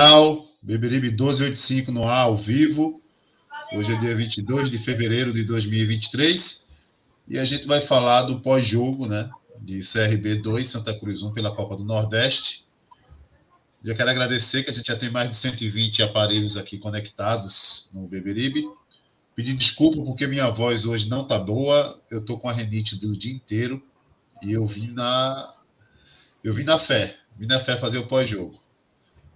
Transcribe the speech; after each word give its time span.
Coral, 0.00 0.48
Beberibe 0.62 1.10
1285 1.10 1.92
no 1.92 2.08
ar 2.08 2.22
ao 2.22 2.34
vivo. 2.34 3.02
Hoje 3.70 3.92
é 3.92 3.98
dia 3.98 4.16
22 4.16 4.70
de 4.70 4.78
fevereiro 4.78 5.30
de 5.30 5.44
2023 5.44 6.64
e 7.28 7.38
a 7.38 7.44
gente 7.44 7.66
vai 7.66 7.82
falar 7.82 8.22
do 8.22 8.40
pós-jogo, 8.40 9.06
né, 9.06 9.28
de 9.60 9.80
CRB 9.80 10.36
2 10.36 10.66
Santa 10.66 10.98
Cruz 10.98 11.22
1 11.22 11.34
pela 11.34 11.54
Copa 11.54 11.76
do 11.76 11.84
Nordeste. 11.84 12.64
Já 13.84 13.94
quero 13.94 14.08
agradecer 14.08 14.62
que 14.62 14.70
a 14.70 14.72
gente 14.72 14.86
já 14.86 14.96
tem 14.96 15.10
mais 15.10 15.28
de 15.28 15.36
120 15.36 16.02
aparelhos 16.02 16.56
aqui 16.56 16.78
conectados 16.78 17.90
no 17.92 18.08
Beberibe. 18.08 18.64
Pedir 19.36 19.52
desculpa 19.52 20.02
porque 20.02 20.26
minha 20.26 20.48
voz 20.48 20.86
hoje 20.86 21.10
não 21.10 21.26
tá 21.26 21.38
boa. 21.38 22.00
Eu 22.10 22.24
tô 22.24 22.38
com 22.38 22.48
a 22.48 22.54
renite 22.54 22.96
do 22.96 23.14
dia 23.14 23.34
inteiro 23.34 23.82
e 24.42 24.50
eu 24.50 24.66
vim 24.66 24.92
na 24.92 25.54
eu 26.42 26.54
vim 26.54 26.64
na 26.64 26.78
fé, 26.78 27.18
vim 27.38 27.46
na 27.46 27.60
fé 27.60 27.76
fazer 27.76 27.98
o 27.98 28.06
pós-jogo. 28.06 28.69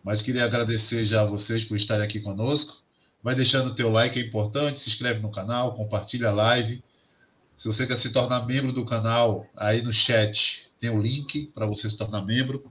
Mas 0.04 0.20
queria 0.20 0.44
agradecer 0.44 1.02
já 1.04 1.22
a 1.22 1.24
vocês 1.24 1.64
por 1.64 1.78
estarem 1.78 2.04
aqui 2.04 2.20
conosco. 2.20 2.76
Vai 3.22 3.34
deixando 3.34 3.70
o 3.70 3.74
teu 3.74 3.90
like, 3.90 4.20
é 4.20 4.22
importante, 4.22 4.78
se 4.78 4.90
inscreve 4.90 5.20
no 5.20 5.32
canal, 5.32 5.74
compartilha 5.74 6.28
a 6.28 6.32
live. 6.32 6.84
Se 7.56 7.66
você 7.66 7.86
quer 7.86 7.96
se 7.96 8.12
tornar 8.12 8.44
membro 8.44 8.70
do 8.70 8.84
canal, 8.84 9.46
aí 9.56 9.80
no 9.80 9.94
chat 9.94 10.70
tem 10.78 10.90
o 10.90 11.00
link 11.00 11.46
para 11.54 11.64
você 11.64 11.88
se 11.88 11.96
tornar 11.96 12.22
membro. 12.22 12.70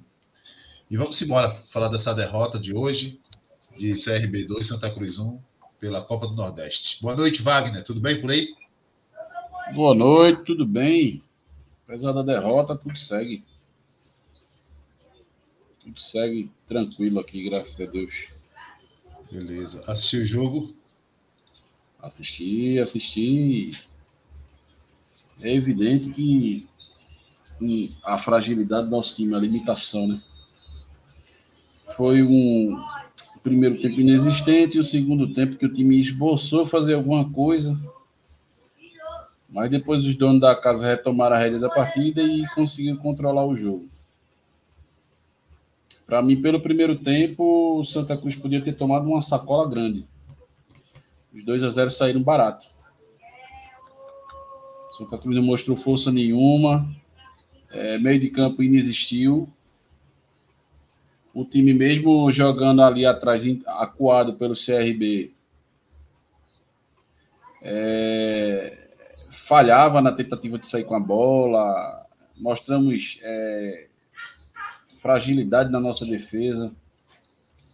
E 0.91 0.95
vamos 0.95 1.19
embora 1.23 1.59
falar 1.71 1.87
dessa 1.87 2.13
derrota 2.13 2.59
de 2.59 2.71
hoje, 2.71 3.19
de 3.75 3.95
CRB 3.95 4.45
2 4.45 4.67
Santa 4.67 4.91
Cruz 4.91 5.17
1, 5.17 5.39
pela 5.79 6.03
Copa 6.03 6.27
do 6.27 6.35
Nordeste. 6.35 7.01
Boa 7.01 7.15
noite, 7.15 7.41
Wagner. 7.41 7.83
Tudo 7.83 7.99
bem 7.99 8.21
por 8.21 8.29
aí? 8.29 8.53
Boa 9.73 9.95
noite, 9.95 10.43
tudo 10.43 10.67
bem. 10.67 11.23
Apesar 11.87 12.11
da 12.11 12.21
derrota, 12.21 12.77
tudo 12.77 12.95
segue. 12.95 13.43
Tudo 15.79 15.99
segue 15.99 16.51
tranquilo 16.73 17.19
aqui, 17.19 17.43
graças 17.43 17.79
a 17.87 17.89
Deus. 17.89 18.29
Beleza. 19.31 19.83
Assistiu 19.87 20.21
o 20.21 20.25
jogo? 20.25 20.75
Assisti, 22.01 22.79
assisti. 22.79 23.71
É 25.41 25.53
evidente 25.53 26.09
que 26.09 26.67
a 28.03 28.17
fragilidade 28.17 28.85
do 28.85 28.91
nosso 28.91 29.15
time, 29.15 29.35
a 29.35 29.39
limitação, 29.39 30.07
né? 30.07 30.21
Foi 31.95 32.21
um 32.21 32.77
primeiro 33.43 33.79
tempo 33.79 34.01
inexistente 34.01 34.77
e 34.77 34.79
o 34.79 34.83
segundo 34.83 35.33
tempo 35.33 35.57
que 35.57 35.65
o 35.65 35.71
time 35.71 35.99
esboçou 35.99 36.65
fazer 36.65 36.95
alguma 36.95 37.29
coisa. 37.29 37.79
Mas 39.47 39.69
depois 39.69 40.05
os 40.05 40.15
donos 40.15 40.41
da 40.41 40.55
casa 40.55 40.87
retomaram 40.87 41.35
a 41.35 41.39
rédea 41.39 41.59
da 41.59 41.69
partida 41.69 42.23
e 42.23 42.47
conseguiram 42.55 42.97
controlar 42.97 43.45
o 43.45 43.55
jogo. 43.55 43.87
Para 46.13 46.21
mim, 46.21 46.39
pelo 46.39 46.61
primeiro 46.61 46.95
tempo, 46.95 47.79
o 47.79 47.83
Santa 47.83 48.15
Cruz 48.15 48.35
podia 48.35 48.61
ter 48.61 48.73
tomado 48.73 49.09
uma 49.09 49.19
sacola 49.19 49.67
grande. 49.67 50.07
Os 51.33 51.43
2 51.43 51.63
a 51.63 51.69
0 51.71 51.89
saíram 51.89 52.21
barato. 52.21 52.67
Santa 54.95 55.17
Cruz 55.17 55.35
não 55.35 55.41
mostrou 55.41 55.75
força 55.75 56.11
nenhuma. 56.11 56.87
É, 57.71 57.97
meio 57.97 58.19
de 58.19 58.29
campo 58.29 58.61
inexistiu. 58.61 59.51
O 61.33 61.43
time 61.43 61.73
mesmo 61.73 62.31
jogando 62.31 62.83
ali 62.83 63.07
atrás, 63.07 63.41
acuado 63.65 64.35
pelo 64.35 64.53
CRB, 64.53 65.33
é, 67.59 68.87
falhava 69.31 69.99
na 69.99 70.11
tentativa 70.11 70.59
de 70.59 70.67
sair 70.67 70.83
com 70.83 70.93
a 70.93 70.99
bola, 70.99 72.05
mostramos 72.37 73.17
é, 73.23 73.87
fragilidade 75.03 75.69
na 75.69 75.81
nossa 75.81 76.05
defesa. 76.05 76.73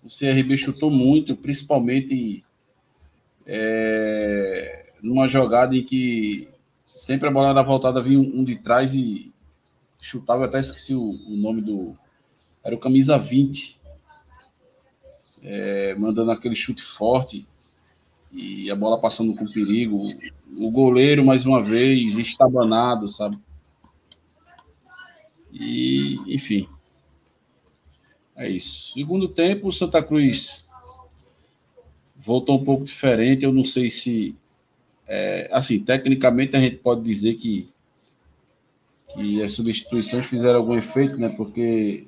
O 0.03 0.07
CRB 0.07 0.57
chutou 0.57 0.89
muito, 0.89 1.35
principalmente 1.35 2.43
é, 3.45 4.93
numa 5.03 5.27
jogada 5.27 5.77
em 5.77 5.83
que 5.83 6.49
sempre 6.97 7.29
a 7.29 7.31
bola 7.31 7.49
era 7.49 7.61
voltada, 7.61 8.01
vinha 8.01 8.19
um, 8.19 8.43
de 8.43 8.55
trás 8.55 8.95
e 8.95 9.31
chutava, 10.01 10.41
eu 10.41 10.47
até 10.47 10.59
esqueci 10.59 10.95
o, 10.95 11.03
o 11.03 11.37
nome 11.37 11.61
do. 11.61 11.95
Era 12.63 12.73
o 12.73 12.79
camisa 12.79 13.15
20. 13.15 13.77
É, 15.41 15.95
mandando 15.95 16.31
aquele 16.31 16.55
chute 16.55 16.83
forte 16.83 17.47
e 18.29 18.69
a 18.69 18.75
bola 18.75 18.99
passando 18.99 19.35
com 19.35 19.45
perigo. 19.45 20.01
O 20.57 20.71
goleiro, 20.71 21.23
mais 21.23 21.45
uma 21.45 21.63
vez, 21.63 22.17
estabanado, 22.17 23.07
sabe? 23.07 23.37
E, 25.53 26.19
enfim. 26.27 26.67
É 28.39 28.47
isso. 28.47 28.93
Segundo 28.93 29.27
tempo, 29.27 29.67
o 29.67 29.71
Santa 29.71 30.01
Cruz 30.01 30.65
voltou 32.15 32.57
um 32.57 32.63
pouco 32.63 32.85
diferente. 32.85 33.43
Eu 33.43 33.51
não 33.51 33.65
sei 33.65 33.89
se. 33.89 34.33
É, 35.05 35.49
assim, 35.51 35.79
tecnicamente 35.79 36.55
a 36.55 36.59
gente 36.61 36.77
pode 36.77 37.01
dizer 37.01 37.33
que, 37.33 37.67
que 39.09 39.43
as 39.43 39.51
substituições 39.51 40.25
fizeram 40.25 40.59
algum 40.59 40.77
efeito, 40.77 41.17
né? 41.17 41.27
Porque 41.27 42.07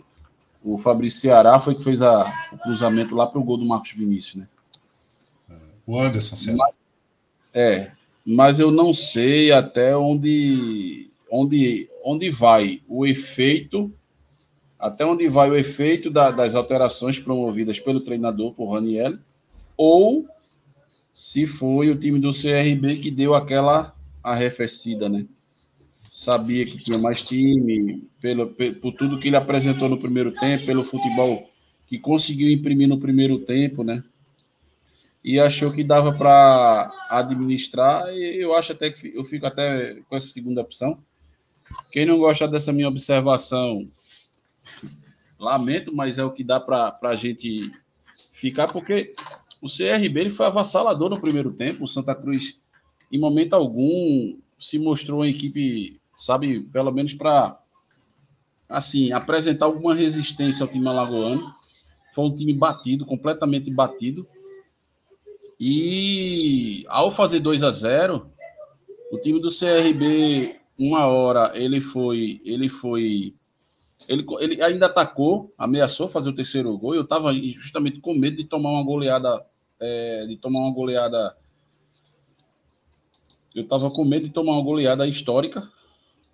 o 0.64 0.78
Fabrício 0.78 1.20
Ceará 1.20 1.60
foi 1.60 1.76
que 1.76 1.84
fez 1.84 2.02
a, 2.02 2.50
o 2.54 2.58
cruzamento 2.60 3.14
lá 3.14 3.28
para 3.28 3.40
o 3.40 3.44
gol 3.44 3.58
do 3.58 3.66
Marcos 3.66 3.92
Vinícius, 3.92 4.36
né? 4.36 4.48
O 5.86 6.00
Anderson, 6.00 6.38
certo? 6.38 6.58
Mas, 6.58 6.76
é, 7.54 7.92
mas 8.26 8.60
eu 8.62 8.72
não 8.72 8.94
sei 8.94 9.52
até 9.52 9.98
onde, 9.98 11.10
onde, 11.30 11.90
onde 12.06 12.30
vai 12.30 12.82
o 12.88 13.06
efeito, 13.06 13.92
até 14.82 15.06
onde 15.06 15.28
vai 15.28 15.50
o 15.50 15.56
efeito 15.56 16.10
da, 16.10 16.32
das 16.32 16.56
alterações 16.56 17.20
promovidas 17.20 17.80
pelo 17.80 18.02
treinador, 18.02 18.54
por 18.54 18.74
Raniel, 18.74 19.18
ou 19.78 20.26
se 21.14 21.46
foi 21.46 21.90
o 21.90 21.96
time 21.96 22.20
do 22.20 22.32
CRB 22.32 22.98
que 22.98 23.12
deu 23.12 23.36
aquela 23.36 23.94
arrefecida, 24.24 25.08
né? 25.08 25.26
Sabia 26.10 26.66
que 26.66 26.84
tinha 26.84 26.98
mais 26.98 27.22
time, 27.22 28.04
pelo, 28.20 28.48
por 28.48 28.92
tudo 28.94 29.20
que 29.20 29.30
ele 29.30 29.38
apresentou 29.38 29.88
no 29.88 30.00
primeiro 30.00 30.34
tempo, 30.34 30.66
pelo 30.66 30.84
futebol 30.84 31.50
que 31.88 31.98
conseguiu 31.98 32.50
imprimir 32.50 32.88
no 32.88 33.00
primeiro 33.00 33.40
tempo, 33.40 33.84
né? 33.84 34.04
e 35.24 35.40
achou 35.40 35.72
que 35.72 35.84
dava 35.84 36.14
para 36.14 36.92
administrar. 37.10 38.08
Eu 38.16 38.56
acho 38.56 38.72
até 38.72 38.90
que 38.90 39.16
eu 39.16 39.24
fico 39.24 39.46
até 39.46 39.96
com 40.10 40.16
essa 40.16 40.28
segunda 40.28 40.62
opção. 40.62 40.98
Quem 41.92 42.06
não 42.06 42.20
gosta 42.20 42.48
dessa 42.48 42.74
minha 42.74 42.88
observação, 42.88 43.88
lamento, 45.40 45.96
mas 45.96 46.18
é 46.18 46.24
o 46.24 46.32
que 46.32 46.44
dá 46.44 46.60
para 46.60 46.98
a 47.02 47.16
gente 47.16 47.72
ficar, 48.32 48.68
porque 48.68 49.14
o 49.62 49.68
CRB 49.68 50.22
ele 50.22 50.30
foi 50.30 50.46
avassalador 50.46 51.10
no 51.10 51.22
primeiro 51.22 51.52
tempo. 51.52 51.84
O 51.84 51.88
Santa 51.88 52.16
Cruz, 52.16 52.60
em 53.12 53.20
momento 53.20 53.54
algum, 53.54 54.38
se 54.58 54.80
mostrou 54.80 55.20
uma 55.20 55.28
equipe, 55.28 56.00
sabe, 56.18 56.62
pelo 56.62 56.92
menos 56.92 57.14
para 57.14 57.60
assim 58.70 59.12
apresentar 59.12 59.66
alguma 59.66 59.94
resistência 59.94 60.64
ao 60.64 60.72
time 60.72 60.88
alagoano. 60.88 61.54
Foi 62.14 62.26
um 62.26 62.36
time 62.36 62.54
batido, 62.54 63.06
completamente 63.06 63.70
batido. 63.72 64.28
E 65.60 66.84
ao 66.88 67.12
fazer 67.12 67.40
2 67.40 67.62
a 67.64 67.70
0 67.70 68.32
o 69.12 69.18
time 69.18 69.40
do 69.40 69.50
CRB, 69.50 70.56
uma 70.80 71.06
hora, 71.06 71.52
ele 71.54 71.80
foi. 71.80 72.42
Ele 72.46 72.70
foi. 72.70 73.36
Ele, 74.08 74.26
ele 74.40 74.62
ainda 74.62 74.88
atacou, 74.88 75.52
ameaçou 75.58 76.08
fazer 76.08 76.30
o 76.30 76.36
terceiro 76.36 76.78
gol. 76.78 76.96
Eu 76.96 77.04
estava 77.04 77.34
justamente 77.34 78.00
com 78.00 78.14
medo 78.14 78.38
de 78.38 78.46
tomar 78.46 78.72
uma 78.72 78.84
goleada. 78.84 79.46
É, 79.80 80.26
de 80.28 80.38
tomar 80.38 80.62
uma 80.62 80.74
goleada. 80.74 81.36
Eu 83.54 83.64
estava 83.64 83.90
com 83.90 84.06
medo 84.06 84.26
de 84.26 84.34
tomar 84.34 84.54
uma 84.54 84.64
goleada 84.64 85.08
histórica, 85.08 85.70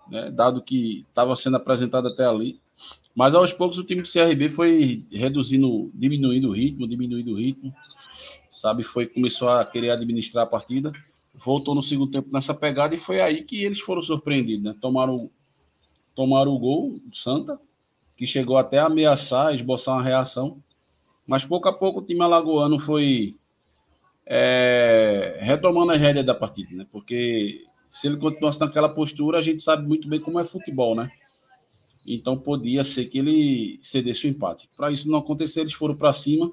né, 0.10 0.30
dado 0.30 0.62
que 0.62 1.06
estava 1.10 1.36
sendo 1.36 1.58
apresentado 1.58 2.08
até 2.08 2.26
ali. 2.26 2.60
Mas 3.16 3.34
aos 3.34 3.52
poucos 3.52 3.80
o 3.80 3.84
time 3.84 4.02
do 4.02 4.12
CRB 4.12 4.50
foi 4.50 5.06
reduzindo, 5.12 5.90
diminuindo 5.94 6.50
o 6.50 6.54
ritmo, 6.54 6.88
diminuindo 6.88 7.32
o 7.32 7.36
ritmo 7.36 7.74
sabe? 8.58 8.84
Foi 8.84 9.06
começou 9.06 9.50
a 9.50 9.64
querer 9.64 9.92
administrar 9.92 10.44
a 10.44 10.50
partida, 10.50 10.92
voltou 11.34 11.76
no 11.76 11.84
segundo 11.84 12.12
tempo 12.12 12.30
nessa 12.32 12.54
pegada 12.54 12.96
e 12.96 12.98
foi 12.98 13.22
aí 13.22 13.44
que 13.44 13.64
eles 13.64 13.80
foram 13.80 14.02
surpreendidos, 14.02 14.64
né? 14.64 14.76
Tomaram, 14.82 15.30
tomaram 16.18 16.52
o 16.52 16.60
gol 16.60 17.00
do 17.06 17.16
Santa, 17.16 17.58
que 18.18 18.28
chegou 18.28 18.58
até 18.58 18.80
a 18.80 18.88
ameaçar, 18.88 19.56
esboçar 19.56 19.96
uma 19.96 20.04
reação, 20.04 20.62
mas 21.26 21.46
pouco 21.46 21.70
a 21.70 21.74
pouco 21.74 22.00
o 22.00 22.04
time 22.04 22.22
alagoano 22.22 22.78
foi 22.78 23.38
é, 24.26 25.38
retomando 25.40 25.94
a 25.94 25.96
rédea 25.96 26.24
da 26.24 26.36
partida, 26.36 26.76
né? 26.76 26.86
Porque 26.92 27.66
se 27.90 28.08
ele 28.08 28.18
continuasse 28.18 28.60
naquela 28.60 28.90
postura, 28.90 29.38
a 29.38 29.42
gente 29.42 29.62
sabe 29.62 29.88
muito 29.88 30.10
bem 30.10 30.20
como 30.20 30.40
é 30.40 30.44
futebol, 30.44 30.96
né? 30.96 31.10
Então 32.06 32.38
podia 32.38 32.84
ser 32.84 33.06
que 33.06 33.20
ele 33.20 33.80
cedesse 33.82 34.28
o 34.28 34.30
empate. 34.30 34.70
Para 34.76 34.92
isso 34.92 35.10
não 35.10 35.20
acontecer, 35.20 35.62
eles 35.62 35.74
foram 35.74 35.96
para 35.96 36.12
cima 36.12 36.52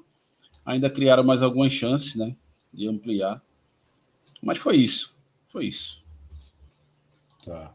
Ainda 0.65 0.89
criaram 0.89 1.23
mais 1.23 1.43
algumas 1.43 1.71
chances, 1.71 2.15
né? 2.15 2.35
De 2.73 2.87
ampliar. 2.87 3.41
Mas 4.41 4.57
foi 4.57 4.77
isso. 4.77 5.15
Foi 5.45 5.67
isso. 5.67 6.03
Tá. 7.45 7.73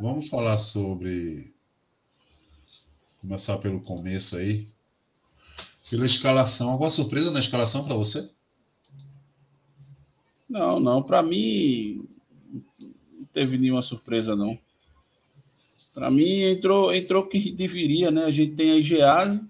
Vamos 0.00 0.28
falar 0.28 0.58
sobre. 0.58 1.52
Começar 3.20 3.58
pelo 3.58 3.80
começo 3.80 4.36
aí. 4.36 4.68
Pela 5.90 6.06
escalação. 6.06 6.70
Alguma 6.70 6.90
surpresa 6.90 7.30
na 7.30 7.40
escalação 7.40 7.84
para 7.84 7.96
você? 7.96 8.30
Não, 10.48 10.78
não. 10.78 11.02
Para 11.02 11.22
mim, 11.22 12.06
não 12.80 13.24
teve 13.32 13.58
nenhuma 13.58 13.82
surpresa, 13.82 14.36
não. 14.36 14.58
Para 15.92 16.10
mim, 16.10 16.42
entrou, 16.42 16.94
entrou 16.94 17.26
que 17.26 17.50
deveria, 17.50 18.10
né? 18.10 18.24
A 18.24 18.30
gente 18.30 18.54
tem 18.54 18.70
a 18.70 18.80
Gease, 18.80 19.44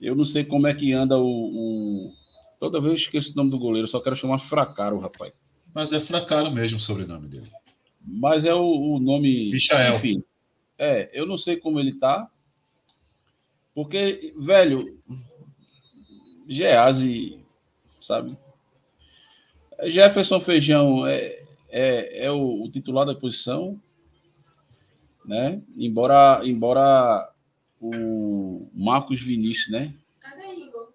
eu 0.00 0.14
não 0.14 0.24
sei 0.24 0.44
como 0.44 0.66
é 0.66 0.74
que 0.74 0.92
anda 0.92 1.18
o, 1.18 1.26
o... 1.26 2.12
Toda 2.58 2.80
vez 2.80 2.92
eu 2.92 2.98
esqueço 2.98 3.32
o 3.32 3.36
nome 3.36 3.50
do 3.50 3.58
goleiro, 3.58 3.86
só 3.86 4.00
quero 4.00 4.16
chamar 4.16 4.38
Fracaro, 4.38 4.98
rapaz. 4.98 5.32
Mas 5.74 5.92
é 5.92 6.00
Fracaro 6.00 6.50
mesmo 6.50 6.78
o 6.78 6.80
sobrenome 6.80 7.28
dele. 7.28 7.50
Mas 8.00 8.44
é 8.44 8.54
o, 8.54 8.94
o 8.94 8.98
nome. 8.98 9.52
Michael. 9.52 9.96
Enfim. 9.96 10.24
É, 10.78 11.10
eu 11.12 11.26
não 11.26 11.36
sei 11.36 11.56
como 11.56 11.78
ele 11.78 11.94
tá. 11.94 12.30
Porque, 13.74 14.34
velho, 14.38 14.98
Gease, 16.48 17.38
sabe? 18.00 18.36
Jefferson 19.84 20.40
Feijão 20.40 21.06
é, 21.06 21.42
é, 21.68 22.24
é 22.24 22.30
o, 22.30 22.64
o, 22.64 22.70
titular 22.70 23.06
da 23.06 23.14
posição, 23.14 23.80
né? 25.24 25.62
Embora, 25.76 26.40
embora 26.44 27.30
o 27.80 28.66
Marcos 28.74 29.20
Vinícius, 29.20 29.70
né? 29.70 29.94
Cadê 30.18 30.54
Igor? 30.54 30.92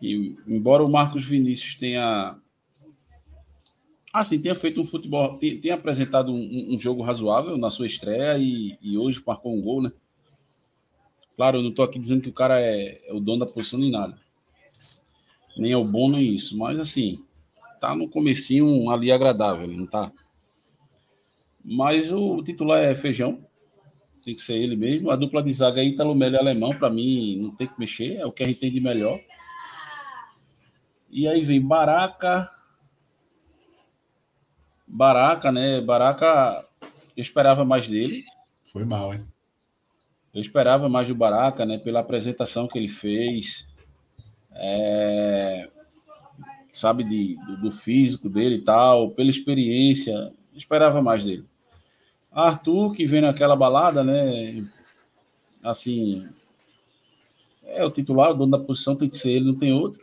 E, 0.00 0.36
embora 0.46 0.84
o 0.84 0.90
Marcos 0.90 1.24
Vinícius 1.24 1.76
tenha 1.76 2.38
assim, 4.12 4.38
tenha 4.38 4.54
feito 4.54 4.80
um 4.80 4.84
futebol, 4.84 5.38
tenha 5.38 5.74
apresentado 5.74 6.32
um, 6.32 6.74
um, 6.74 6.78
jogo 6.78 7.02
razoável 7.02 7.56
na 7.56 7.70
sua 7.70 7.86
estreia 7.86 8.36
e, 8.38 8.76
e, 8.82 8.98
hoje 8.98 9.22
marcou 9.26 9.56
um 9.56 9.62
gol, 9.62 9.80
né? 9.82 9.92
Claro, 11.36 11.58
eu 11.58 11.62
não 11.62 11.70
estou 11.70 11.84
aqui 11.84 11.98
dizendo 11.98 12.22
que 12.22 12.28
o 12.28 12.34
cara 12.34 12.60
é, 12.60 13.00
é, 13.08 13.12
o 13.14 13.20
dono 13.20 13.46
da 13.46 13.50
posição 13.50 13.78
nem 13.78 13.90
nada. 13.90 14.18
Nem 15.56 15.72
é 15.72 15.76
o 15.76 15.84
bom 15.84 16.10
nem 16.10 16.34
isso, 16.34 16.58
mas 16.58 16.78
assim, 16.78 17.24
tá 17.80 17.94
no 17.94 18.08
comecinho 18.08 18.90
ali 18.90 19.10
agradável, 19.10 19.66
não 19.66 19.86
tá? 19.86 20.12
Mas 21.64 22.12
o 22.12 22.42
titular 22.42 22.82
é 22.82 22.94
Feijão, 22.94 23.44
tem 24.24 24.34
que 24.34 24.42
ser 24.42 24.54
ele 24.54 24.76
mesmo. 24.76 25.10
A 25.10 25.16
dupla 25.16 25.42
de 25.42 25.52
zaga 25.52 25.80
aí, 25.80 25.88
Italo 25.88 26.14
Melo 26.14 26.34
e 26.36 26.38
Alemão, 26.38 26.70
para 26.70 26.90
mim, 26.90 27.38
não 27.40 27.50
tem 27.54 27.66
que 27.66 27.78
mexer, 27.78 28.16
é 28.16 28.26
o 28.26 28.32
que 28.32 28.42
a 28.42 28.46
gente 28.46 28.60
tem 28.60 28.70
de 28.70 28.80
melhor. 28.80 29.18
E 31.10 31.26
aí 31.28 31.42
vem 31.42 31.60
Baraca. 31.60 32.50
Baraca, 34.94 35.50
né? 35.50 35.80
Baraca, 35.80 36.62
eu 37.16 37.22
esperava 37.22 37.64
mais 37.64 37.88
dele. 37.88 38.22
Foi 38.70 38.84
mal, 38.84 39.14
hein? 39.14 39.24
Eu 40.34 40.40
esperava 40.42 40.86
mais 40.86 41.08
do 41.08 41.14
Baraca, 41.14 41.64
né? 41.64 41.78
Pela 41.78 42.00
apresentação 42.00 42.68
que 42.68 42.78
ele 42.78 42.88
fez. 42.88 43.74
É... 44.54 45.70
Sabe, 46.70 47.04
de, 47.04 47.36
do, 47.46 47.56
do 47.62 47.70
físico 47.70 48.28
dele 48.28 48.56
e 48.56 48.62
tal, 48.62 49.10
pela 49.12 49.30
experiência. 49.30 50.12
Eu 50.12 50.58
esperava 50.58 51.00
mais 51.00 51.24
dele. 51.24 51.46
Arthur, 52.30 52.92
que 52.92 53.06
vem 53.06 53.22
naquela 53.22 53.56
balada, 53.56 54.04
né? 54.04 54.62
Assim, 55.62 56.28
é 57.64 57.82
o 57.82 57.90
titular, 57.90 58.32
o 58.32 58.34
dono 58.34 58.52
da 58.52 58.58
posição 58.58 58.94
tem 58.94 59.08
que 59.08 59.16
ser 59.16 59.32
ele, 59.32 59.46
não 59.46 59.54
tem 59.54 59.72
outro. 59.72 60.02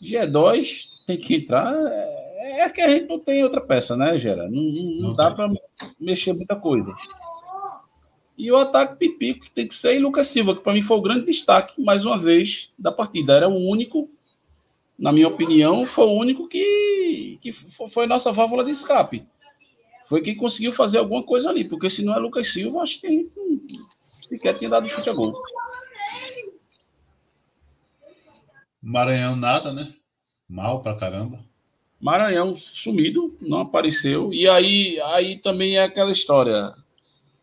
G2 0.00 0.84
tem 1.06 1.16
que 1.16 1.34
entrar. 1.34 1.74
É, 1.74 2.15
é 2.46 2.68
que 2.68 2.80
a 2.80 2.90
gente 2.90 3.08
não 3.08 3.18
tem 3.18 3.42
outra 3.42 3.60
peça, 3.60 3.96
né, 3.96 4.18
Gera? 4.18 4.48
Não, 4.48 4.62
não, 4.62 4.84
não 5.00 5.14
dá 5.14 5.30
para 5.30 5.48
mexer 5.98 6.32
muita 6.32 6.56
coisa. 6.56 6.94
E 8.36 8.52
o 8.52 8.56
ataque 8.56 8.96
Pipico 8.96 9.44
que 9.46 9.50
tem 9.50 9.66
que 9.66 9.74
ser 9.74 9.96
e 9.96 9.98
Lucas 9.98 10.28
Silva, 10.28 10.54
que 10.54 10.62
para 10.62 10.74
mim 10.74 10.82
foi 10.82 10.96
o 10.96 11.02
grande 11.02 11.24
destaque, 11.24 11.80
mais 11.82 12.04
uma 12.04 12.18
vez, 12.18 12.70
da 12.78 12.92
partida. 12.92 13.34
Era 13.34 13.48
o 13.48 13.56
único, 13.56 14.10
na 14.98 15.10
minha 15.10 15.28
opinião, 15.28 15.86
foi 15.86 16.04
o 16.06 16.12
único 16.12 16.46
que, 16.46 17.38
que 17.40 17.52
foi 17.52 18.06
nossa 18.06 18.30
válvula 18.32 18.64
de 18.64 18.72
escape. 18.72 19.26
Foi 20.04 20.20
quem 20.20 20.36
conseguiu 20.36 20.72
fazer 20.72 20.98
alguma 20.98 21.22
coisa 21.22 21.48
ali, 21.48 21.64
porque 21.64 21.88
se 21.88 22.04
não 22.04 22.14
é 22.14 22.18
Lucas 22.18 22.52
Silva, 22.52 22.82
acho 22.82 23.00
que 23.00 23.06
a 23.06 23.10
gente 23.10 23.32
não, 23.34 23.58
sequer 24.20 24.58
tinha 24.58 24.70
dado 24.70 24.88
chute 24.88 25.08
a 25.08 25.12
gol. 25.12 25.34
Maranhão 28.82 29.34
nada, 29.34 29.72
né? 29.72 29.94
Mal 30.48 30.80
pra 30.80 30.94
caramba. 30.94 31.44
Maranhão 32.00 32.56
sumido, 32.56 33.36
não 33.40 33.60
apareceu. 33.60 34.32
E 34.32 34.48
aí, 34.48 35.00
aí 35.00 35.36
também 35.36 35.76
é 35.76 35.84
aquela 35.84 36.12
história. 36.12 36.72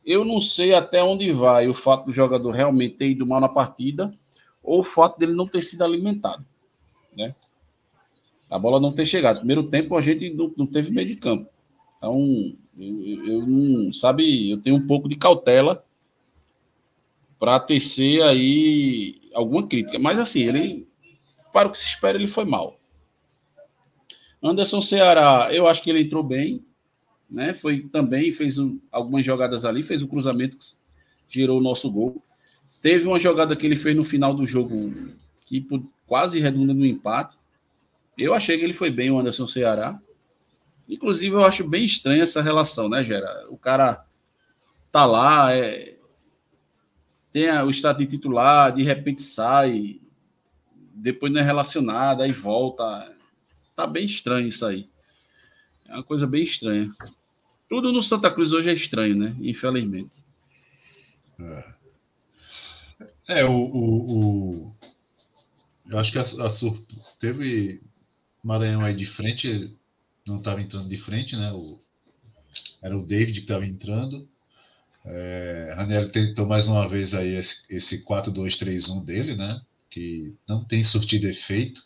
Eu 0.05 0.24
não 0.24 0.39
sei 0.39 0.74
até 0.74 1.03
onde 1.03 1.31
vai 1.31 1.67
o 1.67 1.74
fato 1.74 2.05
do 2.05 2.12
jogador 2.12 2.51
realmente 2.51 2.95
ter 2.95 3.10
ido 3.10 3.25
mal 3.25 3.39
na 3.39 3.50
partida 3.50 4.13
ou 4.62 4.79
o 4.79 4.83
fato 4.83 5.17
dele 5.17 5.33
não 5.33 5.48
ter 5.48 5.62
sido 5.62 5.83
alimentado, 5.83 6.45
né? 7.15 7.36
A 8.50 8.60
bola 8.60 8.79
não 8.79 8.91
ter 8.91 9.05
chegado. 9.05 9.38
Primeiro 9.39 9.63
tempo 9.63 9.98
a 9.98 10.01
gente 10.01 10.29
não, 10.29 10.53
não 10.55 10.67
teve 10.67 10.91
meio 10.91 11.07
de 11.07 11.15
campo. 11.15 11.50
Então, 11.98 12.55
eu, 12.77 13.25
eu, 13.25 13.48
não, 13.48 13.91
sabe, 13.91 14.51
eu 14.51 14.62
tenho 14.62 14.75
um 14.75 14.86
pouco 14.86 15.07
de 15.07 15.15
cautela 15.15 15.83
para 17.39 17.60
tecer 17.60 18.22
aí 18.22 19.22
alguma 19.33 19.67
crítica. 19.67 19.98
Mas 19.98 20.19
assim, 20.19 20.41
ele, 20.41 20.88
para 21.51 21.67
o 21.67 21.72
que 21.72 21.77
se 21.77 21.88
espera, 21.88 22.17
ele 22.17 22.27
foi 22.27 22.45
mal. 22.45 22.79
Anderson 24.44 24.82
Ceará, 24.82 25.50
eu 25.52 25.68
acho 25.68 25.82
que 25.82 25.90
ele 25.90 26.02
entrou 26.02 26.22
bem, 26.22 26.66
né? 27.30 27.54
Foi 27.54 27.82
também, 27.82 28.32
fez 28.32 28.60
um, 28.60 28.78
algumas 28.92 29.26
jogadas 29.26 29.64
ali, 29.64 29.82
fez 29.82 30.04
um 30.04 30.08
cruzamento 30.08 30.58
que 30.58 31.40
gerou 31.40 31.60
o 31.60 31.64
nosso 31.64 31.90
gol. 31.90 32.22
Teve 32.82 33.08
uma 33.08 33.20
jogada 33.20 33.56
que 33.56 33.66
ele 33.66 33.78
fez 33.78 33.96
no 33.96 34.04
final 34.04 34.34
do 34.34 34.46
jogo 34.46 34.94
que 35.46 35.66
quase 36.06 36.40
redunda 36.40 36.74
no 36.74 36.86
empate. 36.86 37.38
Eu 38.18 38.34
achei 38.34 38.58
que 38.58 38.64
ele 38.64 38.74
foi 38.74 38.92
bem, 38.92 39.10
o 39.10 39.18
Anderson 39.18 39.48
Ceará. 39.48 40.00
Inclusive, 40.88 41.36
eu 41.36 41.46
acho 41.46 41.68
bem 41.68 41.86
estranha 41.86 42.24
essa 42.24 42.42
relação, 42.42 42.90
né, 42.90 43.04
Gera? 43.04 43.48
O 43.50 43.58
cara 43.58 44.06
tá 44.92 45.06
lá, 45.06 45.56
é, 45.56 45.98
tem 47.32 47.50
o 47.50 47.70
estado 47.70 48.00
de 48.00 48.06
titular, 48.08 48.74
de 48.74 48.84
repente 48.84 49.24
sai, 49.24 50.00
depois 50.94 51.32
não 51.32 51.40
é 51.40 51.44
relacionado, 51.44 52.22
aí 52.22 52.32
volta. 52.32 53.12
Tá 53.75 53.88
bem 53.88 54.06
estranho 54.06 54.48
isso 54.48 54.65
aí. 54.65 54.89
É 55.88 55.94
uma 55.94 56.03
coisa 56.03 56.27
bem 56.27 56.44
estranha. 56.44 56.94
Tudo 57.70 57.92
no 57.92 58.03
Santa 58.03 58.30
Cruz 58.32 58.53
hoje 58.53 58.70
é 58.70 58.74
estranho, 58.74 59.15
né? 59.15 59.36
Infelizmente. 59.42 60.24
É, 61.39 61.65
é 63.27 63.46
o, 63.46 63.51
o, 63.51 64.12
o, 64.12 64.75
Eu 65.89 65.98
acho 65.98 66.12
que 66.12 66.20
a, 66.20 66.22
a 66.22 66.50
Sur... 66.50 66.84
teve 67.20 67.82
Maranhão 68.44 68.84
aí 68.84 68.96
de 68.96 69.06
frente, 69.06 69.75
não 70.25 70.38
estava 70.38 70.62
entrando 70.62 70.88
de 70.88 70.98
frente, 70.98 71.36
né? 71.36 71.51
O... 71.51 71.80
Era 72.82 72.98
o 72.98 73.06
David 73.06 73.39
que 73.39 73.46
estava 73.46 73.65
entrando. 73.65 74.27
É, 75.06 75.74
Raniel 75.75 76.10
tentou 76.10 76.46
mais 76.46 76.68
uma 76.68 76.88
vez 76.88 77.13
aí 77.13 77.36
esse, 77.36 77.63
esse 77.70 78.06
4-2-3-1 78.06 79.03
dele, 79.03 79.36
né? 79.36 79.62
Que 79.89 80.36
não 80.48 80.63
tem 80.63 80.84
surtido 80.84 81.27
efeito. 81.27 81.86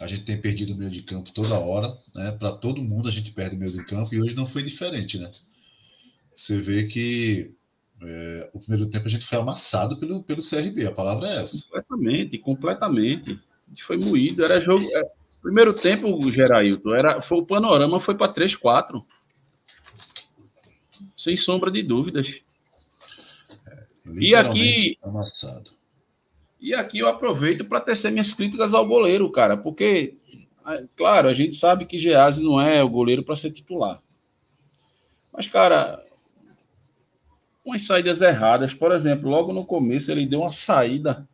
A 0.00 0.06
gente 0.06 0.24
tem 0.24 0.40
perdido 0.40 0.72
o 0.72 0.76
meio 0.76 0.90
de 0.90 1.02
campo 1.02 1.30
toda 1.32 1.58
hora, 1.58 1.96
né? 2.14 2.32
Para 2.32 2.52
todo 2.52 2.82
mundo 2.82 3.08
a 3.08 3.12
gente 3.12 3.30
perde 3.30 3.56
o 3.56 3.58
meio 3.58 3.72
de 3.72 3.84
campo 3.84 4.14
e 4.14 4.20
hoje 4.20 4.34
não 4.34 4.46
foi 4.46 4.62
diferente, 4.62 5.18
né? 5.18 5.30
Você 6.36 6.60
vê 6.60 6.84
que 6.84 7.54
é, 8.02 8.50
o 8.52 8.58
primeiro 8.58 8.86
tempo 8.86 9.06
a 9.06 9.10
gente 9.10 9.26
foi 9.26 9.38
amassado 9.38 9.96
pelo, 9.96 10.22
pelo 10.22 10.42
CRB, 10.42 10.86
a 10.86 10.92
palavra 10.92 11.28
é 11.28 11.42
essa. 11.42 11.62
Completamente, 11.64 12.38
completamente. 12.38 13.40
A 13.66 13.70
gente 13.70 13.84
foi 13.84 13.96
moído, 13.96 14.44
era 14.44 14.60
jogo. 14.60 14.84
É, 14.96 15.10
primeiro 15.40 15.72
tempo, 15.72 16.30
Gerailton, 16.30 16.94
era, 16.94 17.20
foi, 17.20 17.38
o 17.38 17.46
panorama 17.46 18.00
foi 18.00 18.16
para 18.16 18.32
3-4. 18.32 19.04
Sem 21.16 21.36
sombra 21.36 21.70
de 21.70 21.82
dúvidas. 21.82 22.42
É, 23.66 23.86
e 24.18 24.34
aqui. 24.34 24.96
Amassado. 25.02 25.70
E 26.62 26.72
aqui 26.72 27.00
eu 27.00 27.08
aproveito 27.08 27.64
para 27.64 27.80
tecer 27.80 28.12
minhas 28.12 28.32
críticas 28.32 28.72
ao 28.72 28.86
goleiro, 28.86 29.28
cara, 29.32 29.56
porque, 29.56 30.14
claro, 30.94 31.28
a 31.28 31.34
gente 31.34 31.56
sabe 31.56 31.84
que 31.84 31.98
Geazi 31.98 32.40
não 32.40 32.60
é 32.60 32.80
o 32.84 32.88
goleiro 32.88 33.24
para 33.24 33.34
ser 33.34 33.50
titular. 33.50 34.00
Mas, 35.32 35.48
cara, 35.48 36.00
umas 37.64 37.84
saídas 37.84 38.20
erradas, 38.20 38.74
por 38.74 38.92
exemplo, 38.92 39.28
logo 39.28 39.52
no 39.52 39.66
começo 39.66 40.12
ele 40.12 40.24
deu 40.24 40.42
uma 40.42 40.52
saída, 40.52 41.28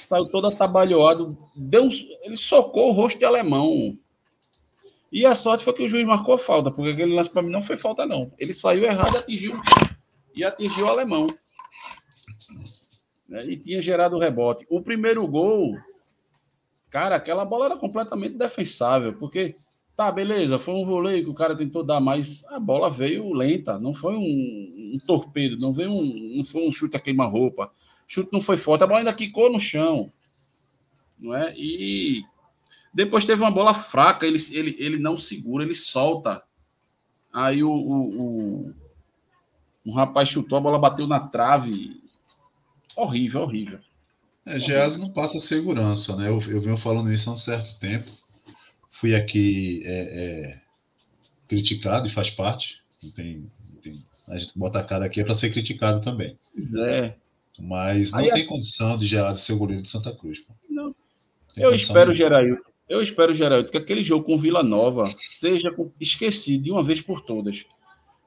saiu 0.00 0.24
todo 0.30 0.46
atabalhoado, 0.46 1.36
deu 1.54 1.84
um, 1.84 1.90
ele 2.24 2.36
socou 2.36 2.88
o 2.88 2.92
rosto 2.92 3.18
de 3.18 3.26
alemão. 3.26 3.94
E 5.12 5.26
a 5.26 5.34
sorte 5.34 5.64
foi 5.64 5.74
que 5.74 5.82
o 5.82 5.88
juiz 5.88 6.06
marcou 6.06 6.38
falta, 6.38 6.70
porque 6.70 6.92
aquele 6.92 7.14
lance 7.14 7.28
para 7.28 7.42
mim 7.42 7.50
não 7.50 7.60
foi 7.60 7.76
falta, 7.76 8.06
não. 8.06 8.32
Ele 8.38 8.54
saiu 8.54 8.84
errado 8.84 9.18
atingiu, 9.18 9.60
e 10.34 10.42
atingiu 10.42 10.86
o 10.86 10.88
alemão 10.88 11.26
né, 13.30 13.46
e 13.46 13.56
tinha 13.56 13.80
gerado 13.80 14.16
o 14.16 14.18
rebote. 14.18 14.66
O 14.68 14.82
primeiro 14.82 15.26
gol, 15.26 15.78
cara, 16.90 17.14
aquela 17.14 17.44
bola 17.44 17.66
era 17.66 17.76
completamente 17.76 18.36
defensável, 18.36 19.14
porque 19.14 19.56
tá, 19.94 20.10
beleza, 20.10 20.58
foi 20.58 20.74
um 20.74 20.84
voleio 20.84 21.24
que 21.24 21.30
o 21.30 21.34
cara 21.34 21.54
tentou 21.54 21.84
dar, 21.84 22.00
mas 22.00 22.44
a 22.46 22.58
bola 22.58 22.90
veio 22.90 23.32
lenta, 23.32 23.78
não 23.78 23.94
foi 23.94 24.14
um, 24.16 24.94
um 24.94 24.98
torpedo, 25.06 25.56
não 25.56 25.72
veio 25.72 25.92
um, 25.92 26.36
não 26.36 26.42
foi 26.42 26.66
um 26.66 26.72
chute 26.72 26.96
a 26.96 27.00
queima-roupa. 27.00 27.72
Chute 28.08 28.30
não 28.32 28.40
foi 28.40 28.56
forte, 28.56 28.82
a 28.82 28.86
bola 28.86 29.00
ainda 29.00 29.12
quicou 29.12 29.52
no 29.52 29.60
chão. 29.60 30.12
Não 31.18 31.36
é? 31.36 31.54
E 31.56 32.24
depois 32.92 33.24
teve 33.24 33.40
uma 33.42 33.50
bola 33.50 33.72
fraca, 33.72 34.26
ele, 34.26 34.38
ele, 34.52 34.76
ele 34.78 34.98
não 34.98 35.16
segura, 35.16 35.62
ele 35.62 35.74
solta. 35.74 36.42
Aí 37.32 37.62
o, 37.62 37.70
o, 37.70 38.66
o 38.66 38.74
um 39.86 39.92
rapaz 39.92 40.28
chutou, 40.28 40.58
a 40.58 40.60
bola 40.60 40.78
bateu 40.78 41.06
na 41.06 41.20
trave. 41.20 42.02
Horrível, 43.00 43.40
horrível. 43.40 43.78
É, 44.44 44.58
Geazi 44.58 45.00
não 45.00 45.10
passa 45.10 45.40
segurança, 45.40 46.14
né? 46.16 46.28
Eu, 46.28 46.38
eu 46.48 46.60
venho 46.60 46.76
falando 46.76 47.10
isso 47.10 47.30
há 47.30 47.32
um 47.32 47.38
certo 47.38 47.78
tempo. 47.78 48.10
Fui 48.90 49.14
aqui 49.14 49.82
é, 49.86 49.92
é, 49.92 50.60
criticado 51.48 52.06
e 52.06 52.10
faz 52.10 52.28
parte. 52.28 52.82
Não 53.02 53.10
tem, 53.10 53.50
não 53.72 53.80
tem, 53.80 54.04
a 54.28 54.36
gente 54.36 54.52
bota 54.54 54.78
a 54.78 54.84
cara 54.84 55.06
aqui 55.06 55.20
é 55.20 55.24
para 55.24 55.34
ser 55.34 55.50
criticado 55.50 56.02
também. 56.02 56.38
Pois 56.52 56.74
é. 56.74 57.16
Mas 57.58 58.12
não 58.12 58.18
Aí, 58.18 58.30
tem 58.30 58.46
condição 58.46 58.98
de 58.98 59.06
Geazi 59.06 59.40
ser 59.40 59.54
o 59.54 59.58
goleiro 59.58 59.82
de 59.82 59.88
Santa 59.88 60.14
Cruz. 60.14 60.38
Pô. 60.40 60.52
Não. 60.68 60.94
Eu 61.56 61.74
espero, 61.74 62.12
Geraildo, 62.12 62.62
eu 62.86 63.00
espero, 63.00 63.32
Geraldo, 63.32 63.70
que 63.70 63.78
aquele 63.78 64.04
jogo 64.04 64.26
com 64.26 64.36
Vila 64.36 64.62
Nova 64.62 65.10
seja 65.18 65.74
esquecido 65.98 66.64
de 66.64 66.70
uma 66.70 66.82
vez 66.82 67.00
por 67.00 67.22
todas. 67.22 67.64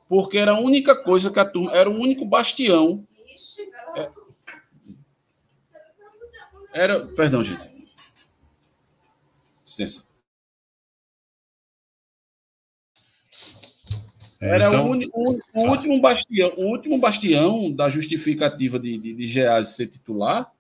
Porque 0.10 0.38
era 0.40 0.54
a 0.54 0.60
única 0.60 0.96
coisa 0.96 1.30
que 1.30 1.40
a 1.40 1.46
turma. 1.46 1.72
Era 1.74 1.90
o 1.90 1.96
único 1.96 2.26
bastião 2.26 3.06
Era. 6.74 7.06
Perdão, 7.06 7.44
gente. 7.44 7.70
Licença. 9.64 10.04
Era 14.42 14.68
então... 14.68 14.92
o, 14.92 14.98
o, 15.14 15.40
o, 15.54 15.70
último 15.70 16.02
bastião, 16.02 16.54
o 16.58 16.66
último 16.66 16.98
bastião 17.00 17.72
da 17.72 17.88
justificativa 17.88 18.78
de, 18.78 18.98
de, 18.98 19.14
de 19.14 19.66
ser 19.66 19.88
titular 19.88 20.52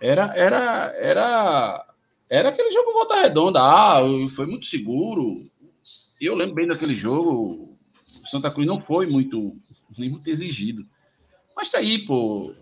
era, 0.00 0.36
era, 0.36 0.92
era, 0.96 1.94
era 2.28 2.48
aquele 2.48 2.72
jogo 2.72 2.92
volta 2.92 3.20
redonda. 3.20 3.60
Ah, 3.60 4.00
foi 4.34 4.46
muito 4.46 4.66
seguro. 4.66 5.48
Eu 6.20 6.34
lembro 6.34 6.56
bem 6.56 6.66
daquele 6.66 6.94
jogo. 6.94 7.78
O 8.20 8.26
Santa 8.26 8.50
Cruz 8.50 8.66
não 8.66 8.78
foi 8.78 9.06
muito, 9.06 9.56
nem 9.96 10.10
muito 10.10 10.28
exigido. 10.28 10.84
Mas 11.54 11.68
tá 11.68 11.78
aí, 11.78 12.04
pô. 12.04 12.52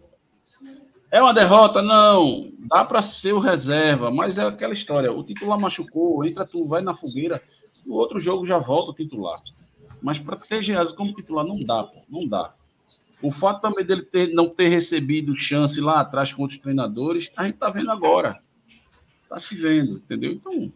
É 1.10 1.20
uma 1.20 1.34
derrota? 1.34 1.82
Não. 1.82 2.52
Dá 2.58 2.84
para 2.84 3.02
ser 3.02 3.32
o 3.32 3.40
reserva, 3.40 4.10
mas 4.10 4.38
é 4.38 4.44
aquela 4.44 4.72
história. 4.72 5.12
O 5.12 5.24
titular 5.24 5.58
machucou, 5.58 6.24
entra 6.24 6.46
tu, 6.46 6.64
vai 6.64 6.82
na 6.82 6.94
fogueira, 6.94 7.42
o 7.84 7.94
outro 7.94 8.20
jogo 8.20 8.46
já 8.46 8.58
volta 8.58 8.92
o 8.92 8.94
titular. 8.94 9.42
Mas 10.00 10.20
para 10.20 10.36
ter 10.36 10.62
Geazi 10.62 10.94
como 10.94 11.12
titular 11.12 11.44
não 11.44 11.62
dá, 11.62 11.82
pô, 11.82 12.00
não 12.08 12.28
dá. 12.28 12.54
O 13.20 13.30
fato 13.30 13.60
também 13.60 13.84
dele 13.84 14.02
ter, 14.02 14.28
não 14.28 14.48
ter 14.48 14.68
recebido 14.68 15.34
chance 15.34 15.80
lá 15.80 16.00
atrás 16.00 16.32
com 16.32 16.42
outros 16.42 16.60
treinadores, 16.60 17.30
a 17.36 17.44
gente 17.44 17.58
tá 17.58 17.68
vendo 17.68 17.90
agora. 17.90 18.34
Tá 19.28 19.38
se 19.38 19.56
vendo, 19.56 19.96
entendeu? 19.96 20.32
Então, 20.32 20.72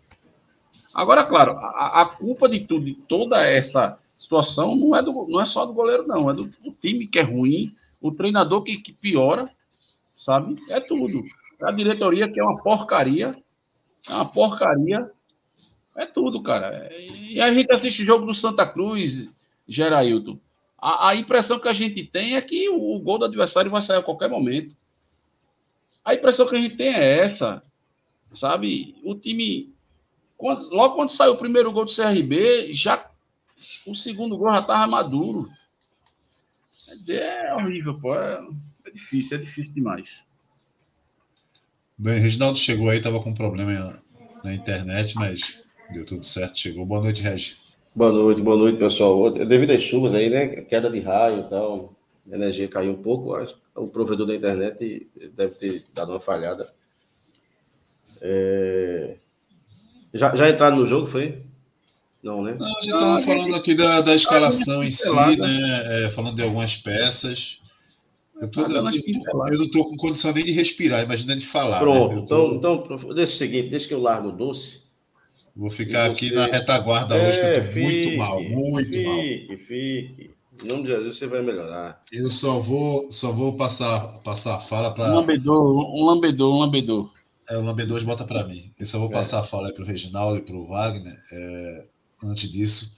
agora, 0.92 1.24
claro, 1.24 1.52
a, 1.52 2.02
a 2.02 2.06
culpa 2.06 2.48
de 2.48 2.60
tudo, 2.60 2.84
de 2.86 2.94
toda 2.94 3.40
essa 3.46 3.96
situação, 4.18 4.74
não 4.74 4.94
é, 4.96 5.02
do, 5.02 5.12
não 5.28 5.40
é 5.40 5.44
só 5.44 5.64
do 5.64 5.72
goleiro, 5.72 6.04
não. 6.06 6.28
É 6.28 6.34
do, 6.34 6.44
do 6.44 6.72
time 6.72 7.06
que 7.06 7.20
é 7.20 7.22
ruim, 7.22 7.72
o 8.00 8.14
treinador 8.14 8.62
que, 8.62 8.76
que 8.78 8.92
piora 8.92 9.48
sabe? 10.14 10.62
É 10.68 10.80
tudo. 10.80 11.22
A 11.62 11.72
diretoria 11.72 12.30
que 12.30 12.38
é 12.38 12.42
uma 12.42 12.62
porcaria, 12.62 13.36
É 14.06 14.14
uma 14.14 14.26
porcaria. 14.30 15.10
É 15.96 16.04
tudo, 16.04 16.42
cara. 16.42 16.90
E 16.98 17.40
a 17.40 17.52
gente 17.52 17.72
assiste 17.72 18.02
o 18.02 18.04
jogo 18.04 18.26
do 18.26 18.34
Santa 18.34 18.66
Cruz, 18.66 19.32
Gerailton. 19.66 20.38
A, 20.76 21.10
a 21.10 21.14
impressão 21.14 21.58
que 21.58 21.68
a 21.68 21.72
gente 21.72 22.04
tem 22.04 22.36
é 22.36 22.40
que 22.40 22.68
o, 22.68 22.96
o 22.96 23.00
gol 23.00 23.18
do 23.18 23.24
adversário 23.24 23.70
vai 23.70 23.80
sair 23.80 23.98
a 23.98 24.02
qualquer 24.02 24.28
momento. 24.28 24.76
A 26.04 26.14
impressão 26.14 26.46
que 26.46 26.56
a 26.56 26.58
gente 26.58 26.76
tem 26.76 26.92
é 26.92 27.18
essa, 27.20 27.62
sabe? 28.30 28.94
O 29.02 29.14
time, 29.14 29.72
quando, 30.36 30.68
logo 30.68 30.96
quando 30.96 31.10
saiu 31.10 31.32
o 31.32 31.38
primeiro 31.38 31.72
gol 31.72 31.86
do 31.86 31.94
CRB, 31.94 32.74
já 32.74 33.10
o 33.86 33.94
segundo 33.94 34.36
gol 34.36 34.52
já 34.52 34.60
estava 34.60 34.86
maduro. 34.86 35.48
Quer 36.84 36.96
dizer, 36.96 37.22
é 37.22 37.54
horrível, 37.54 37.98
pô. 37.98 38.14
É, 38.14 38.46
difícil, 38.94 39.36
é 39.36 39.40
difícil 39.40 39.74
demais. 39.74 40.26
Bem, 41.98 42.18
Reginaldo 42.18 42.58
chegou 42.58 42.88
aí, 42.88 42.98
estava 42.98 43.20
com 43.20 43.34
problema 43.34 44.00
na 44.42 44.54
internet, 44.54 45.14
mas 45.14 45.60
deu 45.92 46.04
tudo 46.04 46.24
certo, 46.24 46.58
chegou. 46.58 46.86
Boa 46.86 47.02
noite, 47.02 47.22
Regi. 47.22 47.56
Boa 47.94 48.10
noite, 48.10 48.42
boa 48.42 48.56
noite, 48.56 48.78
pessoal. 48.78 49.30
Devido 49.30 49.72
às 49.72 49.82
chuvas 49.82 50.14
aí, 50.14 50.28
né? 50.28 50.62
Queda 50.62 50.90
de 50.90 51.00
raio 51.00 51.40
e 51.40 51.48
tal, 51.50 51.94
a 52.30 52.34
energia 52.34 52.68
caiu 52.68 52.92
um 52.92 53.02
pouco. 53.02 53.32
O 53.74 53.88
provedor 53.88 54.26
da 54.26 54.34
internet 54.34 55.08
deve 55.34 55.54
ter 55.54 55.84
dado 55.94 56.10
uma 56.10 56.20
falhada. 56.20 56.72
É... 58.20 59.16
Já, 60.12 60.34
já 60.34 60.48
entraram 60.50 60.76
no 60.76 60.86
jogo, 60.86 61.06
foi? 61.06 61.42
Não, 62.22 62.42
né? 62.42 62.56
Não, 62.58 62.66
a 62.66 62.80
gente 62.80 62.86
estava 62.86 63.20
falando 63.20 63.54
aqui 63.54 63.74
da, 63.74 64.00
da 64.00 64.14
escalação 64.14 64.82
em 64.82 64.90
si, 64.90 65.12
né? 65.12 66.06
É, 66.06 66.10
falando 66.10 66.36
de 66.36 66.42
algumas 66.42 66.76
peças. 66.76 67.60
Eu, 68.40 68.50
tô, 68.50 68.62
eu, 68.62 68.70
eu, 68.70 68.82
não 68.82 68.90
estou 68.90 69.88
com 69.88 69.96
condição 69.96 70.32
nem 70.32 70.44
de 70.44 70.52
respirar, 70.52 71.02
imagina 71.02 71.36
de 71.36 71.46
falar. 71.46 71.76
Né? 71.76 71.82
Pronto, 71.82 72.14
né? 72.16 72.26
tô... 72.26 72.54
então, 72.54 72.84
então 72.84 73.14
deixa 73.14 73.34
o 73.34 73.36
seguinte, 73.36 73.70
deixa 73.70 73.88
que 73.88 73.94
eu 73.94 74.02
largo 74.02 74.28
o 74.28 74.32
doce. 74.32 74.84
Vou 75.56 75.70
ficar 75.70 76.10
aqui 76.10 76.34
na 76.34 76.46
retaguarda 76.46 77.16
é, 77.16 77.28
hoje, 77.28 77.40
que 77.40 77.46
eu 77.46 77.58
estou 77.60 77.82
muito 77.82 78.18
mal, 78.18 78.42
muito 78.42 78.90
fique, 78.90 79.04
mal. 79.04 79.20
Fique, 79.20 79.56
fique. 79.56 80.30
Em 80.62 80.68
nome 80.68 80.82
de 80.82 80.88
Jesus, 80.88 81.18
você 81.18 81.26
vai 81.26 81.42
melhorar. 81.42 82.02
Eu 82.12 82.28
só 82.30 82.58
vou, 82.58 83.10
só 83.10 83.32
vou 83.32 83.56
passar, 83.56 84.18
passar 84.24 84.56
a 84.56 84.60
fala 84.60 84.92
para. 84.92 85.10
Um 85.10 85.16
lambedor, 85.16 85.96
um 85.96 86.04
lambedor, 86.06 86.54
um 86.54 86.58
lambedor. 86.58 87.12
É, 87.48 87.56
o 87.56 87.62
lambedor 87.62 88.02
bota 88.04 88.24
para 88.24 88.46
mim. 88.46 88.72
Eu 88.78 88.86
só 88.86 88.98
vou 88.98 89.08
é. 89.08 89.12
passar 89.12 89.40
a 89.40 89.44
fala 89.44 89.72
para 89.72 89.82
o 89.82 89.86
Reginaldo 89.86 90.38
e 90.38 90.42
para 90.42 90.56
o 90.56 90.66
Wagner. 90.66 91.18
É, 91.32 91.84
antes 92.24 92.50
disso, 92.50 92.96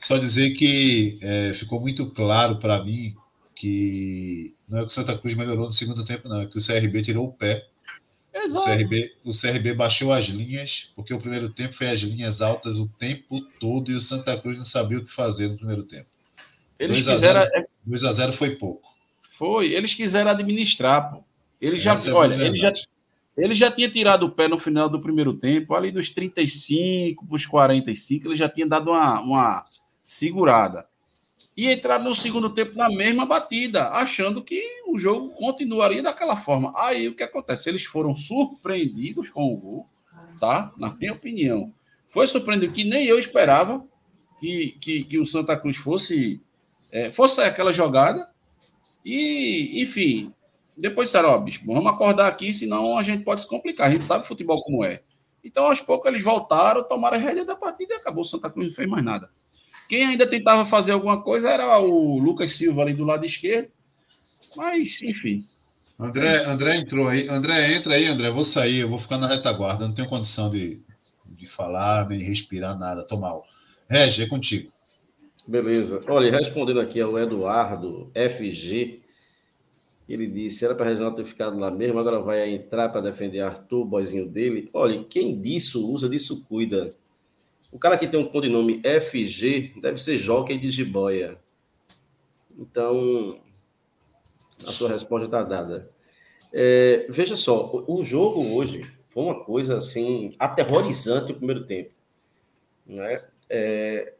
só 0.00 0.18
dizer 0.18 0.50
que 0.50 1.18
é, 1.22 1.52
ficou 1.54 1.80
muito 1.80 2.10
claro 2.10 2.58
para 2.58 2.82
mim 2.84 3.14
que 3.54 4.54
não 4.68 4.78
é 4.78 4.80
que 4.82 4.88
o 4.88 4.90
Santa 4.90 5.16
Cruz 5.16 5.34
melhorou 5.34 5.66
no 5.66 5.72
segundo 5.72 6.04
tempo, 6.04 6.28
não, 6.28 6.40
é 6.40 6.46
que 6.46 6.58
o 6.58 6.64
CRB 6.64 7.02
tirou 7.02 7.26
o 7.26 7.32
pé. 7.32 7.66
Exato. 8.34 8.68
O 8.68 8.76
CRB, 8.76 9.14
o 9.24 9.32
CRB 9.32 9.74
baixou 9.74 10.12
as 10.12 10.26
linhas, 10.26 10.90
porque 10.94 11.14
o 11.14 11.18
primeiro 11.18 11.48
tempo 11.48 11.74
foi 11.74 11.88
as 11.88 12.00
linhas 12.00 12.42
altas 12.42 12.78
o 12.78 12.88
tempo 12.98 13.40
todo 13.58 13.90
e 13.90 13.94
o 13.94 14.00
Santa 14.00 14.36
Cruz 14.36 14.58
não 14.58 14.64
sabia 14.64 14.98
o 14.98 15.04
que 15.04 15.12
fazer 15.12 15.48
no 15.48 15.56
primeiro 15.56 15.84
tempo. 15.84 16.06
Eles 16.78 17.02
2 17.02 17.16
quiseram. 17.16 17.46
2 17.84 18.04
a 18.04 18.12
0 18.12 18.32
foi 18.34 18.56
pouco. 18.56 18.86
Foi, 19.22 19.72
eles 19.72 19.94
quiseram 19.94 20.30
administrar, 20.30 21.10
pô. 21.10 21.24
Eles 21.60 21.82
já, 21.82 21.94
é 21.94 22.12
olha, 22.12 22.34
ele 22.34 22.58
já, 22.58 22.72
ele 23.36 23.54
já 23.54 23.70
tinha 23.70 23.88
tirado 23.88 24.24
o 24.24 24.30
pé 24.30 24.48
no 24.48 24.58
final 24.58 24.88
do 24.88 25.00
primeiro 25.00 25.32
tempo, 25.32 25.74
ali 25.74 25.90
dos 25.90 26.10
35 26.10 27.24
para 27.26 27.34
os 27.34 27.46
45, 27.46 28.28
ele 28.28 28.36
já 28.36 28.48
tinha 28.48 28.66
dado 28.66 28.90
uma, 28.90 29.20
uma 29.20 29.66
segurada 30.02 30.86
e 31.56 31.72
entraram 31.72 32.04
no 32.04 32.14
segundo 32.14 32.50
tempo 32.50 32.76
na 32.76 32.90
mesma 32.90 33.24
batida, 33.24 33.88
achando 33.88 34.42
que 34.42 34.62
o 34.86 34.98
jogo 34.98 35.30
continuaria 35.30 36.02
daquela 36.02 36.36
forma. 36.36 36.72
Aí 36.76 37.08
o 37.08 37.14
que 37.14 37.22
acontece? 37.22 37.68
Eles 37.68 37.84
foram 37.84 38.14
surpreendidos 38.14 39.30
com 39.30 39.52
o 39.52 39.56
gol, 39.56 39.86
tá? 40.38 40.72
Na 40.76 40.94
minha 40.94 41.14
opinião. 41.14 41.72
Foi 42.08 42.26
surpreendido 42.26 42.72
que 42.72 42.84
nem 42.84 43.06
eu 43.06 43.18
esperava 43.18 43.82
que, 44.38 44.76
que, 44.80 45.04
que 45.04 45.18
o 45.18 45.24
Santa 45.24 45.56
Cruz 45.56 45.78
fosse, 45.78 46.42
é, 46.92 47.10
fosse 47.10 47.40
aquela 47.40 47.72
jogada. 47.72 48.28
E, 49.02 49.80
enfim, 49.80 50.34
depois 50.76 51.08
disseram, 51.08 51.30
ó, 51.30 51.38
bicho, 51.38 51.62
vamos 51.64 51.86
acordar 51.86 52.28
aqui, 52.28 52.52
senão 52.52 52.98
a 52.98 53.02
gente 53.02 53.24
pode 53.24 53.40
se 53.40 53.48
complicar. 53.48 53.86
A 53.86 53.90
gente 53.90 54.04
sabe 54.04 54.26
futebol 54.26 54.62
como 54.62 54.84
é. 54.84 55.02
Então, 55.42 55.64
aos 55.64 55.80
poucos, 55.80 56.10
eles 56.10 56.22
voltaram, 56.22 56.86
tomaram 56.86 57.16
a 57.16 57.20
rédea 57.20 57.44
da 57.46 57.56
partida 57.56 57.94
e 57.94 57.96
acabou. 57.96 58.22
O 58.22 58.26
Santa 58.26 58.50
Cruz 58.50 58.66
não 58.66 58.74
fez 58.74 58.88
mais 58.88 59.02
nada. 59.02 59.30
Quem 59.88 60.06
ainda 60.06 60.26
tentava 60.26 60.64
fazer 60.64 60.92
alguma 60.92 61.22
coisa 61.22 61.48
era 61.48 61.78
o 61.78 62.18
Lucas 62.18 62.52
Silva 62.52 62.82
ali 62.82 62.94
do 62.94 63.04
lado 63.04 63.24
esquerdo. 63.24 63.70
Mas, 64.56 65.02
enfim. 65.02 65.44
André, 65.98 66.44
André 66.44 66.76
entrou 66.76 67.08
aí. 67.08 67.28
André, 67.28 67.74
entra 67.74 67.94
aí, 67.94 68.06
André. 68.06 68.30
vou 68.30 68.44
sair, 68.44 68.80
eu 68.80 68.88
vou 68.88 68.98
ficar 68.98 69.18
na 69.18 69.26
retaguarda. 69.26 69.84
Eu 69.84 69.88
não 69.88 69.94
tenho 69.94 70.08
condição 70.08 70.50
de, 70.50 70.80
de 71.24 71.46
falar, 71.46 72.08
nem 72.08 72.20
respirar 72.20 72.78
nada. 72.78 73.02
Tô 73.02 73.16
mal. 73.16 73.46
Regi, 73.88 74.22
é 74.22 74.26
contigo. 74.28 74.70
Beleza. 75.46 76.02
Olha, 76.08 76.30
respondendo 76.30 76.80
aqui 76.80 77.00
ao 77.00 77.18
Eduardo 77.18 78.10
FG, 78.14 79.00
ele 80.08 80.26
disse: 80.26 80.64
era 80.64 80.74
para 80.74 80.86
Reginaldo 80.86 81.16
ter 81.16 81.24
ficado 81.24 81.58
lá 81.58 81.70
mesmo, 81.70 81.98
agora 81.98 82.20
vai 82.20 82.50
entrar 82.50 82.88
para 82.88 83.00
defender 83.00 83.40
Arthur, 83.40 83.84
boizinho 83.84 84.26
dele. 84.26 84.68
Olha, 84.72 85.04
quem 85.04 85.40
disso 85.40 85.88
usa, 85.88 86.08
disso 86.08 86.44
cuida. 86.44 86.94
O 87.76 87.78
cara 87.78 87.98
que 87.98 88.08
tem 88.08 88.18
um 88.18 88.26
codinome 88.26 88.80
FG 88.80 89.74
deve 89.82 90.00
ser 90.00 90.16
Jockey 90.16 90.56
de 90.56 90.70
Jiboia. 90.70 91.38
Então, 92.58 93.38
a 94.66 94.72
sua 94.72 94.88
resposta 94.88 95.26
está 95.26 95.42
dada. 95.42 95.90
É, 96.50 97.06
veja 97.10 97.36
só, 97.36 97.84
o 97.86 98.02
jogo 98.02 98.56
hoje 98.56 98.90
foi 99.10 99.24
uma 99.24 99.44
coisa 99.44 99.76
assim 99.76 100.34
aterrorizante 100.38 101.32
o 101.32 101.36
primeiro 101.36 101.66
tempo. 101.66 101.92
Né? 102.86 103.22
É, 103.46 104.14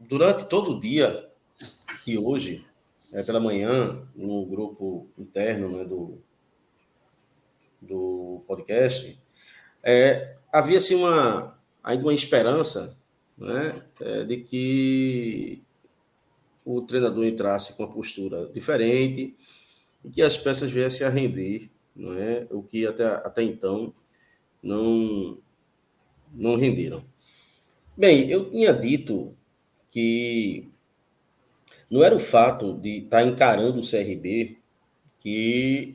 durante 0.00 0.46
todo 0.46 0.72
o 0.72 0.80
dia 0.80 1.30
e 2.04 2.18
hoje, 2.18 2.66
é, 3.12 3.22
pela 3.22 3.38
manhã, 3.38 4.02
no 4.16 4.44
grupo 4.44 5.06
interno 5.16 5.68
né, 5.68 5.84
do, 5.84 6.18
do 7.80 8.42
podcast, 8.48 9.16
é, 9.80 10.34
havia 10.52 10.78
assim 10.78 10.96
uma, 10.96 11.56
ainda 11.84 12.02
uma 12.02 12.12
esperança 12.12 12.95
né, 13.36 13.82
é, 14.00 14.24
de 14.24 14.38
que 14.38 15.62
o 16.64 16.82
treinador 16.82 17.24
entrasse 17.24 17.74
com 17.74 17.84
uma 17.84 17.92
postura 17.92 18.48
diferente 18.48 19.36
e 20.04 20.10
que 20.10 20.22
as 20.22 20.36
peças 20.36 20.70
viessem 20.70 21.06
a 21.06 21.10
render, 21.10 21.70
não 21.94 22.14
é? 22.14 22.46
o 22.50 22.62
que 22.62 22.86
até, 22.86 23.04
até 23.04 23.42
então 23.42 23.94
não, 24.62 25.38
não 26.32 26.56
renderam. 26.56 27.04
Bem, 27.96 28.28
eu 28.28 28.50
tinha 28.50 28.72
dito 28.72 29.34
que 29.90 30.68
não 31.90 32.02
era 32.02 32.14
o 32.14 32.20
fato 32.20 32.74
de 32.74 32.98
estar 32.98 33.24
encarando 33.24 33.80
o 33.80 33.88
CRB 33.88 34.58
que 35.20 35.94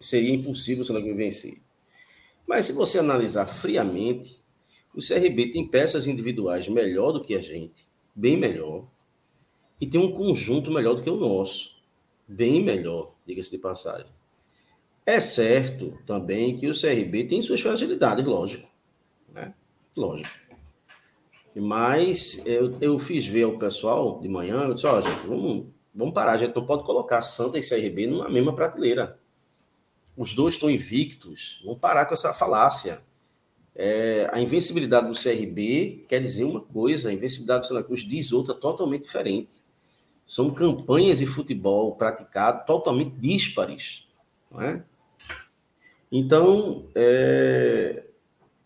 seria 0.00 0.34
impossível 0.34 0.84
se 0.84 0.92
não 0.92 1.02
vencer. 1.14 1.60
Mas 2.46 2.66
se 2.66 2.72
você 2.72 2.98
analisar 2.98 3.46
friamente, 3.46 4.39
o 4.94 5.00
CRB 5.00 5.52
tem 5.52 5.66
peças 5.66 6.06
individuais 6.06 6.68
melhor 6.68 7.12
do 7.12 7.22
que 7.22 7.34
a 7.34 7.40
gente, 7.40 7.86
bem 8.14 8.36
melhor, 8.36 8.86
e 9.80 9.86
tem 9.86 10.00
um 10.00 10.12
conjunto 10.12 10.70
melhor 10.70 10.94
do 10.94 11.02
que 11.02 11.10
o 11.10 11.16
nosso, 11.16 11.76
bem 12.26 12.62
melhor, 12.62 13.14
diga-se 13.26 13.50
de 13.50 13.58
passagem. 13.58 14.10
É 15.06 15.20
certo 15.20 15.98
também 16.06 16.56
que 16.56 16.68
o 16.68 16.78
CRB 16.78 17.24
tem 17.24 17.40
suas 17.40 17.60
fragilidades, 17.60 18.24
lógico. 18.24 18.68
Né? 19.32 19.54
Lógico. 19.96 20.30
Mas 21.54 22.44
eu, 22.46 22.76
eu 22.80 22.98
fiz 22.98 23.26
ver 23.26 23.44
ao 23.44 23.58
pessoal 23.58 24.20
de 24.20 24.28
manhã, 24.28 24.62
eu 24.62 24.74
disse, 24.74 24.86
ó, 24.86 24.98
oh, 24.98 25.02
gente, 25.02 25.26
vamos, 25.26 25.66
vamos 25.94 26.14
parar, 26.14 26.32
a 26.32 26.36
gente 26.36 26.54
não 26.54 26.64
pode 26.64 26.84
colocar 26.84 27.22
Santa 27.22 27.58
e 27.58 27.68
CRB 27.68 28.06
numa 28.06 28.28
mesma 28.28 28.54
prateleira. 28.54 29.18
Os 30.16 30.34
dois 30.34 30.54
estão 30.54 30.70
invictos, 30.70 31.60
vamos 31.64 31.80
parar 31.80 32.06
com 32.06 32.14
essa 32.14 32.32
falácia. 32.32 33.02
É, 33.82 34.28
a 34.30 34.38
invencibilidade 34.38 35.08
do 35.08 35.14
CRB 35.14 36.04
quer 36.06 36.20
dizer 36.20 36.44
uma 36.44 36.60
coisa, 36.60 37.08
a 37.08 37.12
invencibilidade 37.14 37.62
do 37.62 37.66
Santa 37.68 37.82
Cruz 37.82 38.02
diz 38.02 38.30
outra 38.30 38.54
totalmente 38.54 39.04
diferente. 39.04 39.54
São 40.26 40.50
campanhas 40.50 41.20
de 41.20 41.26
futebol 41.26 41.96
praticadas 41.96 42.66
totalmente 42.66 43.12
díspares. 43.12 44.06
Não 44.50 44.60
é? 44.60 44.84
Então, 46.12 46.90
é, 46.94 48.04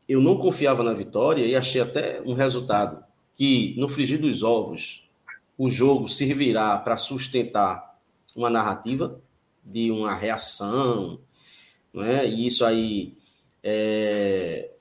eu 0.08 0.20
não 0.20 0.36
confiava 0.36 0.82
na 0.82 0.92
vitória 0.92 1.46
e 1.46 1.54
achei 1.54 1.80
até 1.80 2.20
um 2.22 2.34
resultado 2.34 3.04
que, 3.36 3.76
no 3.78 3.88
frigir 3.88 4.20
dos 4.20 4.42
ovos, 4.42 5.08
o 5.56 5.70
jogo 5.70 6.08
servirá 6.08 6.76
para 6.76 6.96
sustentar 6.96 8.00
uma 8.34 8.50
narrativa 8.50 9.20
de 9.64 9.92
uma 9.92 10.12
reação, 10.12 11.20
é? 11.94 12.26
e 12.26 12.48
isso 12.48 12.64
aí 12.64 13.14
é, 13.62 14.73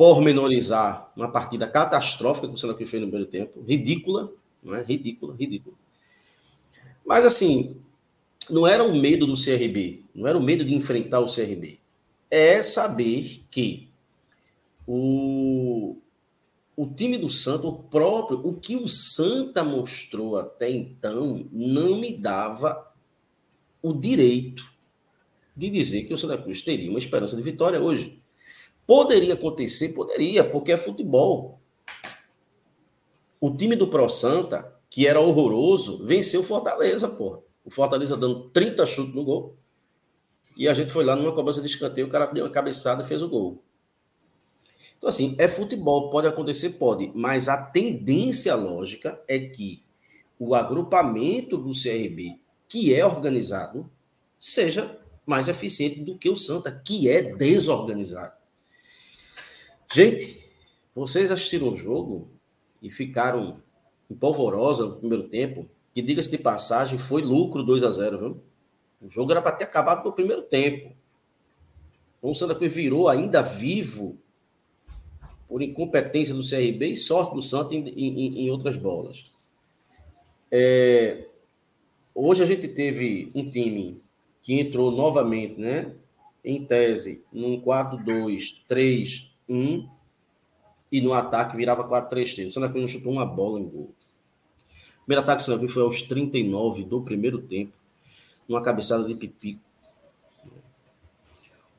pormenorizar 0.00 1.12
uma 1.14 1.30
partida 1.30 1.66
catastrófica 1.66 2.48
que 2.48 2.54
o 2.54 2.56
Santa 2.56 2.72
Cruz 2.72 2.88
fez 2.88 3.02
no 3.02 3.08
primeiro 3.08 3.30
tempo, 3.30 3.60
ridícula, 3.60 4.32
não 4.62 4.74
é? 4.74 4.82
Ridícula, 4.82 5.36
ridícula. 5.38 5.76
Mas 7.04 7.26
assim, 7.26 7.76
não 8.48 8.66
era 8.66 8.82
o 8.82 8.98
medo 8.98 9.26
do 9.26 9.34
CRB, 9.34 10.04
não 10.14 10.26
era 10.26 10.38
o 10.38 10.42
medo 10.42 10.64
de 10.64 10.74
enfrentar 10.74 11.20
o 11.20 11.26
CRB. 11.26 11.80
É 12.30 12.62
saber 12.62 13.42
que 13.50 13.90
o, 14.86 15.98
o 16.74 16.86
time 16.86 17.18
do 17.18 17.28
Santa, 17.28 17.66
o 17.66 17.82
próprio, 17.82 18.40
o 18.42 18.54
que 18.54 18.76
o 18.76 18.88
Santa 18.88 19.62
mostrou 19.62 20.38
até 20.38 20.70
então, 20.70 21.46
não 21.52 22.00
me 22.00 22.16
dava 22.16 22.90
o 23.82 23.92
direito 23.92 24.64
de 25.54 25.68
dizer 25.68 26.04
que 26.04 26.14
o 26.14 26.16
Santa 26.16 26.38
Cruz 26.38 26.62
teria 26.62 26.88
uma 26.88 26.98
esperança 26.98 27.36
de 27.36 27.42
vitória 27.42 27.82
hoje. 27.82 28.18
Poderia 28.90 29.34
acontecer? 29.34 29.90
Poderia, 29.90 30.42
porque 30.42 30.72
é 30.72 30.76
futebol. 30.76 31.60
O 33.40 33.54
time 33.54 33.76
do 33.76 33.86
Pro 33.86 34.08
Santa, 34.08 34.76
que 34.90 35.06
era 35.06 35.20
horroroso, 35.20 36.04
venceu 36.04 36.40
o 36.40 36.42
Fortaleza, 36.42 37.08
porra. 37.08 37.38
O 37.64 37.70
Fortaleza 37.70 38.16
dando 38.16 38.50
30 38.50 38.84
chutes 38.86 39.14
no 39.14 39.24
gol. 39.24 39.54
E 40.56 40.66
a 40.68 40.74
gente 40.74 40.90
foi 40.90 41.04
lá 41.04 41.14
numa 41.14 41.32
cobrança 41.32 41.60
de 41.60 41.68
escanteio, 41.68 42.08
o 42.08 42.10
cara 42.10 42.26
deu 42.26 42.44
uma 42.44 42.50
cabeçada 42.50 43.04
e 43.04 43.06
fez 43.06 43.22
o 43.22 43.28
gol. 43.28 43.62
Então, 44.98 45.08
assim, 45.08 45.36
é 45.38 45.46
futebol, 45.46 46.10
pode 46.10 46.26
acontecer, 46.26 46.70
pode, 46.70 47.12
mas 47.14 47.48
a 47.48 47.62
tendência 47.62 48.56
lógica 48.56 49.22
é 49.28 49.38
que 49.38 49.84
o 50.36 50.52
agrupamento 50.52 51.56
do 51.56 51.70
CRB, 51.70 52.40
que 52.66 52.92
é 52.92 53.06
organizado, 53.06 53.88
seja 54.36 54.98
mais 55.24 55.46
eficiente 55.46 56.00
do 56.00 56.18
que 56.18 56.28
o 56.28 56.34
Santa, 56.34 56.72
que 56.72 57.08
é 57.08 57.22
desorganizado. 57.22 58.39
Gente, 59.92 60.38
vocês 60.94 61.32
assistiram 61.32 61.70
o 61.70 61.76
jogo 61.76 62.28
e 62.80 62.90
ficaram 62.90 63.60
empolvorosa 64.08 64.86
no 64.86 64.96
primeiro 64.96 65.24
tempo, 65.24 65.68
que 65.92 66.00
diga-se 66.00 66.30
de 66.30 66.38
passagem, 66.38 66.96
foi 66.96 67.22
lucro 67.22 67.64
2 67.64 67.82
a 67.82 67.90
0 67.90 68.18
viu? 68.18 68.42
O 69.00 69.10
jogo 69.10 69.32
era 69.32 69.42
para 69.42 69.52
ter 69.52 69.64
acabado 69.64 70.04
no 70.04 70.12
primeiro 70.12 70.42
tempo. 70.42 70.92
Então, 72.18 72.30
o 72.30 72.34
Santa 72.34 72.54
Cruz 72.54 72.72
virou 72.72 73.08
ainda 73.08 73.42
vivo 73.42 74.16
por 75.48 75.60
incompetência 75.60 76.34
do 76.34 76.48
CRB 76.48 76.90
e 76.90 76.96
sorte 76.96 77.34
do 77.34 77.42
Santa 77.42 77.74
em, 77.74 77.88
em, 77.88 78.42
em 78.42 78.50
outras 78.50 78.76
bolas. 78.76 79.36
É, 80.52 81.26
hoje 82.14 82.44
a 82.44 82.46
gente 82.46 82.68
teve 82.68 83.28
um 83.34 83.50
time 83.50 84.00
que 84.40 84.60
entrou 84.60 84.92
novamente, 84.92 85.58
né? 85.58 85.92
Em 86.44 86.64
tese, 86.64 87.24
num 87.32 87.60
4-2-3-1 89.50 89.88
e 90.92 91.00
no 91.00 91.12
ataque 91.12 91.56
virava 91.56 91.88
4-3-3. 91.88 92.46
O 92.46 92.50
Santa 92.50 92.68
Cruz 92.68 92.82
não 92.82 92.88
chutou 92.88 93.12
uma 93.12 93.26
bola 93.26 93.58
em 93.58 93.64
gol. 93.64 93.92
O 95.02 95.04
primeiro 95.04 95.22
ataque 95.22 95.42
do 95.42 95.46
Santa 95.46 95.58
Cruz 95.58 95.72
foi 95.72 95.82
aos 95.82 96.02
39 96.02 96.84
do 96.84 97.00
primeiro 97.02 97.40
tempo, 97.40 97.72
numa 98.48 98.62
cabeçada 98.62 99.06
de 99.06 99.14
Pipico 99.14 99.70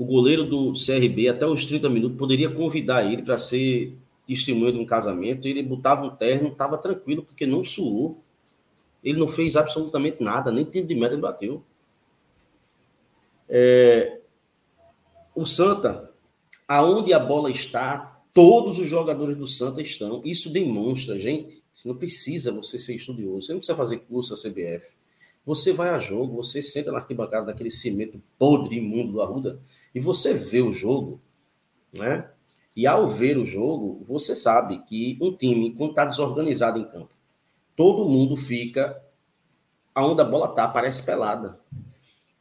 o 0.02 0.06
goleiro 0.06 0.44
do 0.44 0.74
CRB, 0.74 1.30
até 1.30 1.46
os 1.46 1.64
30 1.64 1.88
minutos, 1.88 2.18
poderia 2.18 2.50
convidar 2.50 3.06
ele 3.06 3.22
para 3.22 3.38
ser 3.38 3.96
testemunha 4.26 4.72
de 4.72 4.80
um 4.80 4.86
casamento. 4.86 5.48
Ele 5.48 5.62
botava 5.62 6.04
um 6.04 6.10
terno, 6.10 6.48
estava 6.48 6.76
tranquilo, 6.76 7.22
porque 7.22 7.46
não 7.46 7.64
suou. 7.64 8.20
Ele 9.04 9.20
não 9.20 9.28
fez 9.28 9.56
absolutamente 9.56 10.24
nada, 10.24 10.52
nem 10.52 10.66
tiro 10.66 10.88
de 10.88 10.96
meta 10.96 11.14
ele 11.14 11.22
bateu. 11.22 11.64
É, 13.48 14.22
o 15.36 15.46
Santa, 15.46 16.11
aonde 16.72 17.14
a 17.14 17.20
bola 17.20 17.52
está, 17.52 18.24
todos 18.34 18.80
os 18.80 18.88
jogadores 18.88 19.36
do 19.36 19.46
Santa 19.46 19.82
estão. 19.82 20.22
Isso 20.24 20.50
demonstra, 20.50 21.18
gente, 21.18 21.62
você 21.76 21.86
não 21.86 21.98
precisa 21.98 22.50
você 22.50 22.78
ser 22.78 22.96
estudioso, 22.96 23.46
você 23.46 23.52
não 23.52 23.60
precisa 23.60 23.76
fazer 23.76 23.98
curso 23.98 24.34
da 24.34 24.42
CBF. 24.42 24.88
Você 25.46 25.74
vai 25.74 25.90
a 25.90 26.00
jogo, 26.00 26.38
você 26.38 26.62
senta 26.62 26.90
na 26.90 27.00
arquibancada 27.00 27.48
daquele 27.48 27.70
cimento 27.70 28.22
podre, 28.40 28.78
imundo 28.78 29.12
do 29.12 29.22
Arruda, 29.22 29.60
e 29.94 30.00
você 30.00 30.34
vê 30.34 30.62
o 30.62 30.72
jogo, 30.72 31.20
né? 31.92 32.30
E 32.74 32.88
ao 32.88 33.10
ver 33.10 33.38
o 33.38 33.46
jogo, 33.46 34.02
você 34.06 34.34
sabe 34.34 34.82
que 34.88 35.18
um 35.20 35.36
time, 35.36 35.74
quando 35.74 35.90
está 35.90 36.06
desorganizado 36.06 36.80
em 36.80 36.86
campo, 36.86 37.12
todo 37.76 38.08
mundo 38.08 38.38
fica 38.38 38.98
aonde 39.94 40.22
a 40.22 40.26
bola 40.26 40.48
tá, 40.48 40.70
parece 40.70 41.06
pelada. 41.06 41.60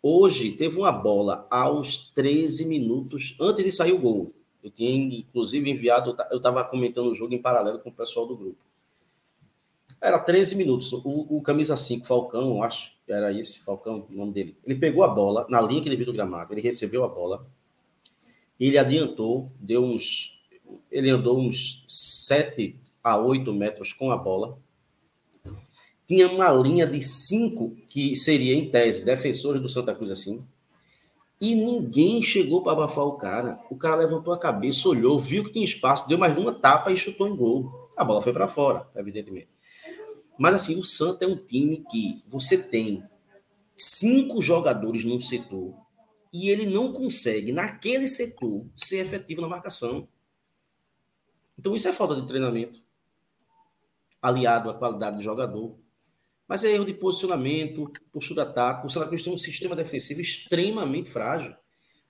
Hoje 0.03 0.53
teve 0.53 0.79
uma 0.79 0.93
bola 0.93 1.47
aos 1.51 2.11
13 2.15 2.65
minutos 2.65 3.37
antes 3.39 3.65
de 3.65 3.71
sair 3.71 3.93
o 3.93 3.99
gol. 3.99 4.33
Eu 4.63 4.71
tinha 4.71 4.91
inclusive 4.95 5.71
enviado, 5.71 6.17
eu 6.31 6.39
estava 6.39 6.65
comentando 6.65 7.11
o 7.11 7.15
jogo 7.15 7.35
em 7.35 7.41
paralelo 7.41 7.79
com 7.79 7.91
o 7.91 7.93
pessoal 7.93 8.27
do 8.27 8.37
grupo. 8.37 8.65
Era 10.01 10.19
13 10.19 10.57
minutos. 10.57 10.93
O, 10.93 11.27
o 11.37 11.43
camisa 11.43 11.77
5, 11.77 12.07
Falcão, 12.07 12.57
eu 12.57 12.63
acho 12.63 12.93
que 13.05 13.13
era 13.13 13.33
esse, 13.33 13.63
Falcão, 13.63 14.07
o 14.11 14.15
nome 14.15 14.33
dele. 14.33 14.57
Ele 14.65 14.79
pegou 14.79 15.05
a 15.05 15.09
bola 15.09 15.47
na 15.51 15.61
linha 15.61 15.83
que 15.83 15.89
ele 15.89 15.97
viu 15.97 16.07
do 16.07 16.13
gramado, 16.13 16.55
ele 16.55 16.63
recebeu 16.63 17.05
a 17.05 17.09
bola, 17.09 17.47
ele 18.59 18.79
adiantou, 18.79 19.51
deu 19.59 19.85
uns. 19.85 20.39
Ele 20.91 21.11
andou 21.11 21.39
uns 21.39 21.85
7 21.89 22.77
a 23.03 23.17
8 23.17 23.53
metros 23.53 23.93
com 23.93 24.11
a 24.11 24.17
bola. 24.17 24.57
Tinha 26.11 26.27
uma 26.27 26.51
linha 26.51 26.88
de 26.88 27.01
5, 27.01 27.70
que 27.87 28.16
seria, 28.16 28.53
em 28.53 28.68
tese, 28.68 29.05
defensores 29.05 29.62
do 29.62 29.68
Santa 29.68 29.94
Cruz 29.94 30.11
assim. 30.11 30.44
E 31.40 31.55
ninguém 31.55 32.20
chegou 32.20 32.64
para 32.64 32.73
abafar 32.73 33.05
o 33.05 33.12
cara. 33.12 33.61
O 33.70 33.77
cara 33.77 33.94
levantou 33.94 34.33
a 34.33 34.38
cabeça, 34.38 34.88
olhou, 34.88 35.20
viu 35.20 35.44
que 35.44 35.53
tinha 35.53 35.64
espaço, 35.64 36.09
deu 36.09 36.18
mais 36.18 36.37
uma 36.37 36.53
tapa 36.53 36.90
e 36.90 36.96
chutou 36.96 37.29
em 37.29 37.37
gol. 37.37 37.92
A 37.96 38.03
bola 38.03 38.20
foi 38.20 38.33
para 38.33 38.49
fora, 38.49 38.88
evidentemente. 38.96 39.51
Mas 40.37 40.57
assim, 40.57 40.81
o 40.81 40.83
Santa 40.83 41.25
é 41.25 41.29
um 41.29 41.37
time 41.37 41.85
que 41.88 42.25
você 42.27 42.59
tem 42.61 43.05
cinco 43.77 44.42
jogadores 44.42 45.05
num 45.05 45.20
setor 45.20 45.73
e 46.33 46.51
ele 46.51 46.66
não 46.66 46.92
consegue, 46.92 47.53
naquele 47.53 48.09
setor, 48.09 48.66
ser 48.75 48.96
efetivo 48.96 49.42
na 49.42 49.46
marcação. 49.46 50.09
Então, 51.57 51.77
isso 51.77 51.87
é 51.87 51.92
falta 51.92 52.20
de 52.20 52.27
treinamento, 52.27 52.83
aliado 54.20 54.68
à 54.70 54.75
qualidade 54.75 55.18
do 55.18 55.23
jogador. 55.23 55.79
Mas 56.51 56.65
é 56.65 56.73
erro 56.73 56.85
de 56.85 56.93
posicionamento, 56.93 57.93
postura 58.11 58.45
tática. 58.45 58.85
O 58.85 58.91
Santa 58.91 59.07
Cruz 59.07 59.23
tem 59.23 59.33
um 59.33 59.39
sistema 59.39 59.77
defensivo 59.77 60.21
extremamente 60.21 61.09
frágil. 61.09 61.55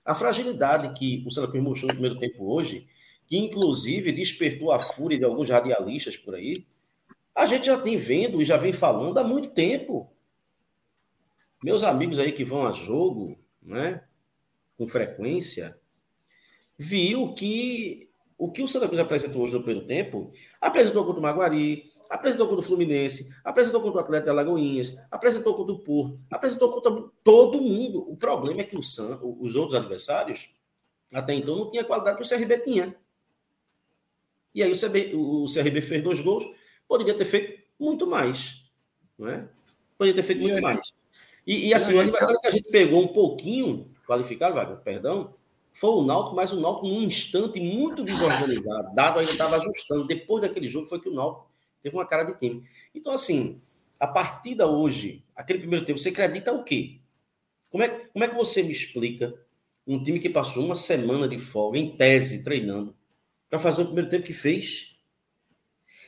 A 0.03 0.15
fragilidade 0.15 0.97
que 0.97 1.23
o 1.27 1.29
Santa 1.29 1.47
Cruz 1.47 1.63
mostrou 1.63 1.89
no 1.89 1.93
primeiro 1.93 2.17
tempo 2.17 2.51
hoje, 2.51 2.87
que 3.27 3.37
inclusive 3.37 4.11
despertou 4.11 4.71
a 4.71 4.79
fúria 4.79 5.15
de 5.15 5.23
alguns 5.23 5.47
radialistas 5.47 6.17
por 6.17 6.33
aí, 6.33 6.65
a 7.35 7.45
gente 7.45 7.67
já 7.67 7.79
tem 7.79 7.97
vendo 7.97 8.41
e 8.41 8.45
já 8.45 8.57
vem 8.57 8.73
falando 8.73 9.19
há 9.19 9.23
muito 9.23 9.49
tempo. 9.49 10.11
Meus 11.63 11.83
amigos 11.83 12.17
aí 12.17 12.31
que 12.31 12.43
vão 12.43 12.65
a 12.65 12.71
jogo, 12.71 13.37
né, 13.61 14.03
com 14.75 14.87
frequência, 14.87 15.79
viu 16.79 17.31
que 17.35 18.09
o 18.41 18.51
que 18.51 18.63
o 18.63 18.67
Santa 18.67 18.87
Cruz 18.87 18.99
apresentou 18.99 19.43
hoje 19.43 19.53
no 19.53 19.61
primeiro 19.61 19.85
tempo, 19.85 20.31
apresentou 20.59 21.05
contra 21.05 21.19
o 21.19 21.21
Maguari, 21.21 21.83
apresentou 22.09 22.47
contra 22.47 22.63
o 22.63 22.67
Fluminense, 22.67 23.31
apresentou 23.43 23.79
contra 23.79 23.99
o 23.99 24.03
Atlético 24.03 24.25
de 24.25 24.29
Alagoinhas, 24.31 24.97
apresentou 25.11 25.53
contra 25.53 25.73
o 25.73 25.77
Porto, 25.77 26.19
apresentou 26.27 26.71
contra 26.71 26.91
todo 27.23 27.61
mundo. 27.61 28.03
O 28.11 28.17
problema 28.17 28.61
é 28.61 28.63
que 28.63 28.75
o 28.75 28.81
San, 28.81 29.19
os 29.21 29.55
outros 29.55 29.79
adversários, 29.79 30.49
até 31.13 31.35
então, 31.35 31.55
não 31.55 31.69
tinha 31.69 31.83
a 31.83 31.85
qualidade 31.85 32.17
que 32.17 32.23
o 32.23 32.27
CRB 32.27 32.57
tinha. 32.61 32.95
E 34.55 34.63
aí 34.63 34.71
o 34.71 34.79
CRB, 34.79 35.11
o 35.13 35.45
CRB 35.45 35.79
fez 35.79 36.03
dois 36.03 36.19
gols, 36.19 36.43
poderia 36.87 37.13
ter 37.13 37.25
feito 37.25 37.61
muito 37.79 38.07
mais. 38.07 38.65
Não 39.19 39.29
é? 39.29 39.47
Poderia 39.99 40.19
ter 40.19 40.25
feito 40.25 40.39
e 40.39 40.41
muito 40.41 40.55
aí, 40.55 40.61
mais. 40.63 40.93
E, 41.45 41.67
e 41.67 41.73
assim, 41.75 41.93
o 41.93 41.99
aniversário 41.99 42.41
que 42.41 42.47
a 42.47 42.51
gente 42.51 42.71
pegou 42.71 43.03
um 43.03 43.09
pouquinho 43.09 43.93
qualificado, 44.07 44.55
Wagner, 44.55 44.79
perdão, 44.79 45.35
foi 45.73 45.89
o 45.89 46.03
Náutico, 46.03 46.35
mas 46.35 46.51
o 46.51 46.59
Náutico 46.59 46.87
num 46.87 47.01
instante 47.03 47.59
muito 47.59 48.03
desorganizado. 48.03 48.93
Dado 48.93 49.19
ainda 49.19 49.31
estava 49.31 49.55
ajustando. 49.57 50.05
Depois 50.05 50.41
daquele 50.41 50.69
jogo 50.69 50.85
foi 50.85 50.99
que 50.99 51.09
o 51.09 51.13
Náutico 51.13 51.49
teve 51.81 51.95
uma 51.95 52.05
cara 52.05 52.23
de 52.23 52.37
time. 52.37 52.63
Então, 52.93 53.13
assim, 53.13 53.59
a 53.99 54.07
partida 54.07 54.67
hoje, 54.67 55.23
aquele 55.35 55.59
primeiro 55.59 55.85
tempo, 55.85 55.99
você 55.99 56.09
acredita 56.09 56.51
o 56.51 56.63
quê? 56.63 56.99
Como 57.69 57.83
é, 57.83 57.87
como 57.87 58.25
é 58.25 58.27
que 58.27 58.35
você 58.35 58.61
me 58.61 58.71
explica 58.71 59.33
um 59.87 60.03
time 60.03 60.19
que 60.19 60.29
passou 60.29 60.65
uma 60.65 60.75
semana 60.75 61.27
de 61.27 61.39
folga, 61.39 61.77
em 61.77 61.95
tese, 61.95 62.43
treinando, 62.43 62.95
para 63.49 63.59
fazer 63.59 63.83
o 63.83 63.85
primeiro 63.85 64.09
tempo 64.09 64.25
que 64.25 64.33
fez? 64.33 64.91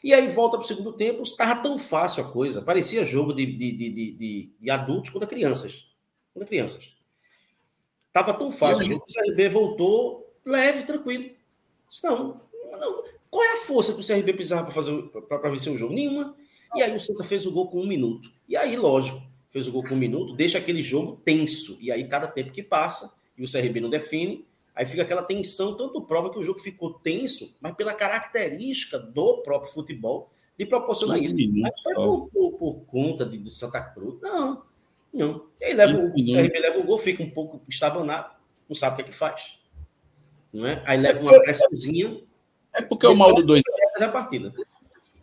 E 0.04 0.14
aí 0.14 0.28
volta 0.28 0.58
para 0.58 0.66
o 0.66 0.68
segundo 0.68 0.92
tempo, 0.94 1.24
estava 1.24 1.62
tão 1.64 1.78
fácil 1.80 2.24
a 2.24 2.32
coisa. 2.32 2.62
Parecia 2.62 3.06
jogo 3.06 3.32
de, 3.34 3.46
de, 3.46 3.72
de, 3.72 3.90
de, 3.90 4.54
de 4.60 4.70
adultos 4.70 5.10
contra 5.10 5.28
crianças. 5.28 5.88
Contra 6.34 6.48
crianças. 6.48 6.93
Estava 8.14 8.34
tão 8.34 8.52
fácil. 8.52 8.84
O 8.84 8.86
jogo 8.86 9.06
do 9.08 9.14
CRB 9.14 9.50
voltou 9.50 10.32
leve, 10.46 10.84
tranquilo. 10.84 11.32
Não, 12.04 12.42
não. 12.80 13.04
Qual 13.30 13.44
é 13.44 13.54
a 13.54 13.62
força 13.62 13.94
que 13.94 14.02
o 14.02 14.06
CRB 14.06 14.34
precisava 14.34 14.66
para 14.66 14.74
fazer 14.74 15.02
para 15.28 15.50
vencer 15.50 15.74
o 15.74 15.78
jogo? 15.78 15.94
Nenhuma. 15.94 16.36
E 16.76 16.84
aí 16.84 16.96
o 16.96 17.00
Santa 17.00 17.24
fez 17.24 17.46
o 17.46 17.52
gol 17.52 17.70
com 17.70 17.82
um 17.82 17.88
minuto. 17.88 18.32
E 18.48 18.56
aí, 18.56 18.76
lógico, 18.76 19.22
fez 19.50 19.68
o 19.68 19.72
gol 19.72 19.84
com 19.84 19.96
um 19.96 19.98
minuto, 19.98 20.36
deixa 20.36 20.60
aquele 20.60 20.84
jogo 20.84 21.20
tenso. 21.24 21.78
E 21.82 21.92
aí, 21.92 22.08
cada 22.08 22.28
tempo 22.28 22.52
que 22.52 22.62
passa, 22.62 23.16
e 23.36 23.44
o 23.44 23.52
CRB 23.52 23.82
não 23.82 23.90
define, 23.90 24.46
Aí 24.76 24.86
fica 24.86 25.04
aquela 25.04 25.22
tensão, 25.22 25.78
tanto 25.78 26.02
prova 26.02 26.32
que 26.32 26.40
o 26.40 26.44
jogo 26.44 26.60
ficou 26.60 26.94
tenso, 26.94 27.56
mas 27.62 27.76
pela 27.76 27.94
característica 27.94 28.98
do 28.98 29.38
próprio 29.44 29.72
futebol 29.72 30.32
de 30.58 30.66
proporcionar 30.66 31.18
isso. 31.18 31.36
Minutos, 31.36 31.62
mas 31.62 31.82
foi 31.82 31.94
por, 31.94 32.30
por, 32.30 32.52
por, 32.54 32.74
conta 32.86 33.26
de, 33.26 33.38
de, 33.38 33.54
Santa 33.54 33.80
Cruz. 33.82 34.20
Não, 34.22 34.64
não. 35.14 35.46
E 35.62 35.66
aí 35.66 35.74
leva, 35.74 35.94
o, 35.94 36.12
CRB 36.12 36.60
leva 36.60 36.80
o 36.80 36.84
gol, 36.84 36.98
fica 36.98 37.22
um 37.22 37.30
pouco 37.30 37.62
estabanado, 37.70 38.34
não 38.68 38.76
sabe 38.76 38.94
o 38.94 38.96
que 38.98 39.02
é 39.04 39.06
que 39.06 39.16
faz. 39.16 39.60
Não 40.52 40.66
é? 40.66 40.82
Aí 40.86 41.00
leva 41.00 41.22
uma 41.22 41.40
pressãozinha, 41.42 42.22
É 42.74 42.82
porque 42.82 43.06
o 43.06 43.16
mal 43.16 43.34
do 43.34 43.44
2 43.44 43.62
da 44.00 44.10
partida. 44.10 44.54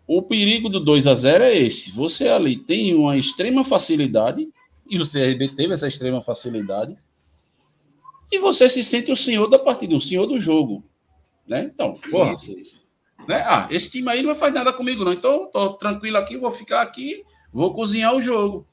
O 0.07 0.23
perigo 0.23 0.69
do 0.69 0.81
2 0.81 1.07
a 1.07 1.15
0 1.15 1.45
é 1.45 1.57
esse. 1.57 1.91
Você 1.93 2.29
ali 2.29 2.57
tem 2.57 2.95
uma 2.95 3.17
extrema 3.17 3.65
facilidade, 3.65 4.49
e 4.89 4.99
o 4.99 5.09
CRB 5.09 5.49
teve 5.49 5.75
essa 5.75 5.87
extrema 5.87 6.21
facilidade, 6.21 6.97
e 8.31 8.39
você 8.39 8.69
se 8.69 8.83
sente 8.83 9.11
o 9.11 9.17
senhor 9.17 9.49
da 9.49 9.59
partida, 9.59 9.95
o 9.95 10.01
senhor 10.01 10.27
do 10.27 10.39
jogo. 10.39 10.85
Né? 11.47 11.71
Então, 11.73 11.95
porra, 12.11 12.35
isso. 12.35 12.55
né? 13.29 13.43
Ah, 13.47 13.69
esse 13.71 13.91
time 13.91 14.09
aí 14.09 14.23
não 14.23 14.31
vai 14.31 14.39
fazer 14.39 14.55
nada 14.55 14.73
comigo, 14.73 15.05
não. 15.05 15.13
Então, 15.13 15.51
tô 15.51 15.75
tranquilo 15.75 16.17
aqui, 16.17 16.37
vou 16.37 16.51
ficar 16.51 16.81
aqui, 16.81 17.25
vou 17.53 17.73
cozinhar 17.73 18.15
o 18.15 18.23
jogo. 18.23 18.67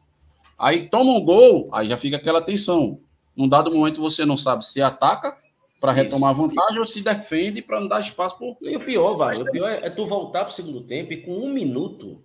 Aí 0.57 0.89
toma 0.89 1.11
um 1.11 1.23
gol, 1.23 1.69
aí 1.71 1.89
já 1.89 1.97
fica 1.97 2.17
aquela 2.17 2.41
tensão. 2.41 2.99
Num 3.35 3.47
dado 3.47 3.71
momento 3.71 4.01
você 4.01 4.25
não 4.25 4.35
sabe 4.35 4.65
se 4.65 4.81
ataca 4.81 5.37
para 5.79 5.91
retomar 5.91 6.31
a 6.31 6.33
vantagem 6.33 6.79
ou 6.79 6.85
se 6.85 7.03
defende 7.03 7.61
para 7.61 7.79
não 7.79 7.87
dar 7.87 8.01
espaço 8.01 8.37
por. 8.37 8.57
E 8.61 8.75
o 8.75 8.79
pior, 8.79 9.15
vai, 9.15 9.35
o 9.35 9.51
pior 9.51 9.69
é, 9.69 9.85
é 9.85 9.89
tu 9.89 10.05
voltar 10.05 10.39
para 10.39 10.49
o 10.49 10.53
segundo 10.53 10.81
tempo 10.81 11.13
e 11.13 11.21
com 11.21 11.37
um 11.37 11.53
minuto. 11.53 12.23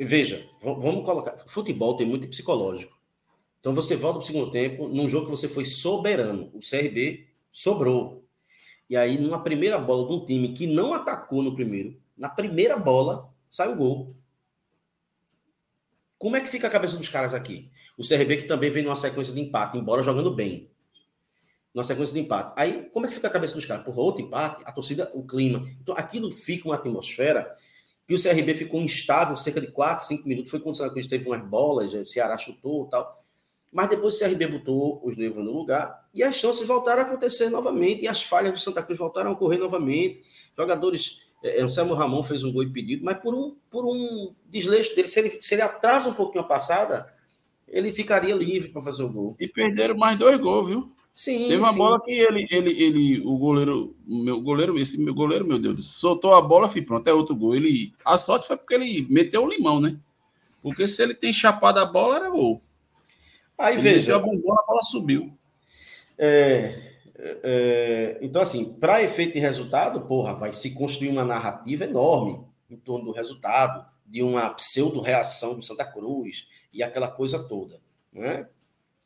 Veja, 0.00 0.44
vamos 0.60 1.04
colocar. 1.04 1.36
Futebol 1.46 1.96
tem 1.96 2.06
muito 2.06 2.26
psicológico. 2.28 2.98
Então 3.60 3.74
você 3.74 3.94
volta 3.94 4.18
para 4.18 4.24
o 4.24 4.26
segundo 4.26 4.50
tempo 4.50 4.88
num 4.88 5.08
jogo 5.08 5.26
que 5.26 5.30
você 5.30 5.46
foi 5.46 5.64
soberano. 5.64 6.50
O 6.54 6.60
CRB 6.60 7.28
sobrou. 7.52 8.24
E 8.88 8.96
aí, 8.96 9.18
numa 9.18 9.42
primeira 9.42 9.78
bola 9.78 10.06
de 10.06 10.14
um 10.14 10.24
time 10.24 10.52
que 10.52 10.66
não 10.66 10.92
atacou 10.92 11.42
no 11.42 11.54
primeiro, 11.54 11.96
na 12.16 12.28
primeira 12.28 12.76
bola, 12.76 13.30
sai 13.50 13.72
o 13.72 13.76
gol. 13.76 14.14
Como 16.22 16.36
é 16.36 16.40
que 16.40 16.48
fica 16.48 16.68
a 16.68 16.70
cabeça 16.70 16.96
dos 16.96 17.08
caras 17.08 17.34
aqui? 17.34 17.68
O 17.98 18.06
CRB 18.06 18.36
que 18.36 18.44
também 18.44 18.70
vem 18.70 18.84
numa 18.84 18.94
sequência 18.94 19.34
de 19.34 19.40
empate, 19.40 19.76
embora 19.76 20.04
jogando 20.04 20.32
bem. 20.32 20.70
Numa 21.74 21.82
sequência 21.82 22.14
de 22.14 22.20
empate. 22.20 22.52
Aí, 22.54 22.88
como 22.92 23.06
é 23.06 23.08
que 23.08 23.16
fica 23.16 23.26
a 23.26 23.30
cabeça 23.30 23.56
dos 23.56 23.66
caras? 23.66 23.84
Porra, 23.84 24.00
outro 24.00 24.22
empate, 24.22 24.62
a 24.64 24.70
torcida, 24.70 25.10
o 25.14 25.26
clima. 25.26 25.68
Então, 25.82 25.96
aquilo 25.98 26.30
fica 26.30 26.68
uma 26.68 26.76
atmosfera 26.76 27.52
que 28.06 28.14
o 28.14 28.22
CRB 28.22 28.54
ficou 28.54 28.80
instável 28.80 29.36
cerca 29.36 29.60
de 29.60 29.66
4, 29.66 30.06
5 30.06 30.28
minutos. 30.28 30.48
Foi 30.48 30.60
quando 30.60 30.76
o 30.76 30.78
Santa 30.78 30.92
Cruz 30.92 31.08
teve 31.08 31.26
umas 31.26 31.44
bolas, 31.44 31.92
o 31.92 32.06
Ceará 32.06 32.38
chutou 32.38 32.86
tal. 32.86 33.20
Mas 33.72 33.90
depois 33.90 34.14
o 34.14 34.18
CRB 34.20 34.46
botou 34.46 35.04
os 35.04 35.16
nervos 35.16 35.44
no 35.44 35.50
lugar 35.50 36.06
e 36.14 36.22
as 36.22 36.36
chances 36.36 36.64
voltaram 36.68 37.02
a 37.02 37.04
acontecer 37.04 37.50
novamente 37.50 38.04
e 38.04 38.06
as 38.06 38.22
falhas 38.22 38.52
do 38.52 38.60
Santa 38.60 38.80
Cruz 38.84 38.96
voltaram 38.96 39.30
a 39.30 39.32
ocorrer 39.32 39.58
novamente. 39.58 40.22
Jogadores, 40.56 41.18
Anselmo 41.60 41.94
Ramon 41.94 42.22
fez 42.22 42.44
um 42.44 42.52
gol 42.52 42.62
impedido, 42.62 43.04
mas 43.04 43.18
por 43.18 43.34
um, 43.34 43.54
por 43.70 43.84
um 43.84 44.32
desleixo 44.48 44.94
dele. 44.94 45.08
Se 45.08 45.20
ele, 45.20 45.38
se 45.40 45.54
ele 45.54 45.62
atrasa 45.62 46.08
um 46.08 46.14
pouquinho 46.14 46.44
a 46.44 46.46
passada, 46.46 47.12
ele 47.66 47.92
ficaria 47.92 48.34
livre 48.34 48.68
para 48.68 48.82
fazer 48.82 49.02
o 49.02 49.08
gol. 49.08 49.36
E 49.40 49.48
perderam 49.48 49.96
mais 49.96 50.16
dois 50.16 50.38
gols, 50.38 50.68
viu? 50.68 50.92
Sim, 51.12 51.48
Teve 51.48 51.58
uma 51.58 51.72
sim. 51.72 51.78
bola 51.78 52.00
que 52.00 52.10
ele, 52.10 52.46
ele, 52.50 52.82
ele, 52.82 53.20
o 53.20 53.36
goleiro, 53.36 53.94
o 54.08 54.18
meu 54.18 54.40
goleiro, 54.40 54.78
esse 54.78 54.98
meu 55.02 55.14
goleiro, 55.14 55.46
meu 55.46 55.58
Deus, 55.58 55.86
soltou 55.86 56.34
a 56.34 56.40
bola, 56.40 56.68
fui 56.68 56.80
pronto, 56.80 57.06
é 57.06 57.12
outro 57.12 57.36
gol. 57.36 57.54
Ele, 57.54 57.92
a 58.04 58.16
sorte 58.16 58.46
foi 58.46 58.56
porque 58.56 58.74
ele 58.74 59.06
meteu 59.10 59.44
o 59.44 59.48
limão, 59.48 59.78
né? 59.78 59.98
Porque 60.62 60.86
se 60.86 61.02
ele 61.02 61.12
tem 61.12 61.32
chapado 61.32 61.80
a 61.80 61.84
bola, 61.84 62.16
era 62.16 62.30
gol. 62.30 62.62
Aí 63.58 63.74
Ele 63.74 63.82
veja, 63.82 63.98
meteu 63.98 64.16
a 64.16 64.18
bombona, 64.20 64.60
a 64.60 64.66
bola 64.66 64.82
subiu. 64.82 65.36
É, 66.16 66.91
é, 67.24 68.18
então, 68.20 68.42
assim, 68.42 68.74
para 68.74 69.02
efeito 69.02 69.34
de 69.34 69.38
resultado, 69.38 70.00
porra, 70.02 70.34
vai 70.34 70.52
se 70.52 70.74
construir 70.74 71.08
uma 71.08 71.24
narrativa 71.24 71.84
enorme 71.84 72.40
em 72.68 72.76
torno 72.76 73.04
do 73.06 73.12
resultado, 73.12 73.86
de 74.04 74.22
uma 74.22 74.50
pseudo-reação 74.50 75.54
do 75.54 75.62
Santa 75.62 75.84
Cruz 75.84 76.48
e 76.72 76.82
aquela 76.82 77.08
coisa 77.08 77.42
toda. 77.42 77.80
Né? 78.12 78.48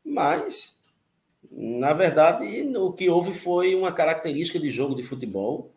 Mas, 0.05 0.81
na 1.51 1.93
verdade, 1.93 2.47
o 2.77 2.93
que 2.93 3.09
houve 3.11 3.35
foi 3.35 3.75
uma 3.75 3.93
característica 3.93 4.59
de 4.59 4.71
jogo 4.71 4.95
de 4.95 5.03
futebol 5.03 5.71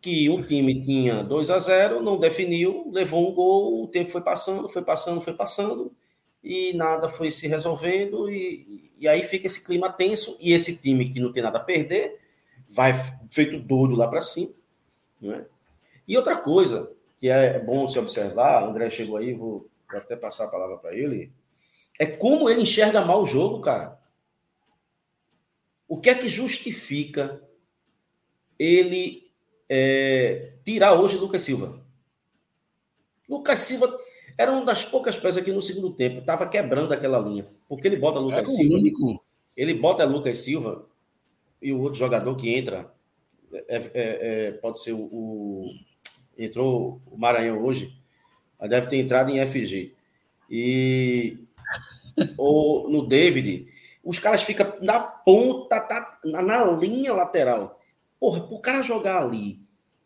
que 0.00 0.30
um 0.30 0.42
time 0.42 0.82
tinha 0.82 1.24
2 1.24 1.50
a 1.50 1.58
0 1.58 2.02
não 2.02 2.18
definiu, 2.18 2.88
levou 2.92 3.30
um 3.30 3.34
gol, 3.34 3.82
o 3.82 3.88
tempo 3.88 4.10
foi 4.10 4.20
passando, 4.20 4.68
foi 4.68 4.82
passando, 4.82 5.20
foi 5.20 5.32
passando, 5.32 5.92
e 6.42 6.72
nada 6.72 7.08
foi 7.08 7.30
se 7.30 7.46
resolvendo, 7.46 8.30
e, 8.30 8.92
e 8.98 9.08
aí 9.08 9.22
fica 9.22 9.46
esse 9.46 9.64
clima 9.64 9.92
tenso, 9.92 10.36
e 10.40 10.52
esse 10.52 10.80
time 10.80 11.10
que 11.12 11.20
não 11.20 11.32
tem 11.32 11.42
nada 11.42 11.58
a 11.58 11.64
perder, 11.64 12.18
vai 12.68 12.92
feito 13.30 13.58
doido 13.58 13.94
lá 13.94 14.08
para 14.08 14.22
cima. 14.22 14.52
Né? 15.20 15.46
E 16.06 16.16
outra 16.16 16.36
coisa 16.36 16.92
que 17.18 17.28
é 17.28 17.58
bom 17.58 17.86
se 17.86 17.98
observar, 17.98 18.62
André 18.62 18.88
chegou 18.90 19.16
aí, 19.16 19.34
vou, 19.34 19.68
vou 19.90 19.98
até 19.98 20.14
passar 20.14 20.44
a 20.44 20.48
palavra 20.48 20.76
para 20.76 20.94
ele, 20.94 21.32
é 21.98 22.06
como 22.06 22.48
ele 22.48 22.62
enxerga 22.62 23.04
mal 23.04 23.22
o 23.22 23.26
jogo, 23.26 23.60
cara. 23.60 23.98
O 25.88 25.98
que 25.98 26.10
é 26.10 26.14
que 26.14 26.28
justifica 26.28 27.42
ele 28.56 29.28
é, 29.68 30.52
tirar 30.64 30.94
hoje 30.94 31.16
o 31.16 31.20
Lucas 31.20 31.42
Silva? 31.42 31.84
Lucas 33.28 33.60
Silva 33.60 33.98
era 34.38 34.52
uma 34.52 34.64
das 34.64 34.84
poucas 34.84 35.18
peças 35.18 35.44
que 35.44 35.52
no 35.52 35.60
segundo 35.60 35.92
tempo 35.92 36.20
estava 36.20 36.48
quebrando 36.48 36.92
aquela 36.94 37.18
linha. 37.18 37.46
Porque 37.68 37.88
ele 37.88 37.96
bota 37.96 38.20
Lucas 38.20 38.38
Era 38.38 38.48
o 38.48 38.52
Silva. 38.52 38.74
único. 38.76 39.22
Ele 39.56 39.74
bota 39.74 40.04
Lucas 40.04 40.38
Silva 40.38 40.86
e 41.60 41.72
o 41.72 41.80
outro 41.80 41.98
jogador 41.98 42.36
que 42.36 42.54
entra 42.54 42.92
é- 43.52 43.64
é- 43.76 43.88
é- 43.94 44.52
pode 44.52 44.80
ser 44.82 44.92
o, 44.92 45.00
o- 45.00 45.70
entrou 46.38 47.00
o 47.10 47.18
Maranhão 47.18 47.62
hoje, 47.64 47.92
deve 48.68 48.86
ter 48.86 48.96
entrado 48.98 49.30
em 49.30 49.40
FG. 49.40 49.94
E 50.50 51.38
ou 52.38 52.88
no 52.88 53.06
David, 53.06 53.66
os 54.04 54.18
caras 54.18 54.42
ficam 54.42 54.72
na 54.80 55.00
ponta, 55.00 55.80
tá, 55.80 56.18
na, 56.24 56.42
na 56.42 56.64
linha 56.72 57.12
lateral. 57.12 57.80
Porra, 58.20 58.46
o 58.50 58.58
cara 58.60 58.82
jogar 58.82 59.22
ali 59.22 59.60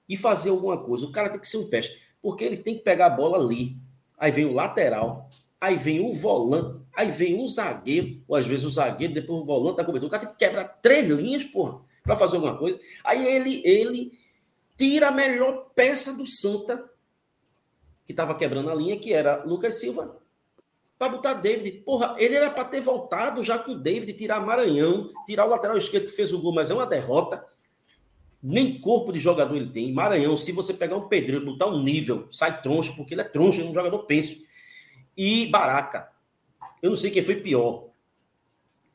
e 0.09 0.17
fazer 0.17 0.51
alguma 0.51 0.79
coisa, 0.79 1.07
o 1.07 1.13
cara 1.13 1.31
tem 1.31 1.39
que 1.41 1.49
ser 1.49 1.59
um 1.59 1.69
peste, 1.69 1.99
porque 2.21 2.45
ele 2.45 2.57
tem 2.59 2.77
que 2.77 2.83
pegar 2.83 3.07
a 3.07 3.11
bola 3.11 3.39
ali. 3.39 3.77
Aí 4.23 4.31
vem 4.31 4.45
o 4.45 4.53
lateral, 4.53 5.29
aí 5.61 5.75
vem 5.75 5.99
o 5.99 6.15
volante, 6.15 6.81
aí 6.95 7.11
vem 7.11 7.43
o 7.43 7.49
zagueiro, 7.49 8.23
ou 8.29 8.37
às 8.37 8.47
vezes 8.47 8.65
o 8.65 8.71
zagueiro, 8.71 9.13
depois 9.13 9.41
o 9.41 9.45
volante 9.45 9.79
da 9.79 9.85
cobertura. 9.85 10.07
O 10.07 10.11
cara 10.13 10.27
tem 10.27 10.33
que 10.33 10.45
quebrar 10.47 10.65
três 10.81 11.09
linhas, 11.09 11.43
porra, 11.43 11.81
para 12.05 12.15
fazer 12.15 12.37
alguma 12.37 12.57
coisa. 12.57 12.79
Aí 13.03 13.27
ele, 13.27 13.61
ele 13.65 14.17
tira 14.79 15.09
a 15.09 15.11
melhor 15.11 15.73
peça 15.75 16.17
do 16.17 16.25
Santa, 16.25 16.89
que 18.07 18.13
estava 18.13 18.37
quebrando 18.37 18.71
a 18.71 18.77
linha, 18.77 18.97
que 18.97 19.13
era 19.13 19.43
Lucas 19.43 19.81
Silva, 19.81 20.17
para 20.97 21.09
botar 21.09 21.35
David. 21.35 21.79
Porra, 21.79 22.15
ele 22.17 22.37
era 22.37 22.49
para 22.49 22.67
ter 22.67 22.81
voltado 22.81 23.43
já 23.43 23.59
com 23.59 23.73
o 23.73 23.77
David, 23.77 24.13
tirar 24.13 24.39
Maranhão, 24.39 25.11
tirar 25.27 25.47
o 25.47 25.51
lateral 25.51 25.77
esquerdo 25.77 26.07
que 26.07 26.13
fez 26.13 26.33
o 26.33 26.41
gol, 26.41 26.55
mas 26.55 26.71
é 26.71 26.75
uma 26.75 26.87
derrota. 26.87 27.45
Nem 28.43 28.81
corpo 28.81 29.13
de 29.13 29.21
jogador 29.21 29.55
ele 29.55 29.71
tem. 29.71 29.93
Maranhão, 29.93 30.37
se 30.37 30.51
você 30.51 30.75
pegar 30.75 30.97
um 30.97 31.09
pedreiro, 31.09 31.45
botar 31.45 31.69
um 31.69 31.83
nível, 31.83 32.27
sai 32.31 32.61
troncho, 32.61 32.97
porque 32.97 33.15
ele 33.15 33.21
é 33.21 33.25
troncho, 33.25 33.61
ele 33.61 33.69
é 33.69 33.71
um 33.71 33.75
jogador 33.75 34.01
penso. 34.01 34.37
E 35.17 35.47
Baraca. 35.47 36.11
Eu 36.83 36.91
não 36.91 36.97
sei 36.97 37.11
quem 37.11 37.23
foi 37.23 37.37
pior. 37.37 37.85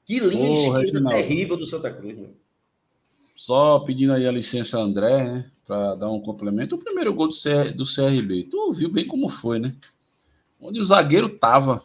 Que 0.05 0.19
linha 0.19 0.81
esquerda 0.81 1.10
terrível 1.10 1.55
do 1.55 1.65
Santa 1.65 1.91
Cruz, 1.91 2.17
meu. 2.17 2.36
Só 3.36 3.79
pedindo 3.79 4.13
aí 4.13 4.25
a 4.25 4.31
licença, 4.31 4.79
André, 4.79 5.23
né? 5.23 5.51
Para 5.65 5.95
dar 5.95 6.10
um 6.10 6.19
complemento. 6.19 6.75
O 6.75 6.79
primeiro 6.79 7.13
gol 7.13 7.27
do, 7.27 7.33
CR, 7.33 7.71
do 7.73 7.86
CRB. 7.86 8.43
Tu 8.49 8.73
viu 8.73 8.89
bem 8.89 9.05
como 9.05 9.29
foi, 9.29 9.60
né? 9.60 9.75
Onde 10.60 10.79
o 10.79 10.86
zagueiro 10.86 11.29
tava. 11.29 11.83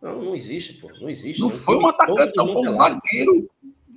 Não, 0.00 0.24
não 0.24 0.34
existe, 0.34 0.74
pô. 0.74 0.90
Não 1.00 1.10
existe. 1.10 1.40
Não 1.40 1.48
Um 1.48 1.50
foi 1.50 1.76
um 1.76 1.86
atacante, 1.86 2.32
não. 2.34 2.48
Foi 2.48 2.62
um 2.62 2.68
zagueiro. 2.68 3.50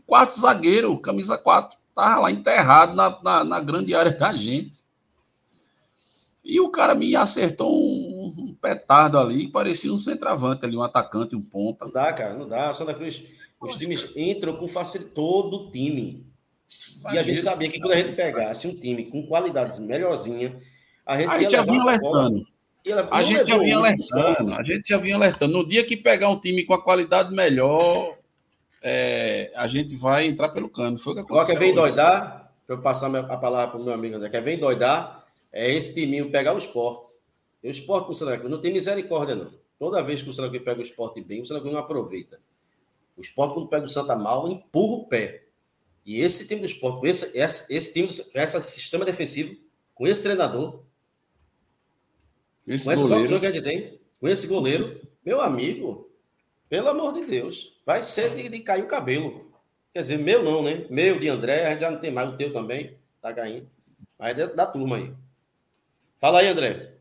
Quarto 0.05 0.39
zagueiro, 0.39 0.97
camisa 0.97 1.37
4. 1.37 1.78
Tava 1.99 2.21
lá 2.21 2.31
enterrado 2.31 2.95
na, 2.95 3.19
na, 3.21 3.43
na 3.43 3.59
grande 3.59 3.93
área 3.93 4.11
da 4.11 4.33
gente. 4.33 4.79
E 6.45 6.57
o 6.61 6.69
cara 6.69 6.95
me 6.95 7.13
acertou 7.13 7.69
um, 7.69 8.33
um 8.37 8.55
petardo 8.55 9.19
ali, 9.19 9.49
parecia 9.49 9.91
um 9.91 9.97
centroavante 9.97 10.65
ali, 10.65 10.77
um 10.77 10.81
atacante, 10.81 11.35
um 11.35 11.41
ponta. 11.41 11.85
Não 11.85 11.91
dá, 11.91 12.13
cara, 12.13 12.33
não 12.35 12.47
dá. 12.47 12.71
O 12.71 12.75
Santa 12.75 12.93
Cruz, 12.93 13.21
os 13.59 13.75
times 13.75 14.11
entram 14.15 14.55
com 14.55 14.67
facilidade, 14.67 15.13
todo 15.13 15.57
o 15.57 15.71
time. 15.71 16.25
E 17.11 17.17
a 17.17 17.23
gente 17.23 17.41
sabia 17.41 17.69
que 17.69 17.79
quando 17.79 17.91
a 17.91 17.97
gente 17.97 18.15
pegasse 18.15 18.65
um 18.65 18.73
time 18.73 19.09
com 19.09 19.27
qualidades 19.27 19.77
melhorzinha, 19.77 20.57
a 21.05 21.17
gente, 21.17 21.29
A 21.29 21.39
gente 21.39 21.51
já 21.51 21.61
vinha 21.63 21.81
alertando. 21.81 22.47
A 23.11 23.23
gente 23.23 23.45
já 23.45 23.57
vinha 23.57 23.77
alertando. 23.77 24.53
A 24.53 24.63
gente 24.63 24.87
já 24.89 24.97
vinha 24.97 25.15
alertando. 25.15 25.57
No 25.57 25.67
dia 25.67 25.83
que 25.83 25.97
pegar 25.97 26.29
um 26.29 26.39
time 26.39 26.63
com 26.63 26.73
a 26.73 26.81
qualidade 26.81 27.33
melhor, 27.33 28.17
é, 28.81 29.51
a 29.55 29.67
gente 29.67 29.95
vai 29.95 30.25
entrar 30.27 30.49
pelo 30.49 30.69
cano. 30.69 30.97
Foi 30.97 31.13
o 31.13 31.15
que 31.15 31.21
Agora, 31.21 31.41
aconteceu. 31.41 31.59
quer 31.59 31.65
ver 31.65 31.71
hoje. 31.71 31.75
doidar? 31.75 32.53
Para 32.65 32.75
eu 32.75 32.81
passar 32.81 33.13
a 33.15 33.37
palavra 33.37 33.71
para 33.71 33.79
o 33.79 33.83
meu 33.83 33.93
amigo 33.93 34.15
André. 34.15 34.29
Quer 34.29 34.43
ver 34.43 34.57
doidar? 34.57 35.25
É 35.51 35.71
esse 35.73 35.93
timinho 35.93 36.29
pegar 36.31 36.53
o 36.53 36.57
esporte. 36.57 37.13
E 37.63 37.67
o 37.67 37.71
esporte 37.71 38.05
com 38.05 38.11
o 38.11 38.15
Santa 38.15 38.37
Cruz 38.37 38.51
não 38.51 38.61
tem 38.61 38.71
misericórdia, 38.71 39.35
não. 39.35 39.51
Toda 39.79 40.03
vez 40.03 40.21
que 40.21 40.29
o 40.29 40.33
Santa 40.33 40.49
Cruz 40.49 40.63
pega 40.63 40.79
o 40.79 40.83
esporte 40.83 41.21
bem, 41.21 41.41
o 41.41 41.45
Santa 41.45 41.61
Cruz 41.61 41.73
não 41.73 41.79
aproveita. 41.81 42.39
O 43.17 43.21
esporte, 43.21 43.53
quando 43.55 43.67
pega 43.67 43.85
o 43.85 43.89
Santa 43.89 44.15
mal, 44.15 44.47
empurra 44.49 44.93
o 44.95 45.05
pé. 45.07 45.43
E 46.05 46.21
esse 46.21 46.47
time 46.47 46.61
do 46.61 46.65
esporte, 46.65 46.99
com 46.99 47.07
esse, 47.07 47.37
esse, 47.37 47.73
esse 47.73 47.93
time, 47.93 48.07
esse 48.07 48.61
sistema 48.61 49.03
defensivo, 49.03 49.55
com 49.93 50.07
esse 50.07 50.23
treinador, 50.23 50.83
Esse 52.67 52.85
com 52.85 52.91
esse 52.91 53.03
goleiro. 53.03 53.39
que 53.39 53.45
a 53.45 53.51
gente 53.51 53.63
tem, 53.63 53.99
com 54.19 54.27
esse 54.27 54.47
goleiro, 54.47 55.01
meu 55.25 55.41
amigo, 55.41 56.08
pelo 56.69 56.89
amor 56.89 57.13
de 57.13 57.25
Deus, 57.25 57.81
vai 57.85 58.03
ser 58.03 58.35
de, 58.35 58.47
de 58.47 58.59
cair 58.59 58.83
o 58.83 58.87
cabelo. 58.87 59.51
Quer 59.91 60.01
dizer, 60.01 60.19
meu 60.19 60.43
não, 60.43 60.63
né? 60.63 60.85
Meu 60.89 61.19
de 61.19 61.27
André, 61.27 61.65
a 61.65 61.71
gente 61.71 61.81
já 61.81 61.91
não 61.91 61.99
tem 61.99 62.11
mais 62.11 62.29
o 62.29 62.37
teu 62.37 62.53
também, 62.53 62.97
tá 63.21 63.33
caindo. 63.33 63.67
Aí 64.19 64.33
dentro 64.33 64.55
da 64.55 64.67
turma 64.67 64.97
aí. 64.97 65.11
Fala 66.19 66.39
aí, 66.39 66.47
André. 66.47 66.93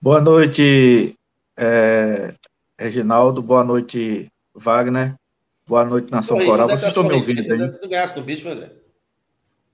Boa 0.00 0.20
noite, 0.20 1.16
é, 1.56 2.34
Reginaldo. 2.78 3.42
Boa 3.42 3.64
noite, 3.64 4.30
Wagner. 4.54 5.16
Boa 5.66 5.84
noite, 5.84 6.10
Nação 6.10 6.36
Sorri, 6.36 6.46
Coral. 6.46 6.68
Vocês 6.68 6.88
estão 6.88 7.04
me 7.04 7.14
ouvindo 7.14 7.42
bem? 7.46 7.72
Tu 7.72 7.88
ganhaste 7.88 8.18
no 8.18 8.24
bicho, 8.24 8.48
André? 8.48 8.72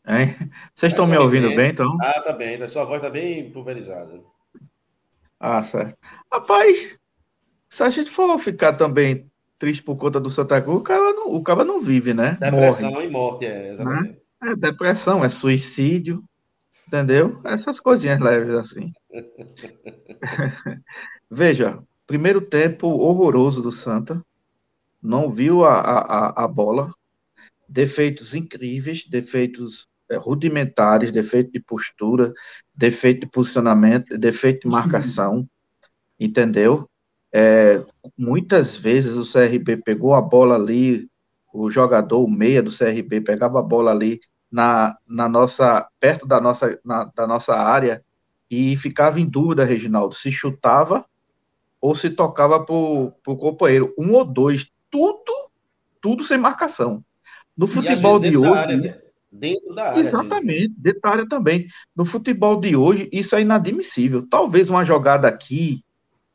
Hein? 0.07 0.35
Vocês 0.75 0.93
estão 0.93 1.07
me 1.07 1.19
ouvindo 1.19 1.49
bem, 1.49 1.57
bem, 1.57 1.71
então? 1.71 1.97
Ah, 2.01 2.21
tá 2.23 2.33
bem. 2.33 2.63
A 2.63 2.69
sua 2.69 2.85
voz 2.85 3.03
tá 3.03 3.11
bem 3.11 3.51
pulverizada. 3.51 4.21
Ah, 5.41 5.63
certo. 5.63 5.97
Rapaz, 6.33 6.99
se 7.69 7.83
a 7.83 7.91
gente 7.91 8.11
for 8.11 8.39
ficar 8.39 8.73
também 8.75 9.31
triste 9.59 9.83
por 9.83 9.97
conta 9.97 10.21
do 10.21 10.31
Santa 10.31 10.61
Cruz, 10.61 10.79
o 10.79 10.83
cara 10.83 11.13
não, 11.13 11.35
o 11.35 11.43
cara 11.43 11.65
não 11.65 11.81
vive, 11.81 12.15
né? 12.15 12.37
Depressão 12.41 12.93
Morre. 12.93 13.07
e 13.07 13.11
morte, 13.11 13.47
é, 13.47 13.71
exatamente. 13.71 14.11
Né? 14.11 14.51
É 14.51 14.57
depressão, 14.57 15.25
é 15.25 15.29
suicídio, 15.29 16.23
entendeu? 16.87 17.41
Essas 17.45 17.81
coisinhas 17.81 18.21
leves 18.21 18.55
assim. 18.55 18.93
Veja, 21.31 21.83
primeiro 22.07 22.41
tempo 22.41 22.87
horroroso 22.89 23.61
do 23.63 23.73
Santa, 23.73 24.25
não 25.03 25.31
viu 25.31 25.65
a, 25.65 25.81
a, 25.81 26.45
a 26.45 26.49
bola, 26.49 26.93
defeitos 27.69 28.35
incríveis, 28.35 29.05
defeitos 29.05 29.87
rudimentares, 30.17 31.11
defeito 31.11 31.53
de 31.53 31.61
postura, 31.61 32.33
defeito 32.75 33.21
de 33.21 33.27
posicionamento, 33.27 34.17
defeito 34.17 34.63
de 34.63 34.69
marcação, 34.69 35.49
entendeu? 36.19 36.89
É, 37.33 37.83
muitas 38.19 38.75
vezes 38.77 39.17
o 39.17 39.31
CRB 39.31 39.77
pegou 39.79 40.15
a 40.15 40.23
bola 40.23 40.55
ali, 40.55 41.09
o 41.53 41.71
jogador, 41.71 42.23
o 42.25 42.31
meia 42.31 42.63
do 42.63 42.71
CRB, 42.71 43.21
pegava 43.21 43.59
a 43.59 43.63
bola 43.63 43.91
ali 43.91 44.21
na, 44.51 44.97
na 45.07 45.29
nossa, 45.29 45.87
perto 46.01 46.27
da 46.27 46.41
nossa, 46.41 46.79
na, 46.85 47.05
da 47.15 47.27
nossa 47.27 47.55
área 47.55 48.03
e 48.51 48.77
ficava 48.77 49.21
em 49.21 49.27
dúvida, 49.27 49.65
Reginaldo, 49.65 50.15
se 50.15 50.33
chutava 50.33 51.05
ou 51.81 51.95
se 51.95 52.11
tocava 52.11 52.65
para 52.65 52.75
o 52.75 53.37
companheiro. 53.37 53.95
Um 53.99 54.15
ou 54.15 54.25
dois, 54.25 54.67
tudo, 54.91 55.33
tudo 56.01 56.25
sem 56.25 56.39
marcação. 56.39 57.05
No 57.57 57.67
futebol 57.67 58.19
de 58.19 58.37
hoje. 58.37 59.08
Dentro 59.39 59.75
da 59.75 59.91
área. 59.91 60.01
Exatamente, 60.01 60.75
área 61.03 61.29
também. 61.29 61.67
No 61.95 62.05
futebol 62.05 62.61
de 62.61 62.75
hoje, 62.75 63.09
isso 63.13 63.37
é 63.37 63.41
inadmissível. 63.41 64.27
Talvez 64.29 64.69
uma 64.69 64.85
jogada 64.85 65.29
aqui, 65.29 65.83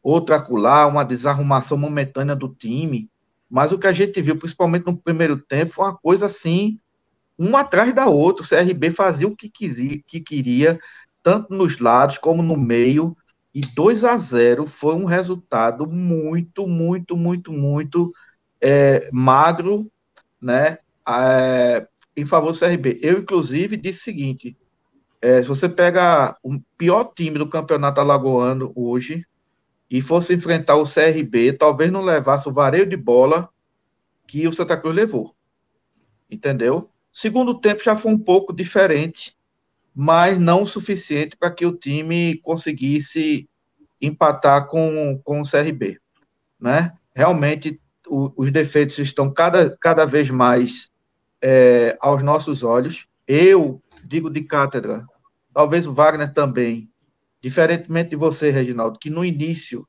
outra 0.02 0.38
acolá, 0.38 0.88
uma 0.88 1.04
desarrumação 1.04 1.78
momentânea 1.78 2.36
do 2.36 2.48
time. 2.48 3.10
Mas 3.50 3.72
o 3.72 3.78
que 3.78 3.88
a 3.88 3.94
gente 3.94 4.22
viu, 4.22 4.38
principalmente 4.38 4.86
no 4.86 4.98
primeiro 4.98 5.38
tempo, 5.38 5.72
foi 5.72 5.86
uma 5.86 5.98
coisa 5.98 6.26
assim, 6.26 6.80
um 7.38 7.56
atrás 7.56 7.94
da 7.94 8.08
outra. 8.08 8.44
O 8.44 8.48
CRB 8.48 8.92
fazia 8.92 9.28
o 9.28 9.36
que, 9.36 9.50
quisia, 9.50 10.02
que 10.08 10.20
queria, 10.20 10.80
tanto 11.22 11.54
nos 11.54 11.78
lados 11.80 12.18
como 12.18 12.42
no 12.42 12.58
meio. 12.58 13.16
E 13.54 13.62
2 13.62 14.04
a 14.04 14.18
0 14.18 14.66
foi 14.66 14.96
um 14.96 15.06
resultado 15.06 15.86
muito, 15.86 16.66
muito, 16.66 17.16
muito, 17.16 17.52
muito 17.52 18.12
é, 18.60 19.10
magro, 19.12 19.92
né? 20.42 20.80
É, 21.08 21.88
em 22.16 22.26
favor 22.26 22.52
do 22.52 22.60
CRB. 22.60 23.00
Eu, 23.02 23.20
inclusive, 23.20 23.78
disse 23.78 24.02
o 24.02 24.04
seguinte: 24.04 24.58
é, 25.22 25.42
se 25.42 25.48
você 25.48 25.70
pega 25.70 26.38
o 26.44 26.60
pior 26.78 27.14
time 27.16 27.38
do 27.38 27.50
campeonato 27.50 28.02
alagoano 28.02 28.72
hoje 28.76 29.26
e 29.90 30.02
fosse 30.02 30.34
enfrentar 30.34 30.76
o 30.76 30.84
CRB, 30.84 31.54
talvez 31.54 31.92
não 31.92 32.02
levasse 32.02 32.48
o 32.50 32.54
vareio 32.54 32.86
de 32.86 32.98
bola 32.98 33.50
que 34.28 34.48
o 34.48 34.52
Santa 34.52 34.76
Cruz 34.76 34.96
levou. 34.96 35.36
Entendeu? 36.30 36.90
Segundo 37.12 37.60
tempo 37.60 37.84
já 37.84 37.96
foi 37.96 38.12
um 38.12 38.18
pouco 38.18 38.52
diferente, 38.52 39.38
mas 39.94 40.40
não 40.40 40.64
o 40.64 40.68
suficiente 40.68 41.38
para 41.38 41.52
que 41.52 41.66
o 41.66 41.78
time 41.78 42.38
conseguisse 42.40 43.48
empatar 44.02 44.68
com, 44.68 45.22
com 45.24 45.42
o 45.42 45.50
CRB. 45.50 46.00
Né? 46.60 46.92
Realmente, 47.16 47.80
o, 48.08 48.34
os 48.36 48.52
defeitos 48.52 48.98
estão 48.98 49.32
cada, 49.32 49.78
cada 49.78 50.06
vez 50.06 50.30
mais 50.30 50.92
é, 51.44 51.98
aos 52.00 52.24
nossos 52.24 52.64
olhos. 52.64 53.06
Eu 53.28 53.82
digo 54.02 54.30
de 54.30 54.42
cátedra, 54.42 55.06
talvez 55.54 55.86
o 55.86 55.94
Wagner 55.94 56.34
também, 56.34 56.90
diferentemente 57.42 58.12
de 58.12 58.16
você, 58.16 58.50
Reginaldo, 58.50 58.98
que 58.98 59.10
no 59.10 59.26
início 59.26 59.86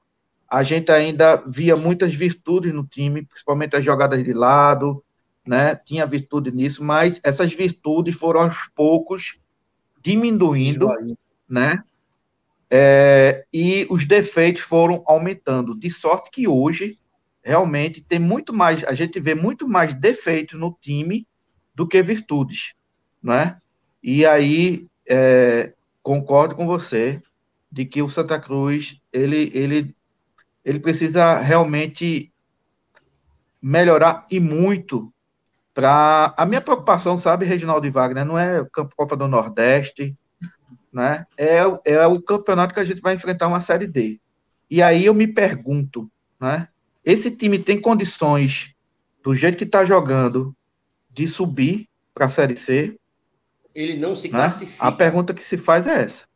a 0.49 0.65
gente 0.65 0.91
ainda 0.91 1.37
via 1.47 1.77
muitas 1.77 2.13
virtudes 2.13 2.75
no 2.75 2.85
time, 2.85 3.25
principalmente 3.25 3.77
as 3.77 3.85
jogadas 3.85 4.23
de 4.23 4.33
lado, 4.33 5.03
né? 5.47 5.75
Tinha 5.77 6.07
virtude 6.07 6.51
nisso, 6.51 6.83
mas 6.83 7.21
essas 7.23 7.53
virtudes 7.53 8.15
foram 8.15 8.43
aos 8.43 8.69
poucos 8.75 9.39
diminuindo, 10.03 10.89
né? 11.49 11.83
É, 12.71 13.45
e 13.53 13.87
os 13.91 14.05
defeitos 14.05 14.63
foram 14.63 15.03
aumentando, 15.07 15.79
de 15.79 15.89
sorte 15.91 16.31
que 16.31 16.49
hoje 16.49 16.97
realmente 17.43 18.01
tem 18.01 18.19
muito 18.19 18.53
mais, 18.53 18.83
a 18.85 18.95
gente 18.95 19.21
vê 19.21 19.35
muito 19.35 19.69
mais 19.69 19.95
defeitos 19.95 20.59
no 20.59 20.77
time 20.81 21.27
do 21.75 21.87
que 21.87 22.03
virtudes, 22.03 22.75
né? 23.23 23.59
E 24.03 24.25
aí 24.25 24.87
é, 25.09 25.73
concordo 26.03 26.55
com 26.55 26.67
você 26.67 27.21
de 27.71 27.85
que 27.85 28.03
o 28.03 28.09
Santa 28.09 28.39
Cruz 28.39 29.01
ele 29.13 29.51
ele 29.55 29.97
ele 30.65 30.79
precisa 30.79 31.39
realmente 31.39 32.33
melhorar 33.61 34.27
e 34.31 34.39
muito 34.39 35.13
para 35.75 36.33
a 36.37 36.47
minha 36.47 36.61
preocupação, 36.61 37.19
sabe, 37.19 37.45
Reginaldo 37.45 37.91
Wagner, 37.91 38.25
não 38.25 38.39
é 38.39 38.65
Copa 38.97 39.17
do 39.17 39.27
Nordeste, 39.27 40.17
né? 40.93 41.27
É, 41.37 41.59
é 41.85 42.07
o 42.07 42.23
campeonato 42.23 42.73
que 42.73 42.79
a 42.79 42.85
gente 42.85 43.01
vai 43.01 43.15
enfrentar 43.15 43.49
uma 43.49 43.59
série 43.59 43.89
D. 43.89 44.21
E 44.71 44.81
aí 44.81 45.05
eu 45.05 45.13
me 45.13 45.27
pergunto, 45.27 46.09
né? 46.41 46.69
Esse 47.05 47.31
time 47.31 47.59
tem 47.59 47.81
condições 47.81 48.73
do 49.23 49.35
jeito 49.35 49.59
que 49.59 49.65
está 49.65 49.85
jogando 49.85 50.55
de 51.15 51.29
subir 51.29 51.89
para 52.13 52.27
a 52.27 52.29
série 52.29 52.57
C? 52.57 52.97
Ele 53.75 53.97
não 53.97 54.15
se 54.15 54.29
né? 54.29 54.39
classifica. 54.39 54.85
A 54.85 54.93
pergunta 54.93 55.33
que 55.33 55.45
se 55.45 55.57
faz 55.57 55.87
é 55.87 56.03
essa. 56.03 56.27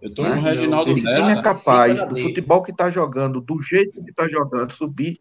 Eu 0.00 0.08
estou 0.08 0.24
né? 0.24 0.34
no 0.34 0.40
Reginaldo 0.40 0.90
Esse 0.90 1.00
time 1.00 1.32
é 1.32 1.42
capaz 1.42 2.08
do 2.08 2.16
futebol 2.16 2.62
que 2.62 2.72
está 2.72 2.90
jogando, 2.90 3.40
do 3.40 3.60
jeito 3.62 4.02
que 4.02 4.10
está 4.10 4.28
jogando, 4.28 4.72
subir 4.72 5.20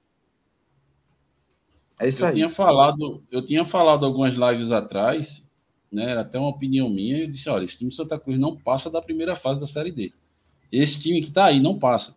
é 2.02 2.08
isso 2.08 2.24
eu 2.24 2.30
aí. 2.30 2.34
Tinha 2.34 2.50
falado, 2.50 3.24
eu 3.32 3.46
tinha 3.46 3.64
falado 3.64 4.04
algumas 4.04 4.34
lives 4.34 4.72
atrás, 4.72 5.48
né? 5.92 6.10
Era 6.10 6.22
até 6.22 6.40
uma 6.40 6.50
opinião 6.50 6.90
minha. 6.90 7.20
Eu 7.20 7.28
disse: 7.28 7.48
olha, 7.48 7.64
esse 7.64 7.78
time 7.78 7.92
de 7.92 7.96
Santa 7.96 8.18
Cruz 8.18 8.40
não 8.40 8.58
passa 8.58 8.90
da 8.90 9.00
primeira 9.00 9.36
fase 9.36 9.62
da 9.62 9.68
Série 9.68 9.92
D. 9.92 10.12
Esse 10.72 11.00
time 11.00 11.22
que 11.22 11.28
está 11.28 11.46
aí 11.46 11.60
não 11.60 11.78
passa. 11.78 12.16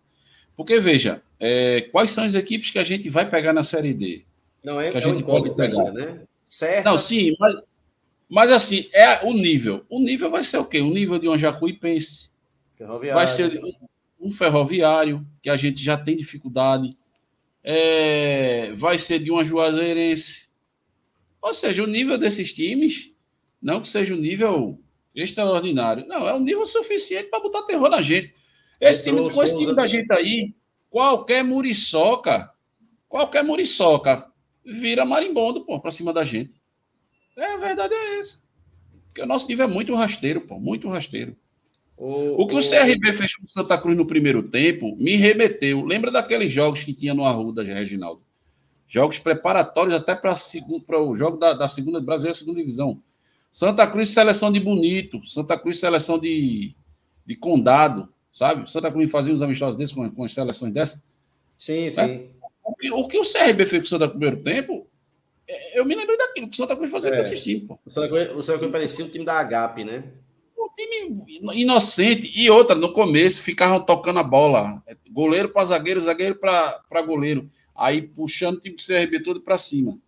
Porque, 0.56 0.80
veja, 0.80 1.22
é, 1.38 1.82
quais 1.92 2.12
são 2.12 2.24
as 2.24 2.34
equipes 2.34 2.70
que 2.70 2.78
a 2.78 2.84
gente 2.84 3.10
vai 3.10 3.28
pegar 3.28 3.52
na 3.52 3.62
Série 3.62 3.92
D? 3.92 4.24
Não, 4.64 4.80
é, 4.80 4.90
que 4.90 4.96
a 4.96 5.00
é 5.00 5.02
gente 5.02 5.22
pode 5.22 5.54
pegar, 5.54 5.92
né? 5.92 6.22
Certo. 6.44 6.84
Não, 6.84 6.96
sim, 6.96 7.34
mas, 7.40 7.56
mas 8.28 8.52
assim, 8.52 8.88
é 8.94 9.24
o 9.24 9.32
nível. 9.32 9.84
O 9.88 9.98
nível 9.98 10.30
vai 10.30 10.44
ser 10.44 10.58
o 10.58 10.64
quê? 10.64 10.80
O 10.80 10.90
nível 10.90 11.18
de 11.18 11.26
uma 11.26 11.38
Jacuipense. 11.38 12.30
Vai 13.12 13.26
ser 13.26 13.60
um 14.20 14.30
ferroviário, 14.30 15.26
que 15.42 15.50
a 15.50 15.56
gente 15.56 15.82
já 15.82 15.96
tem 15.96 16.16
dificuldade 16.16 16.96
é, 17.64 18.72
vai 18.74 18.98
ser 18.98 19.18
de 19.18 19.30
uma 19.30 19.44
Juazeirense. 19.44 20.50
Ou 21.40 21.54
seja, 21.54 21.82
o 21.82 21.86
nível 21.86 22.18
desses 22.18 22.54
times, 22.54 23.12
não 23.60 23.80
que 23.80 23.88
seja 23.88 24.14
um 24.14 24.18
nível 24.18 24.78
extraordinário, 25.14 26.06
não, 26.06 26.28
é 26.28 26.34
um 26.34 26.40
nível 26.40 26.66
suficiente 26.66 27.30
para 27.30 27.40
botar 27.40 27.62
terror 27.62 27.88
na 27.88 28.02
gente. 28.02 28.34
Esse 28.78 29.04
time, 29.04 29.30
com 29.30 29.42
esse 29.42 29.56
time 29.56 29.74
da 29.74 29.86
gente 29.86 30.12
aí, 30.12 30.54
qualquer 30.90 31.42
muriçoca, 31.42 32.52
qualquer 33.08 33.42
muriçoca 33.42 34.30
vira 34.64 35.04
marimbondo, 35.04 35.64
pô, 35.64 35.78
para 35.80 35.92
cima 35.92 36.12
da 36.12 36.24
gente. 36.24 36.54
É, 37.36 37.54
a 37.54 37.56
verdade 37.56 37.94
é 37.94 38.18
essa. 38.18 38.42
Porque 39.06 39.22
o 39.22 39.26
nosso 39.26 39.46
nível 39.48 39.66
é 39.66 39.68
muito 39.68 39.94
rasteiro, 39.94 40.40
pô, 40.40 40.58
muito 40.58 40.88
rasteiro. 40.88 41.36
O, 41.96 42.42
o 42.42 42.46
que 42.46 42.54
o, 42.54 42.58
o 42.58 42.62
CRB 42.62 43.12
fez 43.12 43.36
com 43.36 43.44
o 43.44 43.48
Santa 43.48 43.78
Cruz 43.78 43.96
no 43.96 44.06
primeiro 44.06 44.42
tempo 44.42 44.96
me 44.96 45.16
remeteu. 45.16 45.84
Lembra 45.84 46.10
daqueles 46.10 46.52
jogos 46.52 46.82
que 46.82 46.92
tinha 46.92 47.14
no 47.14 47.24
Arruda, 47.24 47.62
Reginaldo? 47.62 48.22
Jogos 48.86 49.18
preparatórios 49.18 49.94
até 49.94 50.14
para 50.14 50.34
o 51.00 51.16
jogo 51.16 51.36
da, 51.36 51.52
da 51.52 51.68
segunda 51.68 52.00
Brasileira 52.00 52.36
segunda 52.36 52.58
divisão. 52.58 53.00
Santa 53.50 53.86
Cruz 53.86 54.10
seleção 54.10 54.50
de 54.50 54.58
bonito, 54.58 55.24
Santa 55.26 55.56
Cruz 55.56 55.78
seleção 55.78 56.18
de, 56.18 56.74
de 57.24 57.36
condado, 57.36 58.08
sabe? 58.32 58.70
Santa 58.70 58.90
Cruz 58.90 59.10
fazia 59.10 59.32
uns 59.32 59.42
amistosos 59.42 59.76
desses 59.76 59.94
com, 59.94 60.10
com 60.10 60.24
as 60.24 60.34
seleções 60.34 60.72
dessas. 60.72 61.04
Sim, 61.56 61.84
né? 61.84 61.90
sim. 61.90 62.28
O 62.64 62.74
que, 62.74 62.90
o 62.90 63.06
que 63.06 63.18
o 63.18 63.22
CRB 63.22 63.66
fez 63.66 63.82
com 63.82 63.86
o 63.86 63.88
Santa 63.88 64.08
Cruz 64.08 64.14
no 64.14 64.20
primeiro 64.20 64.42
tempo, 64.42 64.86
é, 65.46 65.78
eu 65.78 65.84
me 65.84 65.94
lembrei 65.94 66.16
daquilo 66.16 66.48
que 66.48 66.54
o 66.54 66.56
Santa 66.56 66.74
Cruz 66.74 66.90
fazia 66.90 67.10
é. 67.10 67.16
desse 67.16 67.60
pô. 67.60 67.78
O 67.84 67.90
Santa 67.90 68.08
Cruz, 68.08 68.30
o 68.30 68.42
Santa 68.42 68.58
Cruz 68.58 68.72
parecia 68.72 69.04
o 69.04 69.08
time 69.08 69.24
da 69.24 69.38
Agape, 69.38 69.84
né? 69.84 70.04
time 70.76 71.24
inocente. 71.54 72.32
E 72.34 72.50
outra, 72.50 72.74
no 72.74 72.92
começo, 72.92 73.42
ficavam 73.42 73.80
tocando 73.80 74.18
a 74.18 74.22
bola. 74.22 74.82
Goleiro 75.10 75.48
para 75.48 75.64
zagueiro, 75.64 76.00
zagueiro 76.00 76.36
para 76.36 77.02
goleiro. 77.02 77.50
Aí 77.74 78.02
puxando 78.02 78.56
o 78.56 78.60
time 78.60 78.76
do 78.76 78.82
CRB 78.82 79.22
todo 79.22 79.40
para 79.40 79.58
cima. 79.58 79.98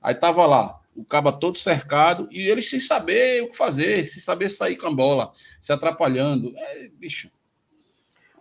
Aí 0.00 0.14
tava 0.14 0.46
lá 0.46 0.80
o 0.94 1.04
caba 1.04 1.30
todo 1.30 1.58
cercado 1.58 2.26
e 2.32 2.40
eles 2.48 2.70
sem 2.70 2.80
saber 2.80 3.42
o 3.42 3.50
que 3.50 3.56
fazer, 3.56 4.06
sem 4.06 4.20
saber 4.20 4.48
sair 4.48 4.76
com 4.76 4.86
a 4.86 4.90
bola, 4.90 5.30
se 5.60 5.70
atrapalhando. 5.70 6.54
É, 6.56 6.88
bicho. 6.88 7.30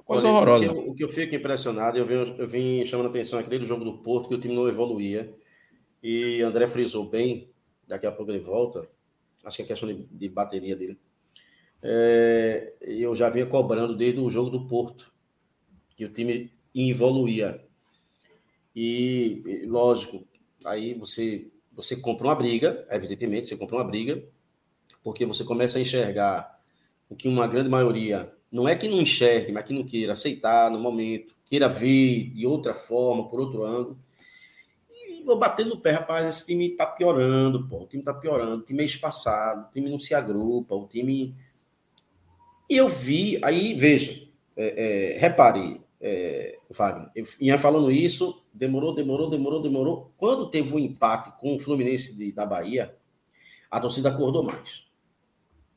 Coisa 0.05 0.27
Olha, 0.27 0.35
horrorosa. 0.35 0.71
O 0.71 0.73
que, 0.73 0.79
eu, 0.79 0.89
o 0.91 0.95
que, 0.95 1.03
eu, 1.03 1.09
fico 1.09 1.33
impressionado, 1.33 1.97
eu 1.97 2.05
vim, 2.05 2.35
eu 2.37 2.47
vim 2.47 2.85
chamando 2.85 3.07
a 3.07 3.09
atenção 3.09 3.39
aqui 3.39 3.57
do 3.57 3.65
jogo 3.65 3.83
do 3.83 3.97
Porto, 3.97 4.29
que 4.29 4.35
o 4.35 4.39
time 4.39 4.53
não 4.53 4.69
evoluía. 4.69 5.33
E 6.01 6.43
André 6.43 6.67
frisou 6.67 7.09
bem, 7.09 7.49
daqui 7.87 8.05
a 8.05 8.11
pouco 8.11 8.31
ele 8.31 8.39
volta. 8.39 8.87
Acho 9.43 9.57
que 9.57 9.63
é 9.63 9.65
questão 9.65 9.89
de, 9.89 10.05
de 10.05 10.29
bateria 10.29 10.75
dele. 10.75 10.99
É, 11.81 12.73
eu 12.81 13.15
já 13.15 13.29
vinha 13.29 13.47
cobrando 13.47 13.95
desde 13.95 14.19
o 14.19 14.29
jogo 14.29 14.51
do 14.51 14.67
Porto, 14.67 15.11
que 15.95 16.05
o 16.05 16.13
time 16.13 16.51
evoluía. 16.75 17.65
E, 18.75 19.63
lógico, 19.65 20.27
aí 20.63 20.93
você, 20.93 21.47
você 21.71 21.95
compra 21.95 22.27
uma 22.27 22.35
briga, 22.35 22.85
evidentemente, 22.91 23.47
você 23.47 23.57
compra 23.57 23.77
uma 23.77 23.83
briga, 23.83 24.23
porque 25.03 25.25
você 25.25 25.43
começa 25.43 25.79
a 25.79 25.81
enxergar 25.81 26.59
o 27.09 27.15
que 27.15 27.27
uma 27.27 27.47
grande 27.47 27.69
maioria, 27.69 28.34
não 28.51 28.67
é 28.67 28.75
que 28.75 28.87
não 28.87 29.01
enxergue, 29.01 29.51
mas 29.51 29.65
que 29.65 29.73
não 29.73 29.83
queira 29.83 30.13
aceitar 30.13 30.71
no 30.71 30.79
momento, 30.79 31.35
queira 31.45 31.67
ver 31.67 32.29
de 32.31 32.45
outra 32.45 32.73
forma, 32.73 33.27
por 33.27 33.39
outro 33.39 33.63
ângulo. 33.63 33.97
E 34.91 35.23
vou 35.23 35.37
batendo 35.37 35.71
no 35.71 35.81
pé, 35.81 35.91
rapaz, 35.91 36.25
esse 36.27 36.45
time 36.45 36.69
tá 36.69 36.85
piorando, 36.85 37.67
pô, 37.67 37.83
o 37.83 37.87
time 37.87 38.03
tá 38.03 38.13
piorando, 38.13 38.61
o 38.61 38.65
time 38.65 38.81
é 38.81 38.85
espaçado, 38.85 39.67
o 39.67 39.71
time 39.71 39.89
não 39.89 39.99
se 39.99 40.13
agrupa, 40.13 40.75
o 40.75 40.87
time. 40.87 41.35
E 42.69 42.77
eu 42.77 42.87
vi, 42.87 43.39
aí, 43.43 43.73
veja, 43.73 44.27
é, 44.55 45.13
é, 45.15 45.19
repare, 45.19 45.81
é, 45.99 46.57
Wagner. 46.69 47.09
Eu 47.15 47.25
ia 47.39 47.57
falando 47.57 47.91
isso, 47.91 48.43
demorou, 48.53 48.93
demorou, 48.93 49.29
demorou, 49.29 49.61
demorou. 49.61 50.11
Quando 50.17 50.49
teve 50.49 50.73
um 50.73 50.79
empate 50.79 51.37
com 51.39 51.55
o 51.55 51.59
Fluminense 51.59 52.17
de, 52.17 52.31
da 52.31 52.45
Bahia, 52.45 52.95
a 53.69 53.79
torcida 53.79 54.09
acordou 54.09 54.43
mais. 54.43 54.85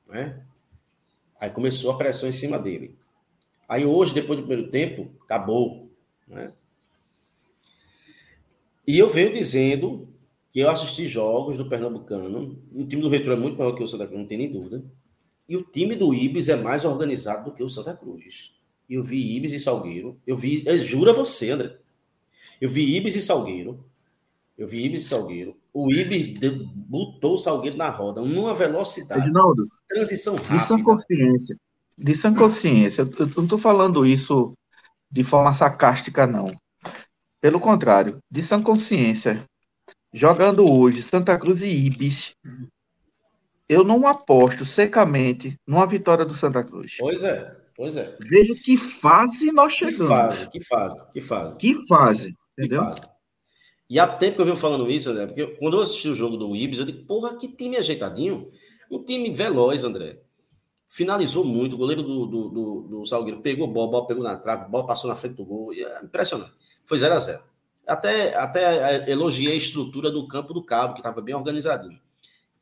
Né? 0.07 0.43
Aí 1.41 1.51
começou 1.51 1.91
a 1.91 1.97
pressão 1.97 2.29
em 2.29 2.33
cima 2.33 2.59
dele. 2.59 2.95
Aí 3.69 3.85
hoje, 3.85 4.15
depois 4.15 4.39
do 4.39 4.47
primeiro 4.47 4.71
tempo, 4.71 5.11
acabou. 5.23 5.91
Né? 6.27 6.53
E 8.87 8.99
eu 8.99 9.09
venho 9.09 9.33
dizendo 9.33 10.09
que 10.53 10.61
eu 10.61 10.71
assisti 10.71 11.07
jogos 11.07 11.57
do 11.57 11.69
Pernambucano. 11.69 12.59
O 12.73 12.85
time 12.87 13.03
do 13.03 13.09
Retro 13.09 13.33
é 13.33 13.37
muito 13.37 13.59
maior 13.59 13.73
que 13.73 13.83
o 13.83 13.87
Santa 13.87 14.07
Cruz, 14.07 14.19
não 14.19 14.27
tem 14.27 14.39
nem 14.39 14.51
dúvida. 14.51 14.83
E 15.49 15.57
o 15.57 15.63
time 15.63 15.95
do 15.95 16.15
Ibis 16.15 16.49
é 16.49 16.57
mais 16.57 16.85
organizado 16.85 17.51
do 17.51 17.57
que 17.57 17.63
o 17.63 17.69
Santa 17.69 17.95
Cruz 17.95 18.53
eu 18.89 19.03
vi 19.03 19.37
Ibis 19.37 19.53
e 19.53 19.61
Salgueiro. 19.61 20.19
Eu 20.27 20.37
vi, 20.37 20.63
eu 20.65 20.79
juro 20.79 21.11
a 21.11 21.13
você, 21.13 21.51
André. 21.51 21.77
Eu 22.61 22.69
vi 22.69 22.97
Ibis 22.97 23.17
e 23.17 23.23
Salgueiro. 23.23 23.85
Eu 24.59 24.67
vi 24.67 24.85
Ibis 24.85 25.05
e 25.05 25.09
Salgueiro. 25.09 25.57
O 25.73 25.93
Ibis 25.93 26.37
botou 26.75 27.35
o 27.35 27.39
Salgueiro 27.39 27.77
na 27.77 27.91
roda, 27.91 28.21
numa 28.21 28.53
velocidade. 28.53 29.21
Reginaldo, 29.21 29.69
transição 29.89 30.35
rápida. 30.35 30.55
De 30.55 30.61
sã 30.61 30.83
consciência. 30.83 31.57
De 31.97 32.15
sã 32.15 32.35
consciência. 32.35 33.03
Eu 33.03 33.27
não 33.37 33.45
estou 33.45 33.59
falando 33.59 34.05
isso 34.05 34.53
de 35.09 35.23
forma 35.23 35.55
sarcástica, 35.55 36.27
não. 36.27 36.51
Pelo 37.41 37.61
contrário, 37.61 38.19
de 38.29 38.43
sã 38.43 38.61
consciência. 38.61 39.45
Jogando 40.13 40.69
hoje 40.69 41.03
Santa 41.03 41.39
Cruz 41.39 41.63
e 41.63 41.69
Ibis, 41.69 42.35
eu 43.69 43.85
não 43.85 44.09
aposto 44.09 44.65
secamente 44.65 45.55
numa 45.67 45.87
vitória 45.87 46.25
do 46.25 46.35
Santa 46.35 46.65
Cruz. 46.65 46.97
Pois 46.99 47.23
é. 47.23 47.57
Pois 47.77 47.95
é. 47.95 48.17
Veja 48.23 48.55
que 48.57 48.91
fase 48.91 49.53
nós 49.53 49.73
chegamos. 49.75 49.99
Que 49.99 50.07
fase, 50.09 50.51
que 50.51 50.61
fase, 50.61 51.03
que 51.13 51.21
fase. 51.21 51.59
Que 51.59 51.87
fase, 51.87 52.35
entendeu? 52.59 52.81
Que 52.81 53.01
fase. 53.01 53.18
E 53.89 53.99
há 53.99 54.07
tempo 54.07 54.37
que 54.37 54.43
eu 54.43 54.45
venho 54.45 54.57
falando 54.57 54.91
isso, 54.91 55.11
André, 55.11 55.27
porque 55.27 55.47
quando 55.57 55.79
eu 55.79 55.83
assisti 55.83 56.09
o 56.09 56.15
jogo 56.15 56.37
do 56.37 56.55
Ibis, 56.55 56.79
eu 56.79 56.85
digo, 56.85 57.05
porra, 57.05 57.37
que 57.37 57.49
time 57.49 57.77
ajeitadinho. 57.77 58.51
Um 58.91 59.03
time 59.03 59.31
veloz, 59.31 59.83
André. 59.83 60.21
Finalizou 60.89 61.45
muito, 61.45 61.75
o 61.75 61.79
goleiro 61.79 62.03
do, 62.03 62.27
do, 62.27 62.49
do, 62.49 62.81
do 62.83 63.07
Salgueiro 63.07 63.41
pegou 63.41 63.67
bola, 63.67 63.91
bola 63.91 64.07
pegou 64.07 64.23
na 64.23 64.37
trave, 64.37 64.71
bola 64.71 64.87
passou 64.87 65.09
na 65.09 65.17
frente 65.17 65.37
do 65.37 65.45
gol. 65.45 65.73
É 65.73 66.05
impressionante. 66.05 66.53
Foi 66.85 66.99
0 66.99 67.15
a 67.15 67.19
0 67.19 67.43
Até, 67.87 68.37
até 68.37 69.11
elogiei 69.11 69.53
a 69.53 69.57
estrutura 69.57 70.11
do 70.11 70.27
campo 70.29 70.53
do 70.53 70.63
Cabo, 70.63 70.95
que 70.95 71.01
estava 71.01 71.21
bem 71.21 71.35
organizadinho. 71.35 72.01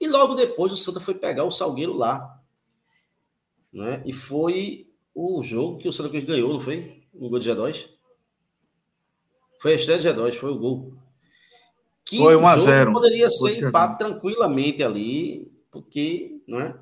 E 0.01 0.09
logo 0.09 0.35
depois 0.35 0.73
o 0.73 0.77
Santa 0.77 1.01
foi 1.01 1.15
pegar 1.15 1.45
o 1.45 1.51
Salgueiro 1.51 1.93
lá. 1.93 2.41
Né? 3.73 4.03
E 4.05 4.13
foi 4.13 4.89
o 5.15 5.43
jogo 5.43 5.79
que 5.79 5.89
o 5.89 5.93
Santa 5.93 6.09
Cruz 6.09 6.25
ganhou, 6.25 6.53
não 6.53 6.61
foi? 6.61 7.03
O 7.15 7.29
gol 7.29 7.39
de 7.39 7.51
G2? 7.51 7.89
Foi 9.61 9.73
a 9.73 9.75
estreia 9.75 9.99
de 9.99 10.09
G2, 10.09 10.35
foi 10.35 10.51
o 10.51 10.59
gol. 10.59 10.95
Que 12.07 12.19
foi 12.19 12.37
1 12.37 12.47
a 12.47 12.57
0 12.57 12.93
poderia 12.93 13.29
ser 13.29 13.65
empate 13.65 13.99
tranquilamente 13.99 14.83
ali, 14.83 15.51
porque, 15.71 16.41
não 16.47 16.61
é? 16.61 16.75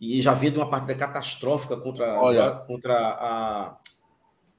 E 0.00 0.20
já 0.20 0.32
havia 0.32 0.50
de 0.50 0.58
uma 0.58 0.68
partida 0.68 0.94
catastrófica 0.94 1.76
contra, 1.76 2.20
Olha, 2.20 2.50
contra 2.52 2.94
a. 2.94 3.78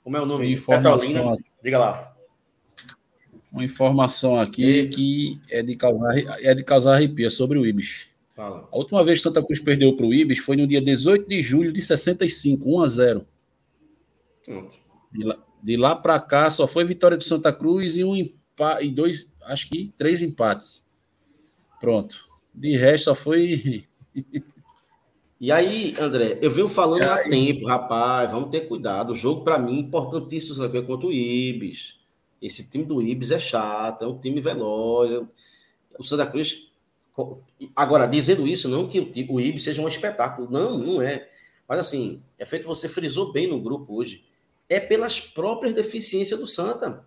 Como 0.04 0.16
é 0.16 0.22
o 0.22 0.26
nome? 0.26 0.52
Informação 0.52 1.38
Diga 1.64 1.80
lá. 1.80 2.16
Uma 3.52 3.66
informação 3.66 4.39
aqui 4.39 4.82
e... 4.82 4.88
que 4.88 5.41
é 5.49 5.62
de 5.62 5.76
causar, 5.76 6.18
é 6.18 6.56
de 6.56 6.64
causar 6.64 6.95
arrepio 6.95 7.30
sobre 7.30 7.60
o 7.60 7.66
Ibis. 7.66 8.08
Fala. 8.36 8.70
A 8.72 8.78
última 8.78 9.04
vez 9.04 9.20
que 9.20 9.24
Santa 9.24 9.43
Cruz 9.43 9.60
perdeu 9.60 9.95
para 9.97 10.06
o 10.06 10.14
Ibis 10.14 10.39
foi 10.39 10.56
no 10.56 10.66
dia 10.66 10.82
18 10.82 11.28
de 11.28 11.41
julho 11.41 11.74
de 11.74 11.82
65, 11.82 12.78
1 12.78 12.82
a 12.82 12.88
0. 12.88 13.28
De 15.12 15.24
lá, 15.24 15.38
de 15.62 15.78
lá 15.78 15.95
para 15.95 16.20
cá 16.20 16.49
só 16.49 16.68
foi 16.68 16.86
vitória 16.86 17.18
de 17.18 17.26
Santa 17.26 17.52
Cruz 17.52 17.97
e 17.97 18.04
um 18.04 18.16
empate, 18.16 18.86
e 18.86 18.91
dois, 18.91 19.30
acho 19.43 19.69
que 19.69 19.93
três 19.97 20.21
empates. 20.21 20.85
Pronto. 21.79 22.29
De 22.53 22.75
resto 22.75 23.05
só 23.05 23.15
foi 23.15 23.85
E 25.39 25.51
aí, 25.51 25.95
André, 25.99 26.37
eu 26.41 26.51
venho 26.51 26.67
falando 26.67 27.03
há 27.03 27.23
tempo, 27.23 27.65
rapaz, 27.65 28.31
vamos 28.31 28.51
ter 28.51 28.67
cuidado. 28.67 29.13
O 29.13 29.15
jogo, 29.15 29.43
para 29.43 29.57
mim, 29.57 29.79
importantíssimo 29.79 30.53
saber 30.53 30.85
contra 30.85 31.07
o 31.07 31.11
Ibis. 31.11 31.99
Esse 32.41 32.69
time 32.69 32.85
do 32.85 33.01
Ibis 33.01 33.31
é 33.31 33.39
chato, 33.39 34.03
é 34.03 34.07
um 34.07 34.19
time 34.19 34.39
veloz. 34.39 35.11
O 35.97 36.03
Santa 36.03 36.25
Cruz 36.25 36.71
Agora, 37.75 38.07
dizendo 38.07 38.47
isso, 38.47 38.69
não 38.69 38.87
que 38.87 38.99
o, 38.99 39.33
o 39.33 39.41
IB 39.41 39.59
seja 39.59 39.81
um 39.81 39.87
espetáculo. 39.87 40.49
Não, 40.49 40.77
não 40.77 41.01
é. 41.01 41.27
Mas 41.67 41.79
assim, 41.79 42.21
é 42.39 42.45
feito 42.45 42.67
você 42.67 42.87
frisou 42.87 43.31
bem 43.31 43.47
no 43.47 43.61
grupo 43.61 43.95
hoje. 43.95 44.25
É 44.69 44.79
pelas 44.79 45.19
próprias 45.19 45.73
deficiências 45.73 46.39
do 46.39 46.47
Santa. 46.47 47.05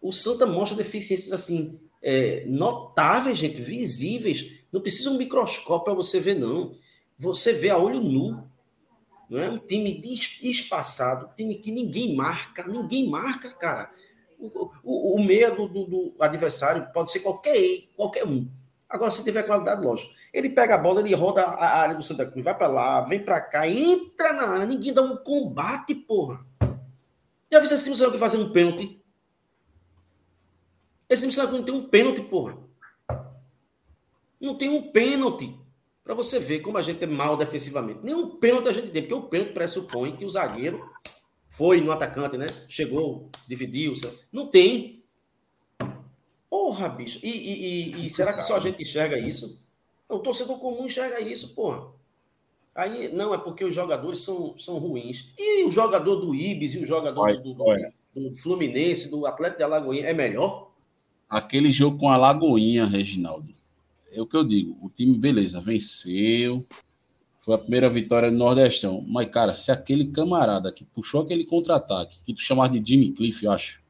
O 0.00 0.12
Santa 0.12 0.46
mostra 0.46 0.76
deficiências 0.76 1.32
assim, 1.32 1.78
é, 2.02 2.44
notáveis, 2.46 3.38
gente, 3.38 3.60
visíveis. 3.60 4.60
Não 4.72 4.80
precisa 4.80 5.10
um 5.10 5.18
microscópio 5.18 5.84
para 5.84 5.94
você 5.94 6.20
ver, 6.20 6.34
não. 6.34 6.74
Você 7.18 7.52
vê 7.52 7.70
a 7.70 7.78
olho 7.78 8.00
nu. 8.00 8.48
Não 9.28 9.38
é 9.38 9.48
um 9.48 9.58
time 9.58 10.00
espaçado, 10.42 11.26
um 11.26 11.34
time 11.34 11.54
que 11.54 11.70
ninguém 11.70 12.16
marca, 12.16 12.66
ninguém 12.66 13.08
marca, 13.08 13.50
cara. 13.50 13.90
O, 14.38 14.70
o, 14.82 15.16
o 15.16 15.24
meia 15.24 15.50
do, 15.50 15.68
do, 15.68 15.84
do 15.84 16.14
adversário 16.18 16.88
pode 16.92 17.12
ser 17.12 17.20
qualquer, 17.20 17.56
qualquer 17.94 18.26
um. 18.26 18.48
Agora, 18.88 19.12
se 19.12 19.22
tiver 19.22 19.44
qualidade, 19.44 19.86
lógico. 19.86 20.12
Ele 20.32 20.50
pega 20.50 20.74
a 20.74 20.78
bola, 20.78 21.00
ele 21.00 21.14
roda 21.14 21.42
a 21.42 21.80
área 21.80 21.94
do 21.94 22.02
Santa 22.02 22.26
Cruz, 22.26 22.44
vai 22.44 22.56
para 22.56 22.66
lá, 22.66 23.02
vem 23.02 23.20
para 23.22 23.40
cá, 23.40 23.68
entra 23.68 24.32
na 24.32 24.48
área, 24.48 24.66
ninguém 24.66 24.92
dá 24.92 25.00
um 25.00 25.16
combate, 25.16 25.94
porra. 25.94 26.44
Já 27.52 27.60
viu 27.60 27.64
esse 27.64 27.84
time 27.84 27.96
Cruz 27.96 28.18
fazer 28.18 28.38
um 28.38 28.50
pênalti? 28.50 28.99
Esse 31.10 31.24
Cruz 31.24 31.36
não 31.50 31.64
tem 31.64 31.74
um 31.74 31.88
pênalti, 31.88 32.20
porra. 32.22 32.56
Não 34.40 34.56
tem 34.56 34.68
um 34.68 34.92
pênalti. 34.92 35.58
Para 36.04 36.14
você 36.14 36.38
ver 36.38 36.60
como 36.60 36.78
a 36.78 36.82
gente 36.82 37.02
é 37.02 37.06
mal 37.06 37.36
defensivamente. 37.36 38.00
Nenhum 38.02 38.36
pênalti 38.36 38.68
a 38.68 38.72
gente 38.72 38.90
tem, 38.90 39.02
porque 39.02 39.14
o 39.14 39.22
pênalti 39.22 39.52
pressupõe 39.52 40.16
que 40.16 40.24
o 40.24 40.30
zagueiro 40.30 40.88
foi 41.48 41.80
no 41.80 41.90
atacante, 41.90 42.38
né? 42.38 42.46
Chegou, 42.68 43.28
dividiu. 43.48 43.92
Não 44.32 44.46
tem. 44.46 45.02
Porra, 46.48 46.88
bicho. 46.88 47.18
E, 47.22 47.28
e, 47.28 48.06
e 48.06 48.10
será 48.10 48.32
que 48.32 48.42
só 48.42 48.56
a 48.56 48.60
gente 48.60 48.80
enxerga 48.80 49.18
isso? 49.18 49.60
O 50.08 50.20
torcedor 50.20 50.58
comum 50.58 50.86
enxerga 50.86 51.20
isso, 51.20 51.54
porra. 51.54 51.92
Aí, 52.74 53.12
não, 53.12 53.34
é 53.34 53.38
porque 53.38 53.64
os 53.64 53.74
jogadores 53.74 54.20
são, 54.20 54.56
são 54.58 54.78
ruins. 54.78 55.28
E 55.36 55.64
o 55.64 55.72
jogador 55.72 56.16
do 56.16 56.34
Ibis 56.34 56.74
e 56.74 56.78
o 56.78 56.86
jogador 56.86 57.20
olha, 57.20 57.38
do, 57.38 57.52
do, 57.52 58.30
do, 58.30 58.34
Fluminense, 58.36 59.10
do 59.10 59.26
Atlético 59.26 59.58
de 59.58 59.64
Alagoinha, 59.64 60.06
é 60.06 60.14
melhor? 60.14 60.69
Aquele 61.30 61.70
jogo 61.70 61.96
com 61.96 62.10
a 62.10 62.16
Lagoinha, 62.16 62.84
Reginaldo. 62.84 63.54
É 64.12 64.20
o 64.20 64.26
que 64.26 64.36
eu 64.36 64.44
digo. 64.44 64.76
O 64.82 64.90
time, 64.90 65.16
beleza, 65.16 65.60
venceu. 65.60 66.64
Foi 67.38 67.54
a 67.54 67.58
primeira 67.58 67.88
vitória 67.88 68.30
do 68.30 68.36
Nordestão. 68.36 69.04
Mas, 69.06 69.30
cara, 69.30 69.54
se 69.54 69.70
aquele 69.70 70.06
camarada 70.06 70.72
que 70.72 70.84
puxou 70.84 71.22
aquele 71.22 71.44
contra-ataque, 71.44 72.18
que 72.26 72.34
tu 72.34 72.42
chamava 72.42 72.68
de 72.68 72.86
Jimmy 72.86 73.12
Cliff, 73.12 73.44
eu 73.44 73.52
acho. 73.52 73.80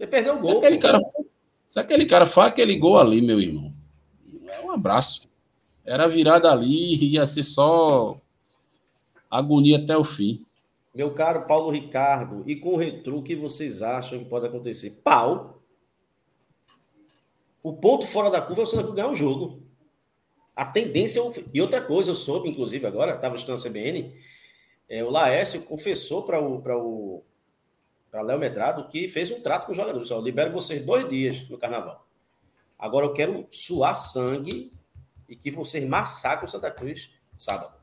Ele 0.00 0.08
perdeu 0.08 0.36
o 0.36 0.40
gol. 0.40 0.50
Se 0.50 0.56
aquele 0.56 0.78
cara 0.78 0.98
se 1.66 1.80
aquele 1.80 2.06
cara 2.06 2.24
faz 2.26 2.52
aquele 2.52 2.76
gol 2.76 2.96
ali, 2.96 3.20
meu 3.20 3.40
irmão, 3.40 3.72
é 4.46 4.60
um 4.64 4.70
abraço. 4.70 5.28
Era 5.84 6.06
virada 6.06 6.50
ali, 6.50 6.94
ia 7.12 7.26
ser 7.26 7.42
só 7.42 8.20
agonia 9.28 9.78
até 9.78 9.96
o 9.96 10.04
fim. 10.04 10.38
Meu 10.94 11.12
caro 11.12 11.46
Paulo 11.46 11.70
Ricardo, 11.70 12.44
e 12.46 12.56
com 12.56 12.74
o 12.74 12.76
retrô, 12.76 13.18
o 13.18 13.22
que 13.22 13.34
vocês 13.34 13.82
acham 13.82 14.18
que 14.18 14.24
pode 14.24 14.46
acontecer? 14.46 15.00
Pau. 15.02 15.55
O 17.66 17.72
ponto 17.72 18.06
fora 18.06 18.30
da 18.30 18.40
curva 18.40 18.62
é 18.62 18.64
o 18.64 18.66
Santa 18.68 18.82
Cruz 18.84 18.94
ganhar 18.94 19.10
o 19.10 19.16
jogo. 19.16 19.60
A 20.54 20.64
tendência. 20.64 21.18
É 21.18 21.44
e 21.52 21.60
outra 21.60 21.82
coisa, 21.82 22.12
eu 22.12 22.14
soube, 22.14 22.48
inclusive, 22.48 22.86
agora, 22.86 23.16
estava 23.16 23.34
estudando 23.34 23.58
a 23.58 23.68
CBN, 23.68 24.14
é, 24.88 25.02
o 25.02 25.10
Laércio 25.10 25.60
confessou 25.62 26.22
para 26.22 26.40
o. 26.40 26.62
Pra 26.62 26.78
o 26.78 27.24
para 28.08 28.22
Léo 28.22 28.38
Medrado, 28.38 28.86
que 28.86 29.08
fez 29.08 29.32
um 29.32 29.40
trato 29.40 29.66
com 29.66 29.72
os 29.72 29.78
jogadores. 29.78 30.06
Só 30.06 30.20
libero 30.20 30.52
vocês 30.52 30.80
dois 30.86 31.08
dias 31.08 31.48
no 31.48 31.58
carnaval. 31.58 32.06
Agora 32.78 33.04
eu 33.04 33.12
quero 33.12 33.48
suar 33.50 33.96
sangue 33.96 34.70
e 35.28 35.34
que 35.34 35.50
vocês 35.50 35.84
massacrem 35.84 36.46
o 36.46 36.48
Santa 36.48 36.70
Cruz 36.70 37.10
sábado. 37.36 37.74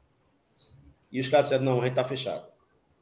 E 1.12 1.20
os 1.20 1.28
caras 1.28 1.50
disseram: 1.50 1.66
não, 1.66 1.82
a 1.82 1.84
gente 1.84 1.90
está 1.90 2.06
fechado. 2.06 2.48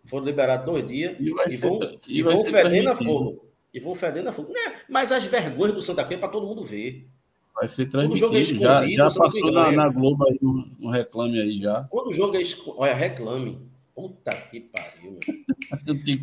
Foram 0.07 0.25
liberados 0.25 0.65
dois 0.65 0.87
dias 0.87 1.15
e, 1.19 1.25
e 1.25 1.57
vão, 1.57 1.79
e, 2.07 2.17
e 2.17 2.23
vão 2.23 2.39
fedendo 2.39 2.89
a 2.89 2.95
fogo. 2.95 3.50
E 3.73 3.79
vão 3.79 3.95
fedendo 3.95 4.29
a 4.29 4.31
fogo. 4.31 4.51
Né? 4.51 4.81
Mas 4.89 5.11
as 5.11 5.25
vergonhas 5.25 5.73
do 5.73 5.81
Santa 5.81 6.03
Cruz 6.03 6.17
é 6.17 6.19
para 6.19 6.29
todo 6.29 6.45
mundo 6.45 6.63
ver. 6.63 7.07
Vai 7.55 7.67
ser 7.67 7.89
transmitido. 7.89 8.35
É 8.35 8.43
já, 8.43 9.09
já 9.09 9.19
passou 9.19 9.51
na, 9.51 9.71
na, 9.71 9.89
Globo 9.89 10.25
aí 10.27 10.37
no, 10.41 10.67
no, 10.79 10.89
reclame 10.89 11.39
aí 11.39 11.57
já. 11.57 11.83
Quando 11.89 12.07
o 12.07 12.13
jogo 12.13 12.35
é 12.35 12.41
escondido. 12.41 12.81
Olha, 12.81 12.93
reclame. 12.93 13.59
Puta 13.93 14.31
que 14.49 14.61
pariu, 14.61 15.11
meu. 15.11 15.19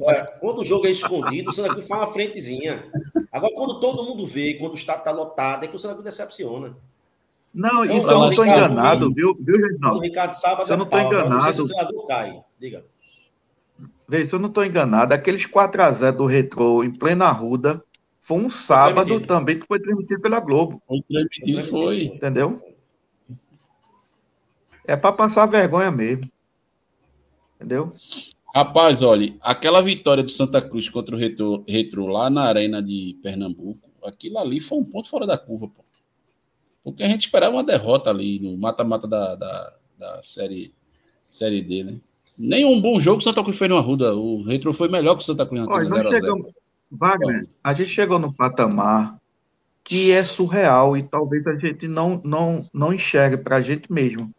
Olha, 0.06 0.26
quando 0.40 0.60
o 0.60 0.64
jogo 0.64 0.86
é 0.86 0.90
escondido, 0.90 1.50
o 1.50 1.52
Santa 1.52 1.70
Cruz 1.70 1.86
faz 1.86 2.02
uma 2.02 2.12
frentezinha. 2.12 2.84
Agora, 3.30 3.54
quando 3.54 3.78
todo 3.78 4.04
mundo 4.04 4.26
vê, 4.26 4.54
quando 4.54 4.72
o 4.72 4.76
estado 4.76 4.98
está 4.98 5.10
lotado, 5.10 5.64
é 5.64 5.68
que 5.68 5.76
o 5.76 5.78
Santa 5.78 5.94
Cruz 5.94 6.06
decepciona. 6.06 6.76
Não, 7.52 7.84
então, 7.84 7.96
isso 7.96 8.10
eu 8.10 8.18
não 8.18 8.30
estou 8.30 8.46
enganado, 8.46 9.12
viu, 9.12 9.36
viu, 9.40 9.56
Reginaldo? 9.56 9.98
O 9.98 10.02
Ricardo 10.02 10.34
Sábado 10.34 10.70
eu 10.70 10.76
não 10.76 10.84
estou 10.84 11.00
enganado. 11.00 11.30
Não 11.30 11.40
sei 11.40 11.52
se 11.52 11.62
o 11.62 11.66
treinador 11.66 12.06
cai. 12.06 12.42
Diga. 12.58 12.84
Vê, 14.08 14.24
se 14.24 14.34
eu 14.34 14.38
não 14.38 14.48
estou 14.48 14.64
enganado, 14.64 15.12
aqueles 15.12 15.46
4x0 15.46 16.12
do 16.12 16.24
Retrô 16.24 16.82
em 16.82 16.90
plena 16.90 17.30
Ruda 17.30 17.84
foi 18.18 18.38
um 18.38 18.50
sábado 18.50 19.08
foi 19.08 19.26
também 19.26 19.58
que 19.58 19.66
foi 19.66 19.78
transmitido 19.78 20.20
pela 20.20 20.40
Globo. 20.40 20.82
Foi 20.86 21.02
transmitido, 21.02 21.62
foi. 21.62 22.04
Entendeu? 22.04 22.62
É 24.86 24.96
para 24.96 25.12
passar 25.12 25.46
vergonha 25.46 25.90
mesmo. 25.90 26.30
Entendeu? 27.56 27.92
Rapaz, 28.54 29.02
olha, 29.02 29.36
aquela 29.40 29.82
vitória 29.82 30.22
do 30.22 30.30
Santa 30.30 30.60
Cruz 30.60 30.88
contra 30.88 31.14
o 31.14 31.18
Retro, 31.18 31.64
Retro 31.68 32.06
lá 32.06 32.30
na 32.30 32.44
Arena 32.44 32.82
de 32.82 33.18
Pernambuco, 33.22 33.90
aquilo 34.02 34.38
ali 34.38 34.58
foi 34.58 34.78
um 34.78 34.84
ponto 34.84 35.08
fora 35.08 35.26
da 35.26 35.36
curva, 35.36 35.68
pô. 35.68 35.84
Porque 36.82 37.02
a 37.02 37.08
gente 37.08 37.26
esperava 37.26 37.54
uma 37.54 37.64
derrota 37.64 38.08
ali 38.08 38.40
no 38.40 38.56
mata-mata 38.56 39.06
da, 39.06 39.34
da, 39.34 39.74
da, 39.98 40.22
série, 40.22 40.74
série 41.28 41.60
D, 41.60 41.84
né? 41.84 42.00
Nem 42.38 42.64
um 42.64 42.80
bom 42.80 42.98
jogo 43.00 43.18
o 43.18 43.22
Santa 43.22 43.42
Cruz 43.42 43.58
fez 43.58 43.68
no 43.68 43.76
Arruda. 43.76 44.14
O 44.14 44.42
Retro 44.42 44.72
foi 44.72 44.88
melhor 44.88 45.16
que 45.16 45.22
o 45.22 45.26
Santa 45.26 45.44
Cruz 45.44 45.66
naquele 45.66 45.88
0x0. 45.88 46.46
Wagner, 46.90 47.48
a 47.62 47.74
gente 47.74 47.90
chegou 47.90 48.18
no 48.18 48.32
patamar 48.32 49.18
que 49.82 50.12
é 50.12 50.22
surreal 50.22 50.96
e 50.96 51.02
talvez 51.02 51.46
a 51.46 51.56
gente 51.56 51.88
não, 51.88 52.20
não, 52.24 52.68
não 52.72 52.92
enxergue 52.92 53.38
para 53.38 53.56
a 53.56 53.60
gente 53.60 53.92
mesmo. 53.92 54.30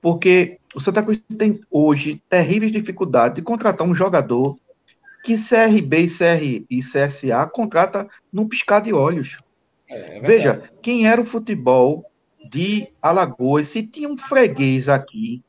Porque 0.00 0.58
o 0.74 0.80
Santa 0.80 1.02
Cruz 1.02 1.20
tem 1.38 1.60
hoje 1.70 2.22
terríveis 2.28 2.70
dificuldades 2.70 3.36
de 3.36 3.42
contratar 3.42 3.86
um 3.86 3.94
jogador 3.94 4.56
que 5.24 5.36
CRB 5.36 6.00
e, 6.00 6.08
CR, 6.08 6.66
e 6.70 6.80
CSA 6.80 7.46
contrata 7.46 8.06
num 8.30 8.46
piscar 8.46 8.80
de 8.80 8.92
olhos. 8.92 9.38
É, 9.88 10.18
é 10.18 10.20
Veja, 10.20 10.62
quem 10.82 11.08
era 11.08 11.20
o 11.20 11.24
futebol 11.24 12.04
de 12.50 12.86
Alagoas, 13.00 13.68
se 13.68 13.82
tinha 13.82 14.08
um 14.08 14.18
freguês 14.18 14.88
aqui, 14.88 15.42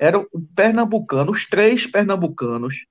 era 0.00 0.18
o 0.18 0.26
pernambucano, 0.54 1.32
os 1.32 1.46
três 1.46 1.86
pernambucanos, 1.86 2.86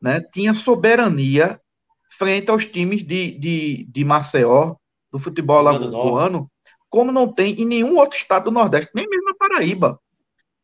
né, 0.00 0.20
tinha 0.32 0.58
soberania 0.60 1.60
frente 2.08 2.50
aos 2.50 2.66
times 2.66 3.04
de, 3.04 3.32
de, 3.38 3.84
de 3.90 4.04
Maceió, 4.04 4.76
do 5.10 5.18
futebol 5.18 5.58
alagoano, 5.58 6.50
como 6.88 7.10
não 7.12 7.32
tem 7.32 7.54
em 7.60 7.64
nenhum 7.64 7.96
outro 7.96 8.16
estado 8.16 8.44
do 8.44 8.50
Nordeste, 8.50 8.90
nem 8.94 9.08
mesmo 9.08 9.24
na 9.24 9.34
Paraíba. 9.34 10.00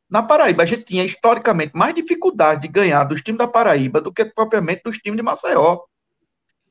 Na 0.08 0.22
Paraíba, 0.22 0.62
a 0.62 0.66
gente 0.66 0.84
tinha 0.84 1.04
historicamente 1.04 1.72
mais 1.74 1.94
dificuldade 1.94 2.62
de 2.62 2.68
ganhar 2.68 3.04
dos 3.04 3.22
times 3.22 3.38
da 3.38 3.48
Paraíba 3.48 4.00
do 4.00 4.12
que 4.12 4.24
propriamente 4.24 4.82
dos 4.84 4.98
times 4.98 5.16
de 5.16 5.22
Maceió. 5.22 5.80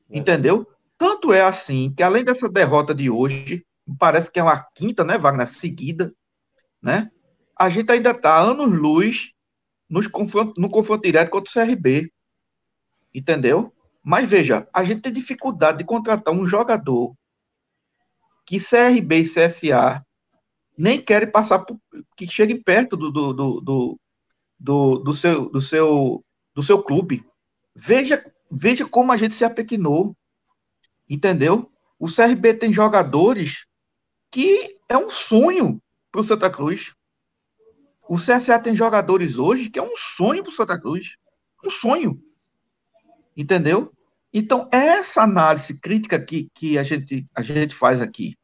É. 0.10 0.18
Entendeu? 0.18 0.68
Tanto 0.98 1.34
é 1.34 1.42
assim 1.42 1.92
que, 1.96 2.04
além 2.04 2.24
dessa 2.24 2.48
derrota 2.48 2.94
de 2.94 3.10
hoje, 3.10 3.66
parece 3.98 4.32
que 4.32 4.40
é 4.40 4.44
uma 4.44 4.64
quinta, 4.76 5.04
né, 5.04 5.18
Wagner, 5.18 5.48
seguida, 5.48 6.14
né? 6.82 7.10
A 7.62 7.70
gente 7.70 7.92
ainda 7.92 8.10
está 8.10 8.40
anos-luz 8.40 9.34
no 9.88 10.02
confronto 10.10 11.04
direto 11.04 11.30
contra 11.30 11.48
o 11.48 11.54
CRB. 11.54 12.12
Entendeu? 13.14 13.72
Mas 14.04 14.28
veja, 14.28 14.68
a 14.74 14.84
gente 14.84 15.02
tem 15.02 15.14
dificuldade 15.14 15.78
de 15.78 15.84
contratar 15.84 16.34
um 16.34 16.48
jogador 16.48 17.14
que 18.48 18.58
CRB 18.58 19.20
e 19.20 19.30
CSA 19.30 20.04
nem 20.76 21.00
querem 21.00 21.30
passar 21.30 21.60
por, 21.60 21.80
que 22.18 22.28
chegue 22.28 22.56
perto 22.56 22.98
do, 22.98 23.12
do, 23.12 23.32
do, 23.32 24.00
do, 24.60 24.98
do, 24.98 25.14
seu, 25.14 25.48
do, 25.48 25.62
seu, 25.62 26.26
do 26.56 26.64
seu 26.64 26.82
clube. 26.82 27.24
Veja, 27.76 28.24
veja 28.50 28.88
como 28.88 29.12
a 29.12 29.18
gente 29.18 29.36
se 29.36 29.46
apequinou. 29.46 30.18
Entendeu? 31.08 31.72
O 32.00 32.08
CRB 32.08 32.56
tem 32.56 32.74
jogadores 32.74 33.68
que 34.32 34.80
é 34.90 34.98
um 34.98 35.12
sonho 35.12 35.80
para 36.12 36.22
o 36.22 36.24
Santa 36.24 36.50
Cruz. 36.50 36.96
O 38.12 38.18
CSA 38.18 38.60
tem 38.60 38.76
jogadores 38.76 39.38
hoje 39.38 39.70
que 39.70 39.80
é 39.80 39.82
um 39.82 39.96
sonho 39.96 40.44
para 40.44 40.52
o 40.52 40.54
Santa 40.54 40.78
Cruz. 40.78 41.16
Um 41.64 41.70
sonho. 41.70 42.22
Entendeu? 43.38 43.94
Então, 44.34 44.68
essa 44.70 45.22
análise 45.22 45.80
crítica 45.80 46.20
que, 46.20 46.50
que 46.54 46.78
a, 46.78 46.84
gente, 46.84 47.26
a 47.34 47.42
gente 47.42 47.74
faz 47.74 48.02
aqui, 48.02 48.36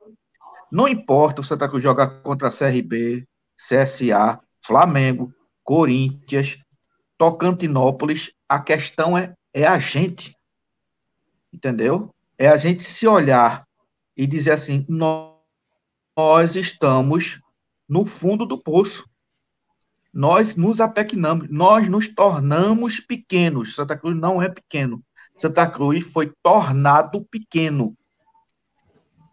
não 0.71 0.87
importa 0.87 1.41
o 1.41 1.43
Santa 1.43 1.67
Cruz 1.67 1.83
jogar 1.83 2.21
contra 2.21 2.49
CRB, 2.49 3.25
CSA, 3.57 4.39
Flamengo, 4.65 5.33
Corinthians, 5.65 6.57
Tocantinópolis, 7.17 8.31
a 8.47 8.61
questão 8.61 9.17
é, 9.17 9.33
é 9.53 9.67
a 9.67 9.77
gente. 9.79 10.33
Entendeu? 11.51 12.15
É 12.37 12.47
a 12.47 12.55
gente 12.55 12.85
se 12.85 13.05
olhar 13.05 13.67
e 14.15 14.25
dizer 14.25 14.51
assim: 14.51 14.85
nós, 14.87 15.35
nós 16.15 16.55
estamos 16.55 17.41
no 17.85 18.05
fundo 18.05 18.45
do 18.45 18.57
poço. 18.57 19.03
Nós 20.17 20.55
nos 20.55 20.81
apequenamos, 20.81 21.47
nós 21.47 21.87
nos 21.87 22.07
tornamos 22.07 22.99
pequenos. 22.99 23.75
Santa 23.75 23.95
Cruz 23.95 24.17
não 24.17 24.41
é 24.41 24.49
pequeno. 24.49 25.03
Santa 25.37 25.69
Cruz 25.69 26.11
foi 26.11 26.33
tornado 26.41 27.23
pequeno 27.25 27.95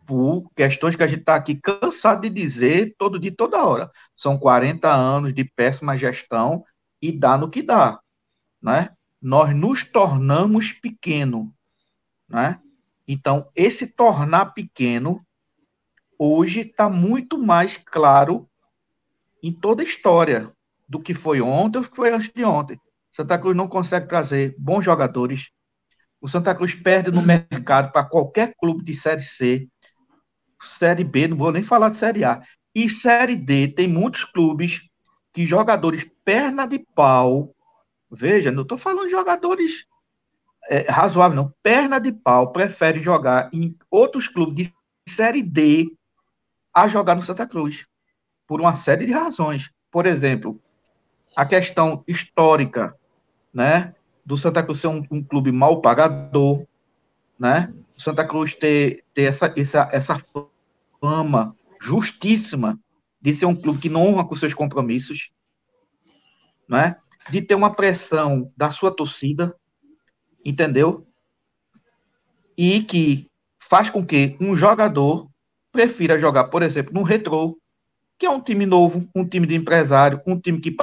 por 0.07 0.47
questões 0.55 0.95
que 0.95 1.03
a 1.03 1.07
gente 1.07 1.21
está 1.21 1.37
aqui 1.37 1.55
cansado 1.55 2.21
de 2.21 2.29
dizer 2.29 2.95
todo 2.99 3.19
dia, 3.19 3.35
toda 3.35 3.65
hora. 3.65 3.91
São 4.15 4.37
40 4.37 4.93
anos 4.93 5.33
de 5.33 5.43
péssima 5.43 5.97
gestão 5.97 6.63
e 7.01 7.11
dá 7.11 7.39
no 7.39 7.49
que 7.49 7.63
dá, 7.63 7.99
né? 8.61 8.91
Nós 9.23 9.57
nos 9.57 9.85
tornamos 9.85 10.71
pequeno, 10.71 11.51
né? 12.29 12.61
Então, 13.09 13.49
esse 13.57 13.87
tornar 13.87 14.53
pequeno 14.53 15.27
hoje 16.19 16.61
está 16.61 16.91
muito 16.91 17.39
mais 17.39 17.79
claro 17.79 18.47
em 19.43 19.51
toda 19.51 19.83
a 19.83 19.87
história 19.87 20.54
do 20.89 21.01
que 21.01 21.15
foi 21.15 21.41
ontem 21.41 21.79
ou 21.79 21.85
que 21.85 21.97
foi 21.97 22.13
antes 22.13 22.31
de 22.35 22.45
ontem. 22.45 22.79
Santa 23.13 23.39
Cruz 23.39 23.57
não 23.57 23.69
consegue 23.69 24.09
trazer 24.09 24.55
bons 24.59 24.85
jogadores. 24.85 25.51
O 26.21 26.29
Santa 26.29 26.55
Cruz 26.55 26.75
perde 26.75 27.11
no 27.11 27.23
mercado 27.23 27.93
para 27.93 28.05
qualquer 28.05 28.55
clube 28.59 28.83
de 28.83 28.95
Série 28.95 29.23
C 29.23 29.69
Série 30.65 31.05
B, 31.05 31.29
não 31.29 31.37
vou 31.37 31.53
nem 31.53 31.63
falar 31.63 31.91
de 31.91 31.99
Série 31.99 32.25
A. 32.25 32.43
E 32.75 32.89
Série 33.01 33.37
D, 33.37 33.69
tem 33.69 33.87
muitos 33.87 34.25
clubes 34.25 34.83
que 35.33 35.47
jogadores 35.47 36.07
perna 36.25 36.67
de 36.67 36.79
pau, 36.79 37.55
veja, 38.11 38.51
não 38.51 38.63
estou 38.63 38.79
falando 38.79 39.07
de 39.07 39.11
jogadores 39.11 39.85
é, 40.69 40.91
razoáveis, 40.91 41.37
não, 41.37 41.53
perna 41.63 41.99
de 41.99 42.13
pau, 42.13 42.53
prefere 42.53 43.03
jogar 43.03 43.51
em 43.53 43.77
outros 43.91 44.29
clubes 44.29 44.69
de 44.69 45.13
Série 45.13 45.43
D 45.43 45.87
a 46.73 46.89
jogar 46.89 47.15
no 47.15 47.23
Santa 47.23 47.47
Cruz, 47.47 47.85
por 48.47 48.61
uma 48.61 48.75
série 48.75 49.07
de 49.07 49.13
razões. 49.13 49.71
Por 49.91 50.07
exemplo, 50.07 50.61
a 51.37 51.45
questão 51.45 52.03
histórica, 52.07 52.95
né, 53.53 53.95
do 54.25 54.37
Santa 54.37 54.63
Cruz 54.63 54.81
ser 54.81 54.89
um, 54.89 55.05
um 55.11 55.23
clube 55.23 55.53
mal 55.53 55.81
pagador, 55.81 56.67
né, 57.39 57.73
Santa 57.93 58.25
Cruz 58.25 58.55
ter, 58.55 59.05
ter 59.15 59.23
essa, 59.23 59.53
essa, 59.57 59.89
essa 59.93 60.19
fama 61.01 61.55
justíssima 61.81 62.79
de 63.21 63.33
ser 63.33 63.47
um 63.47 63.55
clube 63.55 63.81
que 63.81 63.89
não 63.89 64.07
honra 64.07 64.25
com 64.25 64.35
seus 64.35 64.55
compromissos, 64.55 65.31
né? 66.69 66.97
de 67.31 67.41
ter 67.41 67.55
uma 67.55 67.75
pressão 67.75 68.53
da 68.57 68.71
sua 68.71 68.91
torcida, 68.91 69.55
entendeu? 70.45 71.07
E 72.57 72.83
que 72.83 73.31
faz 73.59 73.89
com 73.89 74.05
que 74.05 74.37
um 74.41 74.57
jogador 74.57 75.29
prefira 75.73 76.19
jogar, 76.19 76.45
por 76.45 76.63
exemplo, 76.63 76.93
no 76.93 77.03
Retrô, 77.03 77.59
que 78.19 78.27
é 78.27 78.31
um 78.31 78.41
time 78.41 78.67
novo, 78.67 79.09
um 79.15 79.27
time 79.27 79.47
de 79.47 79.55
empresário, 79.55 80.21
um 80.27 80.39
time 80.39 80.61
que 80.61 80.77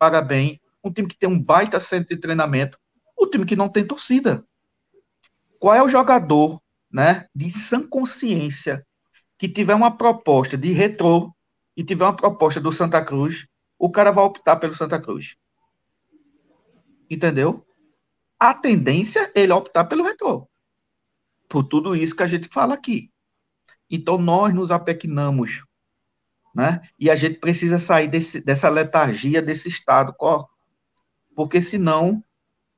paga 0.00 0.22
bem, 0.22 0.58
um 0.82 0.90
time 0.90 1.06
que 1.06 1.16
tem 1.16 1.28
um 1.28 1.38
baita 1.38 1.78
centro 1.78 2.16
de 2.16 2.20
treinamento, 2.20 2.78
um 3.20 3.28
time 3.28 3.44
que 3.44 3.54
não 3.54 3.68
tem 3.68 3.86
torcida. 3.86 4.42
Qual 5.58 5.74
é 5.74 5.82
o 5.82 5.90
jogador, 5.90 6.58
né, 6.90 7.28
de 7.34 7.50
sã 7.50 7.86
consciência 7.86 8.84
que 9.38 9.46
tiver 9.46 9.74
uma 9.74 9.94
proposta 9.94 10.56
de 10.56 10.72
retrô 10.72 11.30
e 11.76 11.84
tiver 11.84 12.04
uma 12.04 12.16
proposta 12.16 12.58
do 12.58 12.72
Santa 12.72 13.04
Cruz, 13.04 13.46
o 13.78 13.90
cara 13.90 14.10
vai 14.10 14.24
optar 14.24 14.56
pelo 14.56 14.74
Santa 14.74 14.98
Cruz. 14.98 15.36
Entendeu? 17.10 17.66
A 18.38 18.54
tendência 18.54 19.30
é 19.34 19.42
ele 19.42 19.52
optar 19.52 19.84
pelo 19.84 20.02
retrô. 20.02 20.48
Por 21.46 21.64
tudo 21.64 21.94
isso 21.94 22.16
que 22.16 22.22
a 22.22 22.26
gente 22.26 22.48
fala 22.48 22.72
aqui. 22.72 23.10
Então 23.90 24.16
nós 24.16 24.54
nos 24.54 24.70
apequinamos, 24.70 25.62
né? 26.54 26.80
E 26.98 27.10
a 27.10 27.16
gente 27.16 27.38
precisa 27.38 27.78
sair 27.78 28.08
desse, 28.08 28.40
dessa 28.40 28.68
letargia, 28.68 29.40
desse 29.40 29.68
estado, 29.68 30.14
porque 31.34 31.60
senão 31.60 32.22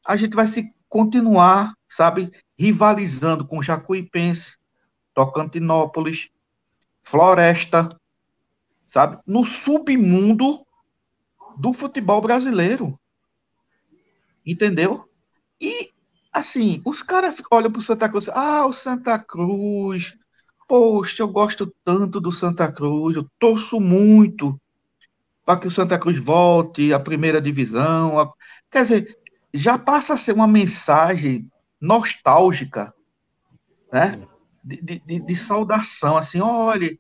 a 0.04 0.16
gente 0.16 0.34
vai 0.34 0.46
se 0.46 0.72
continuar, 0.88 1.74
sabe, 1.88 2.30
rivalizando 2.58 3.46
com 3.46 3.62
Jacuipense, 3.62 4.56
Tocantinópolis, 5.14 6.28
Floresta, 7.02 7.88
sabe, 8.86 9.18
no 9.26 9.44
submundo 9.44 10.64
do 11.56 11.72
futebol 11.72 12.20
brasileiro. 12.20 12.98
Entendeu? 14.44 15.08
E, 15.60 15.90
assim, 16.32 16.82
os 16.84 17.02
caras 17.02 17.36
olham 17.50 17.70
para 17.70 17.78
o 17.78 17.82
Santa 17.82 18.08
Cruz, 18.08 18.28
ah, 18.28 18.66
o 18.66 18.72
Santa 18.72 19.18
Cruz, 19.18 20.16
poxa, 20.68 21.22
eu 21.22 21.28
gosto 21.28 21.72
tanto 21.84 22.20
do 22.20 22.32
Santa 22.32 22.70
Cruz, 22.70 23.16
eu 23.16 23.26
torço 23.38 23.80
muito 23.80 24.58
para 25.44 25.58
que 25.58 25.66
o 25.66 25.70
Santa 25.70 25.98
Cruz 25.98 26.18
volte 26.18 26.92
à 26.92 27.00
primeira 27.00 27.40
divisão. 27.40 28.32
Quer 28.70 28.82
dizer, 28.82 29.18
já 29.52 29.78
passa 29.78 30.14
a 30.14 30.16
ser 30.16 30.32
uma 30.32 30.48
mensagem 30.48 31.50
nostálgica, 31.80 32.94
né? 33.92 34.20
De, 34.64 35.00
de, 35.04 35.18
de 35.18 35.36
saudação, 35.36 36.16
assim, 36.16 36.40
olha, 36.40 36.96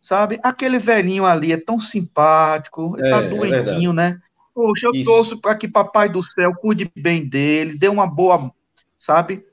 sabe? 0.00 0.38
Aquele 0.42 0.78
velhinho 0.78 1.26
ali 1.26 1.52
é 1.52 1.56
tão 1.56 1.80
simpático, 1.80 2.96
é, 2.98 3.10
tá 3.10 3.18
é 3.18 3.28
doentinho, 3.28 3.90
é 3.90 3.94
né? 3.94 4.20
Poxa, 4.54 4.86
eu 4.86 4.92
Isso. 4.92 5.04
torço 5.10 5.40
para 5.40 5.54
que 5.54 5.68
Papai 5.68 6.08
do 6.08 6.22
Céu 6.32 6.52
cuide 6.54 6.90
bem 6.96 7.28
dele, 7.28 7.76
dê 7.76 7.88
uma 7.88 8.06
boa, 8.06 8.52
sabe? 8.98 9.44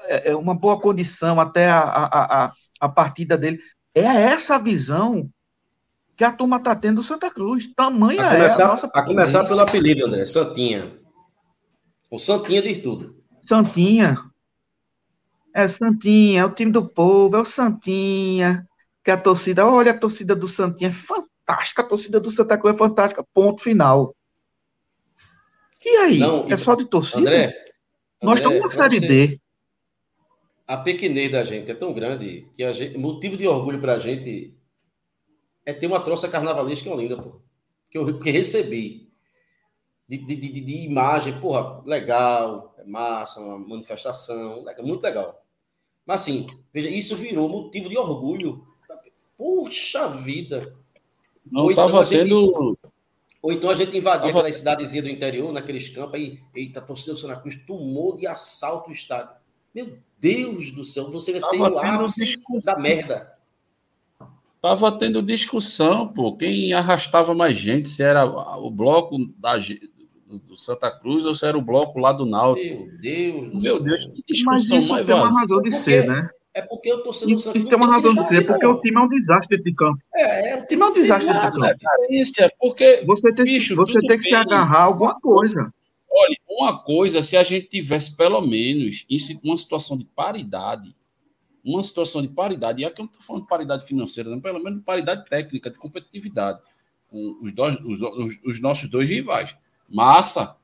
É, 0.00 0.30
é 0.30 0.36
uma 0.36 0.54
boa 0.54 0.80
condição 0.80 1.40
até 1.40 1.68
a, 1.68 1.80
a, 1.80 2.44
a, 2.44 2.52
a 2.80 2.88
partida 2.88 3.36
dele. 3.36 3.60
É 3.94 4.02
essa 4.02 4.58
visão 4.58 5.30
que 6.16 6.24
a 6.24 6.32
turma 6.32 6.58
tá 6.58 6.74
tendo 6.74 6.96
do 6.96 7.02
Santa 7.02 7.30
Cruz. 7.30 7.68
Tamanha 7.74 8.26
a 8.26 8.32
começar, 8.32 8.62
é 8.62 8.64
a 8.64 8.68
nossa 8.68 8.86
A 8.92 9.02
começar 9.02 9.44
pelo 9.44 9.60
apelido, 9.60 10.06
André, 10.06 10.24
Santinha. 10.24 10.98
O 12.10 12.18
Santinha 12.18 12.62
diz 12.62 12.78
tudo. 12.78 13.22
Santinha. 13.48 14.16
É 15.54 15.68
Santinha, 15.68 16.42
é 16.42 16.44
o 16.44 16.50
time 16.50 16.70
do 16.70 16.86
povo, 16.86 17.36
é 17.36 17.40
o 17.40 17.44
Santinha. 17.44 18.66
Que 19.04 19.10
a 19.10 19.16
torcida, 19.16 19.66
olha, 19.66 19.92
a 19.92 19.98
torcida 19.98 20.34
do 20.34 20.48
Santinha 20.48 20.88
é 20.88 20.92
fantástica, 20.92 21.82
a 21.82 21.86
torcida 21.86 22.18
do 22.18 22.30
Santa 22.30 22.58
Cruz 22.58 22.74
é 22.74 22.78
fantástica, 22.78 23.24
ponto 23.32 23.62
final. 23.62 24.14
E 25.84 25.96
aí? 25.98 26.18
Não, 26.18 26.46
é 26.48 26.56
só 26.56 26.74
de 26.74 26.84
torcida? 26.84 27.20
André, 27.20 27.54
Nós 28.20 28.40
André, 28.40 28.56
estamos 28.56 28.76
na 28.76 28.82
Série 28.82 29.00
D. 29.00 29.40
A 30.66 30.76
pequenez 30.76 31.30
da 31.30 31.44
gente 31.44 31.70
é 31.70 31.74
tão 31.74 31.92
grande 31.92 32.48
que 32.56 32.64
a 32.64 32.72
gente, 32.72 32.98
motivo 32.98 33.36
de 33.36 33.46
orgulho 33.46 33.80
para 33.80 33.94
a 33.94 33.98
gente 33.98 34.52
é 35.64 35.72
ter 35.72 35.86
uma 35.86 36.00
troça 36.00 36.28
carnavalesca 36.28 36.90
linda, 36.94 37.16
pô. 37.16 37.40
Que 37.90 37.98
eu 37.98 38.18
que 38.18 38.30
recebi 38.30 39.08
de, 40.08 40.18
de, 40.18 40.36
de, 40.36 40.60
de, 40.60 40.76
imagem, 40.84 41.38
porra, 41.40 41.82
legal, 41.84 42.74
é 42.78 42.84
massa, 42.84 43.40
uma 43.40 43.58
manifestação, 43.58 44.64
legal, 44.64 44.84
muito 44.86 45.02
legal. 45.02 45.44
Mas 46.04 46.22
assim, 46.22 46.46
veja, 46.72 46.88
isso 46.88 47.16
virou 47.16 47.48
motivo 47.48 47.88
de 47.88 47.98
orgulho. 47.98 48.66
Puxa 49.36 50.08
vida! 50.08 50.76
Não 51.44 51.70
estava 51.70 52.02
então 52.02 52.06
tendo. 52.06 52.78
Ou 53.42 53.52
então 53.52 53.70
a 53.70 53.74
gente 53.74 53.96
invadia 53.96 54.28
tava... 54.28 54.40
aquela 54.40 54.52
cidadezinha 54.52 55.02
do 55.02 55.08
interior, 55.08 55.52
naqueles 55.52 55.88
campos, 55.88 56.14
aí, 56.14 56.40
eita, 56.54 56.80
torcida 56.80 57.12
do 57.12 57.18
Santa 57.18 57.40
Cruz 57.40 57.56
tomou 57.66 58.16
de 58.16 58.26
assalto 58.26 58.90
o 58.90 58.92
estádio. 58.92 59.34
Meu 59.76 59.98
Deus 60.18 60.70
do 60.70 60.82
céu, 60.82 61.10
você 61.10 61.32
vai 61.32 61.42
ser 61.42 61.60
o 61.60 61.78
ápice 61.78 62.42
da 62.64 62.78
merda. 62.78 63.30
Tava 64.62 64.90
tendo 64.90 65.22
discussão, 65.22 66.08
pô, 66.08 66.34
quem 66.34 66.72
arrastava 66.72 67.34
mais 67.34 67.58
gente, 67.58 67.86
se 67.86 68.02
era 68.02 68.24
o 68.24 68.70
bloco 68.70 69.18
da, 69.36 69.58
do 69.58 70.56
Santa 70.56 70.90
Cruz 70.90 71.26
ou 71.26 71.34
se 71.34 71.44
era 71.44 71.58
o 71.58 71.60
bloco 71.60 71.98
lá 71.98 72.10
do 72.10 72.24
Náutico. 72.24 72.86
Meu 72.86 72.98
Deus 72.98 73.50
do 73.50 73.60
Meu 73.60 73.82
Deus, 73.82 74.06
que 74.06 74.22
discussão 74.26 74.80
mais 74.86 75.06
vazia. 75.06 75.14
Tem 75.14 75.14
uma 75.14 75.40
razão 75.40 75.60
de 75.60 75.84
ser, 75.84 76.06
né? 76.06 76.30
É 76.54 76.62
porque 76.62 76.90
eu 76.90 77.02
tô 77.02 77.12
sendo 77.12 77.38
Santa 77.38 77.58
Cruz. 77.58 77.68
Tem 77.68 77.76
uma 77.76 77.92
razão 77.92 78.14
de 78.14 78.28
ser, 78.28 78.46
porque 78.46 78.66
o 78.66 78.80
time 78.80 78.96
é 78.96 79.00
um 79.00 79.08
desastre 79.08 79.62
de 79.62 79.74
campo. 79.74 79.98
É, 80.14 80.52
é 80.52 80.56
o 80.56 80.66
time 80.66 80.82
é 80.82 80.86
um 80.86 80.92
desastre 80.94 81.30
de 81.30 81.38
campo. 81.38 81.78
Carência, 81.82 82.50
porque, 82.58 83.04
você 83.06 83.30
tem, 83.34 83.44
bicho, 83.44 83.76
você 83.76 84.00
tem 84.00 84.16
que 84.16 84.22
bem, 84.22 84.28
se 84.30 84.34
agarrar 84.34 84.78
a 84.78 84.84
alguma 84.84 85.20
coisa. 85.20 85.70
Olha, 86.18 86.36
uma 86.48 86.78
coisa, 86.78 87.22
se 87.22 87.36
a 87.36 87.44
gente 87.44 87.66
tivesse 87.66 88.16
pelo 88.16 88.40
menos 88.40 89.04
uma 89.42 89.56
situação 89.56 89.98
de 89.98 90.06
paridade, 90.06 90.96
uma 91.62 91.82
situação 91.82 92.22
de 92.22 92.28
paridade, 92.28 92.80
e 92.80 92.84
aqui 92.86 93.02
eu 93.02 93.04
não 93.04 93.10
estou 93.10 93.22
falando 93.22 93.42
de 93.42 93.48
paridade 93.48 93.84
financeira, 93.84 94.30
não, 94.30 94.40
pelo 94.40 94.62
menos 94.62 94.82
paridade 94.82 95.28
técnica, 95.28 95.68
de 95.68 95.76
competitividade, 95.76 96.60
com 97.08 97.38
os, 97.42 97.52
dois, 97.52 97.76
os, 97.84 98.00
os, 98.00 98.38
os 98.44 98.60
nossos 98.62 98.88
dois 98.88 99.06
rivais. 99.06 99.54
Massa. 99.88 100.56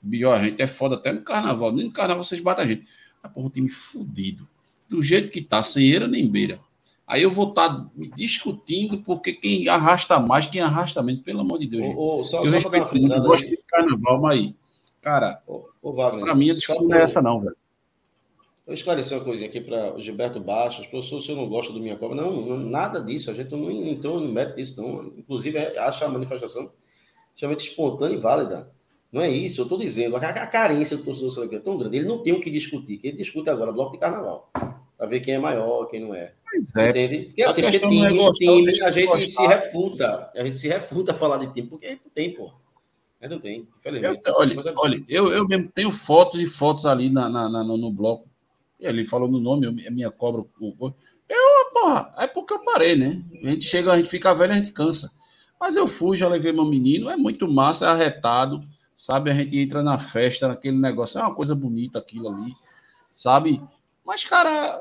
Bió, 0.00 0.32
a 0.32 0.38
gente 0.38 0.62
é 0.62 0.66
foda 0.66 0.94
até 0.94 1.12
no 1.12 1.22
carnaval. 1.22 1.72
Nem 1.72 1.86
no 1.86 1.92
carnaval 1.92 2.22
vocês 2.22 2.40
batem 2.40 2.64
a 2.64 2.68
gente. 2.68 2.86
Mas, 3.22 3.32
porra, 3.32 3.46
um 3.46 3.50
time 3.50 3.68
fudido. 3.68 4.48
Do 4.88 5.02
jeito 5.02 5.32
que 5.32 5.42
tá, 5.42 5.62
sem 5.62 5.86
eira 5.86 6.06
nem 6.06 6.26
beira. 6.26 6.60
Aí 7.06 7.22
eu 7.22 7.30
vou 7.30 7.48
estar 7.48 7.68
tá 7.68 7.90
discutindo 8.14 9.02
porque 9.02 9.32
quem 9.32 9.68
arrasta 9.68 10.18
mais, 10.20 10.46
quem 10.46 10.60
arrasta 10.60 11.02
menos, 11.02 11.22
pelo 11.22 11.40
amor 11.40 11.58
de 11.58 11.66
Deus. 11.66 11.88
Ô, 11.88 12.20
ô, 12.20 12.24
só, 12.24 12.44
eu 12.44 12.60
só 12.60 12.68
respeito 12.68 12.96
muito, 12.96 13.20
gosto 13.22 13.50
de 13.50 13.58
carnaval, 13.66 14.20
mas 14.20 14.54
cara, 15.00 15.42
ô, 15.46 15.68
ô, 15.82 15.92
Wagner, 15.92 16.24
pra 16.24 16.34
mim 16.34 16.50
a 16.50 16.54
discussão 16.54 16.86
não 16.86 16.96
é 16.96 17.02
essa 17.02 17.20
não, 17.20 17.40
velho. 17.40 17.56
Eu 18.66 18.74
esclarecer 18.74 19.18
uma 19.18 19.24
coisinha 19.24 19.48
aqui 19.48 19.60
para 19.60 19.96
o 19.96 20.00
Gilberto 20.00 20.38
Baixos. 20.38 20.86
Professor, 20.86 21.16
o 21.16 21.20
senhor 21.20 21.36
não 21.36 21.48
gosta 21.48 21.72
do 21.72 21.80
Minha 21.80 21.96
Cobra? 21.96 22.14
Não, 22.14 22.40
não, 22.40 22.56
nada 22.56 23.00
disso. 23.00 23.28
A 23.30 23.34
gente 23.34 23.50
não 23.50 23.68
entrou 23.68 24.20
no 24.20 24.30
mérito 24.30 24.56
disso, 24.56 24.80
não. 24.80 25.12
Inclusive, 25.18 25.58
acha 25.58 26.04
a 26.04 26.08
manifestação 26.08 26.70
extremamente 27.34 27.68
espontânea 27.68 28.14
e 28.14 28.20
válida. 28.20 28.70
Não 29.12 29.20
é 29.20 29.28
isso, 29.28 29.60
eu 29.60 29.64
estou 29.64 29.78
dizendo. 29.78 30.16
A, 30.16 30.20
a 30.20 30.46
carência 30.46 30.96
do 30.96 31.02
torcedor 31.02 31.32
Santa 31.32 31.56
é 31.56 31.58
tão 31.58 31.76
grande, 31.76 31.96
ele 31.96 32.06
não 32.06 32.22
tem 32.22 32.32
o 32.32 32.40
que 32.40 32.48
discutir, 32.48 32.96
que 32.98 33.08
ele 33.08 33.16
discute 33.16 33.50
agora 33.50 33.72
bloco 33.72 33.92
de 33.92 33.98
carnaval. 33.98 34.50
Para 34.96 35.06
ver 35.06 35.20
quem 35.20 35.34
é 35.34 35.38
maior, 35.38 35.86
quem 35.86 36.00
não 36.00 36.14
é. 36.14 36.32
Pois 36.48 36.76
é. 36.76 36.90
Entende? 36.90 37.18
Porque 37.26 37.42
assim, 37.42 37.62
porque 37.62 37.78
time, 37.80 38.04
é 38.04 38.12
gostar, 38.12 38.32
time 38.34 38.68
a 38.68 38.90
gente 38.92 39.06
gostar. 39.06 39.26
se 39.26 39.46
refuta. 39.46 40.32
A 40.34 40.44
gente 40.44 40.58
se 40.58 40.68
refuta 40.68 41.12
a 41.12 41.14
falar 41.14 41.38
de 41.38 41.52
time, 41.52 41.66
porque 41.66 41.98
tem, 42.14 42.34
pô. 42.34 42.52
Mas 43.20 43.30
não 43.30 43.38
tem, 43.38 43.68
infelizmente. 43.78 44.22
Eu, 44.24 44.34
olha, 44.34 44.56
olha 44.76 45.04
eu, 45.08 45.32
eu 45.32 45.46
mesmo 45.46 45.70
tenho 45.70 45.90
fotos 45.90 46.40
e 46.40 46.46
fotos 46.46 46.86
ali 46.86 47.10
na, 47.10 47.28
na, 47.28 47.48
na 47.48 47.62
no, 47.62 47.92
bloco. 47.92 48.28
E 48.78 48.86
ele 48.86 49.04
falou 49.04 49.28
no 49.28 49.38
nome, 49.38 49.86
a 49.86 49.90
minha 49.90 50.10
cobra. 50.10 50.42
Eu, 50.60 51.72
porra, 51.74 52.12
é 52.18 52.26
porque 52.26 52.54
eu 52.54 52.64
parei, 52.64 52.96
né? 52.96 53.22
A 53.44 53.48
gente 53.48 53.64
chega, 53.66 53.92
a 53.92 53.96
gente 53.98 54.08
fica 54.08 54.34
velho, 54.34 54.52
a 54.52 54.56
gente 54.56 54.72
cansa. 54.72 55.12
Mas 55.60 55.76
eu 55.76 55.86
fui, 55.86 56.16
já 56.16 56.26
levei 56.26 56.52
meu 56.52 56.64
menino, 56.64 57.10
é 57.10 57.16
muito 57.16 57.46
massa, 57.46 57.84
é 57.84 57.88
arretado, 57.88 58.66
sabe? 58.94 59.30
A 59.30 59.34
gente 59.34 59.58
entra 59.58 59.82
na 59.82 59.98
festa, 59.98 60.48
naquele 60.48 60.78
negócio, 60.78 61.18
é 61.18 61.22
uma 61.22 61.34
coisa 61.34 61.54
bonita 61.54 61.98
aquilo 61.98 62.30
ali, 62.30 62.54
sabe? 63.10 63.62
Mas, 64.02 64.24
cara, 64.24 64.80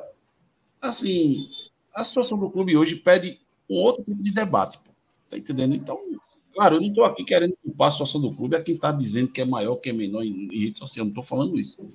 assim, 0.82 1.50
a 1.94 2.06
situação 2.06 2.40
do 2.40 2.50
clube 2.50 2.78
hoje 2.78 2.96
pede 2.96 3.42
um 3.70 3.76
outro 3.76 4.02
tipo 4.04 4.24
de 4.24 4.32
debate, 4.32 4.78
pô. 4.78 4.92
tá 5.30 5.38
entendendo? 5.38 5.76
Então, 5.76 6.00
claro, 6.60 6.76
eu 6.76 6.82
não 6.82 6.89
estou 6.89 7.05
aqui 7.05 7.24
querendo 7.24 7.55
culpar 7.64 7.88
a 7.88 7.91
situação 7.91 8.20
do 8.20 8.34
clube, 8.34 8.53
é 8.53 8.62
quem 8.62 8.76
está 8.76 8.91
dizendo 8.91 9.30
que 9.30 9.39
é 9.39 9.45
maior, 9.45 9.78
que 9.78 9.91
é 9.91 9.93
menor 9.93 10.24
em, 10.24 10.49
em 10.51 10.60
rede 10.60 10.78
social, 10.78 11.05
não 11.05 11.12
estou 11.12 11.24
falando 11.24 11.57
isso. 11.57 11.89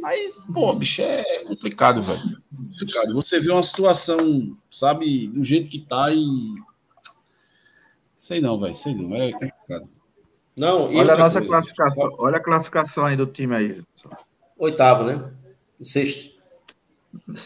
Mas, 0.00 0.38
pô, 0.54 0.72
bicho, 0.72 1.02
é 1.02 1.44
complicado, 1.44 2.00
velho. 2.00 2.40
Complicado. 2.56 3.12
Você 3.12 3.38
vê 3.38 3.50
uma 3.50 3.62
situação, 3.62 4.56
sabe, 4.70 5.28
do 5.28 5.44
jeito 5.44 5.70
que 5.70 5.80
tá 5.80 6.10
e 6.14 6.24
Sei 8.22 8.40
não, 8.40 8.58
velho. 8.58 8.74
Sei 8.74 8.94
não. 8.94 9.14
É 9.14 9.32
complicado. 9.32 9.88
Não, 10.56 10.94
olha 10.94 11.12
a 11.12 11.18
nossa 11.18 11.40
coisa, 11.40 11.52
classificação. 11.52 12.16
Olha 12.18 12.36
a 12.38 12.42
classificação 12.42 13.04
aí 13.04 13.16
do 13.16 13.26
time 13.26 13.54
aí. 13.54 13.82
Oitavo, 14.56 15.04
né? 15.04 15.30
Sexto. 15.82 16.30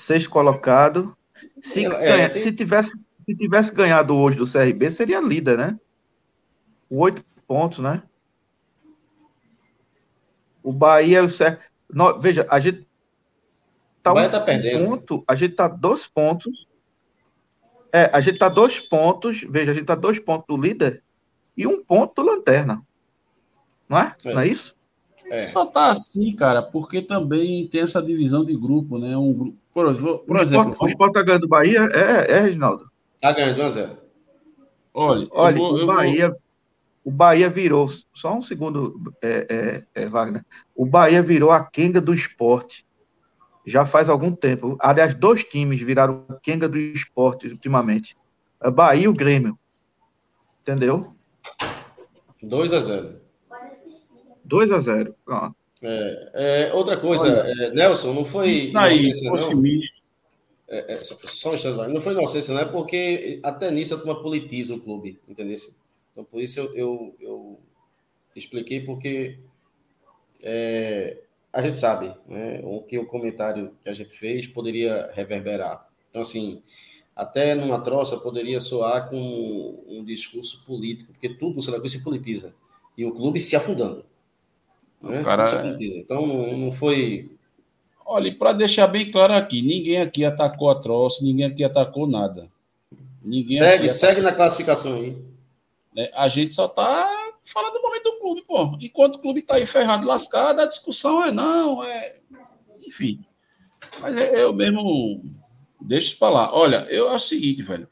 Sexto 0.07 0.30
colocado. 0.30 1.16
Se, 1.61 1.84
é, 1.84 1.88
ganha, 1.88 2.30
tem... 2.30 2.40
se, 2.40 2.52
tivesse, 2.52 2.90
se 3.24 3.34
tivesse 3.34 3.74
ganhado 3.74 4.14
hoje 4.14 4.38
do 4.38 4.48
CRB, 4.48 4.88
seria 4.90 5.20
líder, 5.20 5.59
né? 5.59 5.80
Oito 6.91 7.24
pontos, 7.47 7.78
né? 7.78 8.03
O 10.62 10.72
Bahia 10.72 11.24
o 11.24 11.28
CRB. 11.28 11.59
Veja, 12.20 12.47
a 12.51 12.59
gente 12.59 12.87
tá, 14.03 14.12
um 14.12 14.30
tá 14.30 14.41
perdendo. 14.41 14.87
ponto, 14.87 15.24
a 15.28 15.35
gente 15.35 15.55
tá 15.55 15.68
dois 15.68 16.07
pontos 16.07 16.66
é, 17.95 18.11
a 18.12 18.20
gente 18.20 18.35
está 18.35 18.49
dois 18.49 18.80
pontos, 18.80 19.47
veja, 19.49 19.70
a 19.70 19.74
gente 19.74 19.85
está 19.85 19.95
dois 19.95 20.18
pontos 20.18 20.47
do 20.49 20.61
líder 20.61 21.01
e 21.57 21.64
um 21.64 21.80
ponto 21.85 22.20
do 22.20 22.28
lanterna. 22.28 22.82
Não 23.89 23.97
é? 23.97 24.16
é. 24.24 24.35
Não 24.35 24.41
é 24.41 24.49
isso? 24.49 24.74
É. 25.30 25.39
Só 25.39 25.64
tá 25.64 25.93
assim, 25.93 26.35
cara, 26.35 26.61
porque 26.61 27.01
também 27.01 27.68
tem 27.68 27.82
essa 27.82 28.03
divisão 28.03 28.45
de 28.45 28.57
grupo, 28.57 28.99
né? 28.99 29.16
Um 29.16 29.32
grupo, 29.32 29.57
por, 29.72 29.95
por 30.26 30.37
o 30.37 30.41
exemplo. 30.41 30.76
O 30.80 30.89
Sport 30.89 31.12
tá 31.12 31.22
ganhando 31.22 31.47
Bahia? 31.47 31.89
É, 31.93 32.32
é, 32.32 32.41
Reginaldo. 32.41 32.91
Tá 33.20 33.30
ganhando 33.30 33.62
1x0. 33.62 33.97
Olha, 34.93 35.28
Olha 35.30 35.57
vou, 35.57 35.74
o, 35.74 35.87
Bahia, 35.87 36.30
vou... 36.30 36.39
o 37.05 37.11
Bahia 37.11 37.50
virou. 37.50 37.86
Só 38.14 38.34
um 38.34 38.42
segundo, 38.42 39.12
é, 39.22 39.84
é, 39.94 40.02
é, 40.02 40.09
Wagner. 40.09 40.44
O 40.74 40.86
Bahia 40.86 41.22
virou 41.22 41.50
a 41.50 41.64
Kenga 41.64 42.00
do 42.00 42.14
esporte. 42.14 42.86
Já 43.66 43.84
faz 43.84 44.09
algum 44.09 44.32
tempo. 44.32 44.76
Aliás, 44.80 45.14
dois 45.14 45.44
times 45.44 45.80
viraram 45.80 46.24
Kenga 46.42 46.68
do 46.68 46.78
esporte 46.78 47.48
ultimamente. 47.48 48.16
A 48.61 48.70
Bahia 48.70 49.05
e 49.05 49.09
o 49.09 49.12
Grêmio. 49.12 49.59
Entendeu? 50.62 51.14
2 52.42 52.72
a 52.72 52.80
0 52.80 53.20
2 54.44 54.72
a 54.72 54.80
0 54.80 55.14
Pronto. 55.24 55.57
É, 55.82 56.30
é, 56.70 56.72
outra 56.72 56.96
coisa, 56.96 57.26
é, 57.26 57.70
Nelson, 57.70 58.14
não 58.14 58.24
foi. 58.24 58.52
Isso 58.52 58.78
aí, 58.78 59.12
fosse 59.28 59.55
misto. 59.55 60.02
É, 60.66 60.94
é, 60.94 60.96
só 60.96 61.50
um 61.50 61.55
instante, 61.55 61.92
não 61.92 62.00
foi 62.00 62.14
inocência, 62.14 62.55
não 62.55 62.62
é 62.62 62.64
porque 62.64 63.38
até 63.42 63.70
nisso 63.70 63.94
a 63.94 63.98
turma 63.98 64.22
politiza 64.22 64.74
o 64.74 64.80
clube, 64.80 65.20
entendeu? 65.28 65.57
Então, 66.15 66.25
por 66.25 66.41
isso 66.41 66.61
eu, 66.61 66.75
eu, 66.75 67.17
eu 67.21 67.61
expliquei, 68.37 68.81
porque 68.81 69.37
é, 70.41 71.19
a 71.53 71.61
gente 71.61 71.77
sabe 71.77 72.15
né, 72.29 72.61
o 72.62 72.81
que 72.83 72.97
o 72.97 73.05
comentário 73.05 73.73
que 73.83 73.89
a 73.89 73.95
gente 73.95 74.17
fez 74.17 74.47
poderia 74.47 75.11
reverberar. 75.12 75.89
Então, 76.09 76.23
assim, 76.23 76.62
até 77.17 77.57
numa 77.57 77.81
troça 77.81 78.17
poderia 78.17 78.61
soar 78.61 79.11
com 79.11 79.85
um 79.89 80.05
discurso 80.05 80.65
político, 80.65 81.12
porque 81.12 81.29
tudo 81.29 81.57
no 81.57 81.62
Santa 81.62 81.89
se 81.89 82.03
politiza 82.03 82.55
e 82.97 83.05
o 83.05 83.12
clube 83.12 83.41
se 83.41 83.57
afundando. 83.57 84.05
Né? 85.03 85.23
Cara... 85.25 85.47
Se 85.47 85.99
então 85.99 86.57
não 86.57 86.71
foi. 86.71 87.33
Olha, 88.07 88.33
para 88.35 88.53
deixar 88.53 88.87
bem 88.87 89.11
claro 89.11 89.33
aqui, 89.33 89.62
ninguém 89.62 89.99
aqui 89.99 90.25
atacou 90.25 90.71
a 90.71 90.75
troça, 90.75 91.25
ninguém 91.25 91.47
aqui 91.47 91.65
atacou 91.65 92.07
nada. 92.07 92.49
Ninguém 93.23 93.59
segue, 93.59 93.89
segue 93.89 94.21
na 94.21 94.33
classificação 94.33 94.95
aí. 94.97 95.17
É, 95.97 96.11
a 96.14 96.28
gente 96.28 96.55
só 96.55 96.66
está 96.66 97.32
falando 97.42 97.74
do 97.74 97.82
momento 97.82 98.05
do 98.05 98.18
clube, 98.18 98.42
pô. 98.42 98.76
Enquanto 98.80 99.16
o 99.16 99.20
clube 99.20 99.40
está 99.40 99.57
aí 99.57 99.66
ferrado, 99.66 100.07
lascado, 100.07 100.61
a 100.61 100.66
discussão 100.66 101.24
é 101.24 101.30
não, 101.30 101.82
é. 101.84 102.16
Enfim. 102.86 103.24
Mas 104.01 104.16
é, 104.16 104.42
eu 104.42 104.53
mesmo 104.53 105.22
Deixa 105.84 106.09
isso 106.09 106.18
para 106.18 106.32
lá. 106.32 106.55
Olha, 106.55 106.86
eu 106.88 107.11
acho 107.11 107.26
o 107.26 107.28
seguinte, 107.28 107.62
velho. 107.62 107.86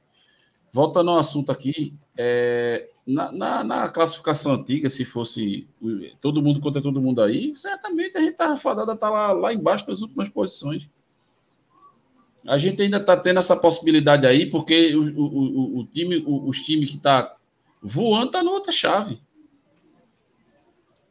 Voltando 0.73 1.11
ao 1.11 1.19
assunto 1.19 1.53
aqui, 1.53 1.95
é, 2.17 2.89
na, 3.07 3.31
na, 3.31 3.63
na, 3.63 3.89
classificação 3.91 4.55
antiga, 4.55 4.89
se 4.89 5.05
fosse 5.05 5.69
todo 6.21 6.41
mundo 6.41 6.61
contra 6.61 6.81
todo 6.81 7.03
mundo 7.03 7.21
aí, 7.21 7.55
certamente 7.55 8.17
a 8.17 8.21
gente 8.21 8.33
estava 8.33 8.57
fadada 8.57 8.97
tá 8.97 9.11
lá, 9.11 9.33
lá 9.33 9.53
embaixo 9.53 9.85
nas 9.87 10.01
últimas 10.01 10.31
posições. 10.31 10.89
A 12.47 12.57
gente 12.57 12.83
ainda 12.83 12.97
está 12.97 13.15
tendo 13.15 13.39
essa 13.39 13.55
possibilidade 13.55 14.27
aí, 14.27 14.47
porque 14.47 14.97
o, 14.97 15.03
o, 15.03 15.25
o, 15.25 15.79
o 15.81 15.87
time, 15.87 16.25
os 16.27 16.63
times 16.63 16.91
que 16.91 16.99
tá 16.99 17.37
voando 17.83 18.31
tá 18.31 18.43
na 18.43 18.51
outra 18.51 18.71
chave. 18.71 19.21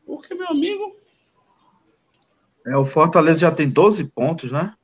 Porque, 0.06 0.34
meu 0.34 0.48
amigo. 0.48 0.96
É, 2.66 2.78
o 2.78 2.86
Fortaleza 2.86 3.40
já 3.40 3.52
tem 3.52 3.70
12 3.70 4.06
pontos, 4.06 4.52
né? 4.52 4.76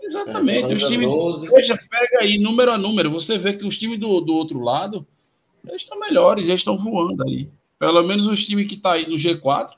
Exatamente. 0.00 0.72
É, 0.72 0.76
os 0.76 0.84
times. 0.84 1.08
Veja, 1.50 1.76
pega 1.90 2.20
aí 2.20 2.38
número 2.38 2.70
a 2.70 2.78
número. 2.78 3.10
Você 3.10 3.36
vê 3.36 3.52
que 3.52 3.66
os 3.66 3.76
times 3.76 3.98
do, 3.98 4.20
do 4.20 4.34
outro 4.34 4.60
lado 4.60 5.06
eles 5.66 5.82
estão 5.82 5.98
melhores, 5.98 6.48
eles 6.48 6.60
estão 6.60 6.76
voando 6.76 7.24
aí. 7.24 7.50
Pelo 7.78 8.02
menos 8.04 8.26
os 8.28 8.44
times 8.44 8.68
que 8.68 8.74
estão 8.74 8.92
tá 8.92 8.96
aí 8.96 9.08
no 9.08 9.16
G4. 9.16 9.70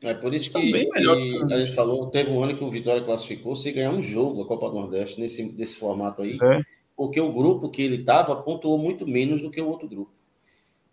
É 0.00 0.14
por 0.14 0.32
isso 0.32 0.52
que, 0.52 0.72
bem 0.72 0.88
melhor 0.90 1.16
que 1.16 1.52
a 1.52 1.58
gente 1.58 1.74
falou, 1.74 2.06
teve 2.06 2.30
um 2.30 2.42
ano 2.42 2.56
que 2.56 2.62
o 2.62 2.70
Vitória 2.70 3.02
classificou 3.02 3.56
se 3.56 3.72
ganhar 3.72 3.90
um 3.90 4.02
jogo 4.02 4.42
a 4.42 4.46
Copa 4.46 4.68
do 4.68 4.76
Nordeste 4.76 5.20
nesse, 5.20 5.42
nesse 5.52 5.76
formato 5.76 6.22
aí. 6.22 6.30
É. 6.30 6.60
Porque 6.96 7.20
o 7.20 7.32
grupo 7.32 7.68
que 7.68 7.82
ele 7.82 7.96
estava 7.96 8.36
pontuou 8.36 8.78
muito 8.78 9.06
menos 9.06 9.42
do 9.42 9.50
que 9.50 9.60
o 9.60 9.68
outro 9.68 9.88
grupo. 9.88 10.12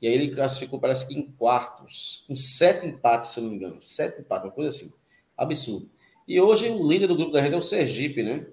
E 0.06 0.08
aí 0.08 0.14
ele 0.14 0.30
classificou, 0.30 0.80
parece 0.80 1.08
que 1.08 1.18
em 1.18 1.24
quartos, 1.32 2.24
com 2.28 2.36
sete 2.36 2.86
empates, 2.86 3.32
se 3.32 3.40
eu 3.40 3.44
não 3.44 3.50
me 3.50 3.56
engano. 3.56 3.82
Sete 3.82 4.22
empates, 4.22 4.46
uma 4.46 4.52
coisa 4.52 4.70
assim. 4.70 4.94
Absurdo. 5.36 5.90
E 6.28 6.40
hoje 6.40 6.70
o 6.70 6.88
líder 6.88 7.08
do 7.08 7.16
grupo 7.16 7.32
da 7.32 7.42
gente 7.42 7.56
é 7.56 7.58
o 7.58 7.62
Sergipe, 7.64 8.22
né? 8.22 8.46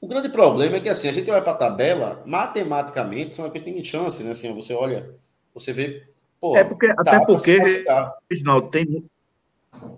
O 0.00 0.06
grande 0.06 0.30
problema 0.30 0.76
é 0.76 0.80
que 0.80 0.88
assim, 0.88 1.06
a 1.06 1.12
gente 1.12 1.30
olha 1.30 1.42
para 1.42 1.52
a 1.52 1.56
tabela, 1.56 2.22
matematicamente, 2.24 3.36
são 3.36 3.50
tem 3.50 3.84
chance, 3.84 4.24
né? 4.24 4.30
Assim, 4.30 4.54
você 4.54 4.72
olha, 4.72 5.14
você 5.52 5.70
vê. 5.70 6.02
Pô, 6.40 6.56
é 6.56 6.64
porque, 6.64 6.86
até 6.86 7.22
porque, 7.22 7.58
Reginaldo, 8.30 8.70
tem. 8.70 9.04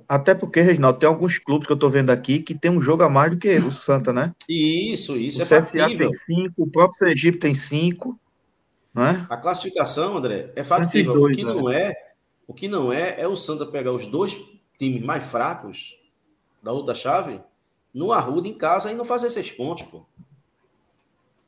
Até 0.08 0.34
porque, 0.34 0.62
Reginaldo, 0.62 0.98
tem 0.98 1.08
alguns 1.08 1.38
clubes 1.38 1.64
que 1.64 1.72
eu 1.72 1.76
estou 1.76 1.90
vendo 1.90 2.10
aqui 2.10 2.40
que 2.40 2.56
tem 2.56 2.72
um 2.72 2.82
jogo 2.82 3.04
a 3.04 3.08
mais 3.08 3.30
do 3.30 3.38
que 3.38 3.54
o 3.58 3.70
Santa, 3.70 4.12
né? 4.12 4.34
Isso, 4.48 5.16
isso 5.16 5.38
o 5.38 5.42
é 5.42 5.44
CSA 5.44 5.78
factível. 5.78 6.08
tem 6.08 6.18
cinco, 6.26 6.64
o 6.64 6.66
próprio 6.66 6.98
Sergipe 6.98 7.38
tem 7.38 7.54
cinco. 7.54 8.18
Né? 8.94 9.26
A 9.28 9.36
classificação, 9.36 10.16
André, 10.16 10.52
é 10.54 10.62
factível. 10.62 11.14
Dois, 11.14 11.34
o 11.34 11.36
que 11.36 11.44
né? 11.44 11.54
não 11.54 11.70
é, 11.70 11.94
o 12.46 12.54
que 12.54 12.68
não 12.68 12.92
é, 12.92 13.20
é 13.20 13.26
o 13.26 13.36
Santa 13.36 13.66
pegar 13.66 13.92
os 13.92 14.06
dois 14.06 14.40
times 14.78 15.02
mais 15.02 15.24
fracos 15.24 15.98
da 16.62 16.72
outra 16.72 16.94
chave 16.94 17.40
no 17.92 18.12
Arruda 18.12 18.46
em 18.46 18.54
casa 18.54 18.90
e 18.90 18.94
não 18.94 19.04
fazer 19.04 19.30
seis 19.30 19.50
pontos, 19.50 19.84
pô. 19.84 20.04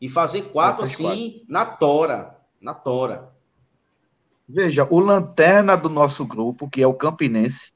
E 0.01 0.09
fazer 0.09 0.42
quatro 0.42 0.84
assim 0.84 1.05
quatro. 1.05 1.44
na 1.49 1.64
tora. 1.64 2.36
Na 2.61 2.74
tora. 2.74 3.32
Veja, 4.49 4.86
o 4.90 5.01
lanterna 5.01 5.76
do 5.76 5.88
nosso 5.88 6.24
grupo, 6.24 6.68
que 6.68 6.82
é 6.82 6.86
o 6.86 6.94
Campinense, 6.94 7.72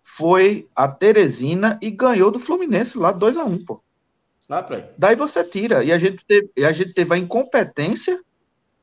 foi 0.00 0.68
a 0.74 0.86
Teresina 0.86 1.78
e 1.80 1.90
ganhou 1.90 2.30
do 2.30 2.38
Fluminense 2.38 2.98
lá 2.98 3.10
2 3.12 3.36
a 3.36 3.44
1 3.44 3.48
um, 3.48 3.64
pô. 3.64 3.82
Lá 4.48 4.62
pra 4.62 4.76
aí. 4.76 4.84
Daí 4.98 5.16
você 5.16 5.42
tira. 5.42 5.82
E 5.82 5.92
a 5.92 5.98
gente 5.98 6.24
teve, 6.26 6.50
a 6.64 6.72
gente 6.72 6.92
teve 6.92 7.14
a 7.14 7.18
incompetência 7.18 8.20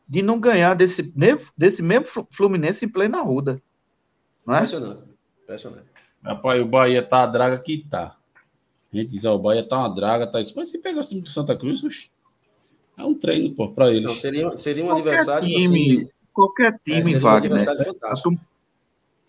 de 0.09 0.23
não 0.23 0.39
ganhar 0.39 0.73
desse, 0.73 1.13
desse 1.55 1.83
mesmo 1.83 2.27
Fluminense 2.31 2.83
em 2.83 2.89
plena 2.89 3.21
ruda. 3.21 3.61
Não 4.45 4.55
é? 4.55 4.57
Impressionante. 4.57 5.19
Impressionante. 5.43 5.85
Rapaz, 6.23 6.61
o 6.61 6.65
Bahia 6.65 7.03
tá 7.03 7.23
a 7.23 7.27
draga 7.27 7.59
que 7.59 7.85
tá. 7.87 8.17
A 8.91 8.97
gente 8.97 9.11
diz, 9.11 9.23
ó, 9.23 9.35
o 9.35 9.39
Bahia 9.39 9.63
tá 9.63 9.77
uma 9.77 9.93
draga, 9.93 10.25
tá 10.25 10.41
isso. 10.41 10.53
Mas 10.55 10.69
se 10.69 10.81
pegar 10.81 11.01
o 11.01 11.07
time 11.07 11.21
do 11.21 11.29
Santa 11.29 11.55
Cruz, 11.55 12.09
é 12.97 13.03
um 13.03 13.13
treino, 13.13 13.53
pô, 13.53 13.69
pra 13.69 13.91
eles. 13.91 14.03
Não, 14.03 14.15
seria, 14.15 14.57
seria 14.57 14.83
um 14.83 14.87
qualquer 14.87 15.09
adversário. 15.11 15.47
Time, 15.47 15.65
assim, 15.65 16.09
qualquer 16.33 16.79
time, 16.83 17.13
é, 17.13 17.19
Wagner. 17.19 17.59
Um 17.59 17.91
a, 18.01 18.13
turma, 18.15 18.39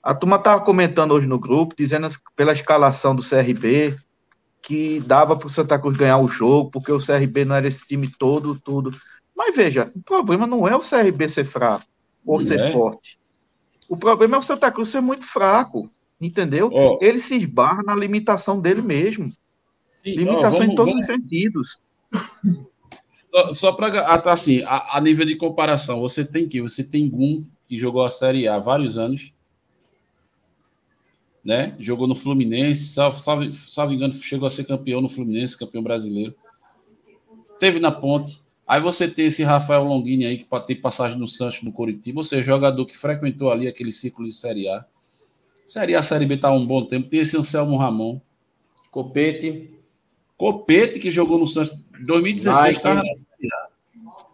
a 0.03 0.15
turma 0.15 0.39
tava 0.39 0.65
comentando 0.65 1.13
hoje 1.13 1.27
no 1.27 1.39
grupo, 1.39 1.75
dizendo 1.77 2.09
pela 2.35 2.53
escalação 2.53 3.15
do 3.15 3.23
CRB 3.23 3.97
que 4.63 5.01
dava 5.01 5.37
para 5.37 5.47
o 5.47 5.51
Santa 5.51 5.79
Cruz 5.79 5.97
ganhar 5.97 6.19
o 6.19 6.29
jogo, 6.29 6.71
porque 6.71 6.93
o 6.93 6.99
CRB 6.99 7.45
não 7.45 7.55
era 7.55 7.69
esse 7.69 7.87
time 7.87 8.11
todo, 8.19 8.59
tudo. 8.59 8.91
Mas 9.41 9.57
veja, 9.57 9.91
o 9.97 10.03
problema 10.03 10.47
não 10.47 10.69
é 10.69 10.77
o 10.77 10.81
CRB 10.81 11.27
ser 11.27 11.45
fraco 11.45 11.87
ou 12.27 12.39
não 12.39 12.47
ser 12.47 12.61
é. 12.61 12.71
forte. 12.73 13.17
O 13.89 13.97
problema 13.97 14.37
é 14.37 14.39
o 14.39 14.43
Santa 14.43 14.71
Cruz 14.71 14.91
ser 14.91 15.01
muito 15.01 15.25
fraco. 15.25 15.91
Entendeu? 16.21 16.69
Oh. 16.71 16.99
Ele 17.01 17.19
se 17.19 17.37
esbarra 17.37 17.83
na 17.83 17.97
limitação 17.97 18.61
dele 18.61 18.83
mesmo. 18.83 19.33
Sim, 19.95 20.11
limitação 20.11 20.51
oh, 20.51 20.53
vamos, 20.59 20.73
em 20.73 20.75
todos 20.75 20.93
vamos... 20.93 21.01
os 21.01 21.07
sentidos. 21.07 21.81
Só, 23.11 23.55
só 23.55 23.73
para 23.73 24.01
ah, 24.01 24.21
tá 24.21 24.33
assim, 24.33 24.63
a, 24.65 24.99
a, 24.99 25.01
nível 25.01 25.25
de 25.25 25.37
comparação, 25.37 26.01
você 26.01 26.23
tem 26.23 26.47
que 26.47 26.61
você 26.61 26.85
tem 26.85 27.09
Gum 27.09 27.47
que 27.67 27.79
jogou 27.79 28.05
a 28.05 28.11
Série 28.11 28.47
A 28.47 28.57
há 28.57 28.59
vários 28.59 28.99
anos, 28.99 29.33
né? 31.43 31.75
Jogou 31.79 32.07
no 32.07 32.15
Fluminense, 32.15 32.89
salvo, 32.89 33.19
salvo, 33.19 33.51
salvo 33.55 33.95
engano, 33.95 34.13
chegou 34.13 34.47
a 34.47 34.51
ser 34.51 34.65
campeão 34.65 35.01
no 35.01 35.09
Fluminense, 35.09 35.59
campeão 35.59 35.83
brasileiro. 35.83 36.35
Teve 37.59 37.81
na 37.81 37.91
Ponte. 37.91 38.43
Aí 38.71 38.81
você 38.81 39.09
tem 39.09 39.27
esse 39.27 39.43
Rafael 39.43 39.83
Longini 39.83 40.25
aí 40.25 40.39
que 40.39 40.47
tem 40.65 40.81
passagem 40.81 41.19
no 41.19 41.27
Santos, 41.27 41.61
no 41.61 41.73
Coritiba, 41.73 42.23
você 42.23 42.39
é 42.39 42.43
jogador 42.45 42.87
que 42.87 42.97
frequentou 42.97 43.51
ali 43.51 43.67
aquele 43.67 43.91
ciclo 43.91 44.25
de 44.25 44.33
Série 44.33 44.69
A. 44.69 44.87
Série 45.67 45.97
A, 45.97 46.03
Série 46.05 46.25
B 46.25 46.37
tá 46.37 46.53
um 46.53 46.65
bom 46.65 46.85
tempo. 46.85 47.09
Tem 47.09 47.19
esse 47.19 47.37
Anselmo 47.37 47.77
Ramon. 47.77 48.21
Copete. 48.89 49.73
Copete, 50.37 51.01
que 51.01 51.11
jogou 51.11 51.37
no 51.37 51.49
Santos 51.49 51.85
2016, 51.99 52.77
Mike. 52.77 52.85
na 52.85 53.03
Série 53.03 53.49
A. 53.53 53.69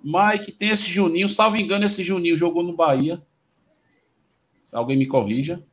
Mike, 0.05 0.53
tem 0.53 0.69
esse 0.69 0.87
Juninho. 0.87 1.31
Salvo 1.31 1.57
engano, 1.57 1.87
esse 1.87 2.05
Juninho 2.05 2.37
jogou 2.37 2.63
no 2.63 2.77
Bahia. 2.77 3.23
Se 4.63 4.77
alguém 4.77 4.99
me 4.99 5.07
corrija. 5.07 5.65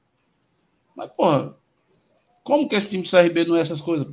Mas, 0.95 1.11
porra, 1.11 1.53
como 2.45 2.69
que 2.69 2.75
esse 2.75 2.91
time 2.91 3.03
do 3.03 3.09
CRB 3.09 3.43
não 3.43 3.57
é 3.57 3.59
essas 3.59 3.81
coisas? 3.81 4.07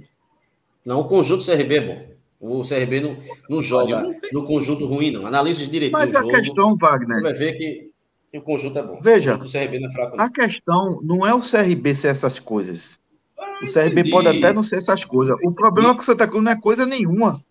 Não, 0.85 0.99
o 0.99 1.05
conjunto 1.05 1.45
do 1.45 1.53
CRB 1.53 1.77
é 1.77 1.81
bom. 1.81 2.20
O 2.41 2.63
CRB 2.63 3.01
não, 3.01 3.17
não 3.49 3.61
joga 3.61 4.03
não 4.03 4.19
no 4.33 4.45
conjunto 4.45 4.87
ruim, 4.87 5.11
não. 5.11 5.27
Analisa 5.27 5.67
direito 5.67 5.93
Mas 5.93 6.15
a 6.15 6.21
jogo, 6.21 6.33
questão, 6.33 6.77
Wagner. 6.77 7.19
Você 7.19 7.23
vai 7.23 7.35
ver 7.35 7.53
que 7.53 7.91
que 8.31 8.39
o 8.39 8.43
conjunto 8.43 8.79
é 8.79 8.83
bom. 8.83 9.01
Veja, 9.03 9.35
o 9.35 9.51
CRB 9.51 9.81
não 9.81 9.89
é 9.89 9.93
fraco, 9.93 10.17
não. 10.17 10.25
a 10.25 10.31
questão 10.31 11.01
não 11.03 11.27
é 11.27 11.35
o 11.35 11.41
CRB 11.41 11.95
ser 11.97 12.09
essas 12.09 12.39
coisas. 12.39 12.99
Ah, 13.37 13.61
o 13.63 13.67
CRB 13.67 13.91
entendi. 13.91 14.11
pode 14.11 14.29
até 14.29 14.53
não 14.53 14.63
ser 14.63 14.77
essas 14.77 15.05
coisas. 15.05 15.37
O 15.43 15.53
problema 15.53 15.91
é 15.91 15.95
que 15.95 16.01
o 16.01 16.05
Santa 16.05 16.29
Cruz 16.29 16.45
não 16.45 16.53
é 16.53 16.61
coisa 16.61 16.87
nenhuma. 16.87 17.43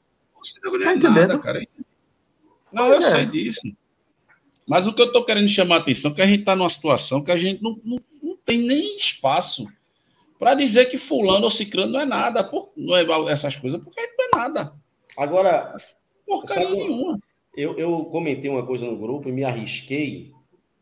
Você 0.41 0.57
não 0.63 0.79
tá 0.79 0.93
entendendo? 0.93 1.27
Nada, 1.27 1.39
cara. 1.39 1.67
Não, 2.71 2.87
pois 2.87 3.01
eu 3.01 3.07
é. 3.07 3.11
sei 3.11 3.25
disso. 3.25 3.61
Mas 4.65 4.87
o 4.87 4.93
que 4.93 5.01
eu 5.01 5.07
estou 5.07 5.25
querendo 5.25 5.49
chamar 5.49 5.75
a 5.75 5.79
atenção 5.79 6.11
é 6.11 6.13
que 6.13 6.21
a 6.21 6.27
gente 6.27 6.41
está 6.41 6.55
numa 6.55 6.69
situação 6.69 7.23
que 7.23 7.31
a 7.31 7.37
gente 7.37 7.61
não, 7.61 7.77
não, 7.83 7.99
não 8.23 8.37
tem 8.45 8.59
nem 8.59 8.95
espaço 8.95 9.67
para 10.39 10.55
dizer 10.55 10.85
que 10.85 10.97
fulano 10.97 11.43
ou 11.43 11.51
ciclano 11.51 11.91
não 11.91 11.99
é 11.99 12.05
nada, 12.05 12.43
por, 12.43 12.71
não 12.75 12.95
é 12.95 13.31
essas 13.31 13.55
coisas, 13.57 13.83
porque 13.83 14.01
não 14.17 14.25
é 14.25 14.37
nada. 14.37 14.73
Agora, 15.17 15.75
porcaria 16.25 16.69
nenhuma. 16.69 17.19
Eu, 17.55 17.77
eu 17.77 18.05
comentei 18.05 18.49
uma 18.49 18.65
coisa 18.65 18.85
no 18.85 18.97
grupo 18.97 19.27
e 19.27 19.33
me 19.33 19.43
arrisquei, 19.43 20.31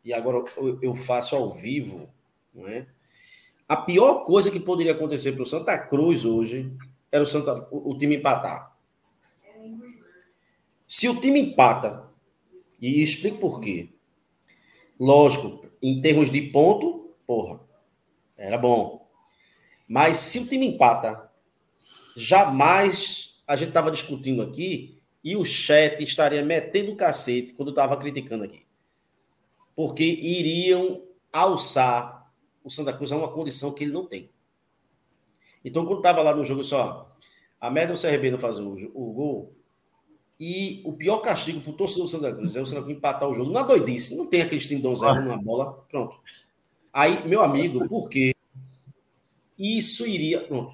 e 0.05 0.13
agora 0.13 0.45
eu, 0.57 0.79
eu 0.81 0.95
faço 0.95 1.35
ao 1.35 1.51
vivo, 1.53 2.07
não 2.53 2.67
é? 2.67 2.87
A 3.67 3.75
pior 3.75 4.23
coisa 4.23 4.51
que 4.51 4.59
poderia 4.59 4.93
acontecer 4.93 5.33
para 5.33 5.43
o 5.43 5.45
Santa 5.45 5.77
Cruz 5.77 6.23
hoje 6.23 6.71
era 7.11 7.23
o, 7.23 7.27
Santa, 7.27 7.67
o, 7.71 7.91
o 7.91 7.97
time 7.97 8.17
empatar. 8.17 8.77
Se 10.87 11.09
o 11.09 11.19
time 11.19 11.41
empata, 11.41 12.07
e 12.81 13.01
explico 13.01 13.39
por 13.39 13.59
quê. 13.59 13.89
Lógico, 14.99 15.65
em 15.81 16.01
termos 16.01 16.31
de 16.31 16.41
ponto, 16.41 17.15
porra, 17.25 17.59
era 18.37 18.57
bom. 18.57 19.06
Mas 19.88 20.17
se 20.17 20.39
o 20.39 20.47
time 20.47 20.67
empata, 20.67 21.29
jamais 22.15 23.41
a 23.47 23.55
gente 23.55 23.69
estava 23.69 23.91
discutindo 23.91 24.41
aqui 24.41 24.99
e 25.23 25.35
o 25.35 25.45
chat 25.45 26.01
estaria 26.03 26.43
metendo 26.43 26.91
o 26.91 26.95
cacete 26.95 27.53
quando 27.53 27.69
estava 27.69 27.95
criticando 27.95 28.43
aqui. 28.43 28.65
Porque 29.75 30.03
iriam 30.03 31.03
alçar 31.31 32.31
o 32.63 32.69
Santa 32.69 32.91
Cruz 32.91 33.11
é 33.11 33.15
uma 33.15 33.31
condição 33.31 33.73
que 33.73 33.83
ele 33.83 33.93
não 33.93 34.05
tem. 34.05 34.29
Então, 35.63 35.85
quando 35.85 35.99
estava 35.99 36.21
lá 36.21 36.35
no 36.35 36.45
jogo, 36.45 36.63
só 36.63 37.09
a 37.59 37.69
média 37.69 37.93
do 37.93 38.01
CRB 38.01 38.31
não 38.31 38.38
fazer 38.38 38.61
o, 38.61 38.73
o, 38.93 39.13
gol, 39.13 39.55
e 40.39 40.81
o 40.85 40.93
pior 40.93 41.17
castigo 41.19 41.61
para 41.61 41.71
o 41.71 41.75
torcedor 41.75 42.05
do 42.05 42.09
Santa 42.09 42.33
Cruz 42.33 42.55
é 42.55 42.61
o 42.61 42.65
Santa 42.65 42.83
Cruz 42.83 42.97
empatar 42.97 43.29
o 43.29 43.33
jogo. 43.33 43.51
Não 43.51 43.61
é 43.61 43.63
doidice, 43.65 44.15
não 44.15 44.27
tem 44.27 44.41
aquele 44.41 44.61
time 44.61 44.81
zero 44.95 45.21
numa 45.21 45.38
bola, 45.38 45.85
pronto. 45.89 46.19
Aí, 46.93 47.27
meu 47.27 47.41
amigo, 47.41 47.88
por 47.88 48.09
quê? 48.09 48.33
Isso 49.57 50.05
iria. 50.05 50.41
Pronto. 50.41 50.73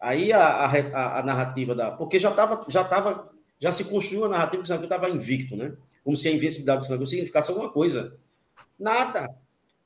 Aí 0.00 0.32
a, 0.32 0.46
a, 0.46 1.20
a 1.20 1.22
narrativa 1.22 1.74
da. 1.74 1.90
Porque 1.90 2.18
já 2.18 2.30
estava. 2.30 2.64
Já, 2.68 2.84
tava, 2.84 3.30
já 3.60 3.72
se 3.72 3.84
construiu 3.84 4.24
a 4.24 4.28
narrativa 4.28 4.62
que 4.62 4.64
o 4.64 4.72
Santa 4.72 4.84
estava 4.84 5.10
invicto, 5.10 5.56
né? 5.56 5.74
Como 6.02 6.16
se 6.16 6.28
a 6.28 6.32
invencibilidade 6.32 6.80
do 6.80 6.86
Santa 6.86 7.06
significasse 7.06 7.50
alguma 7.50 7.70
coisa. 7.70 8.16
Nada 8.78 9.28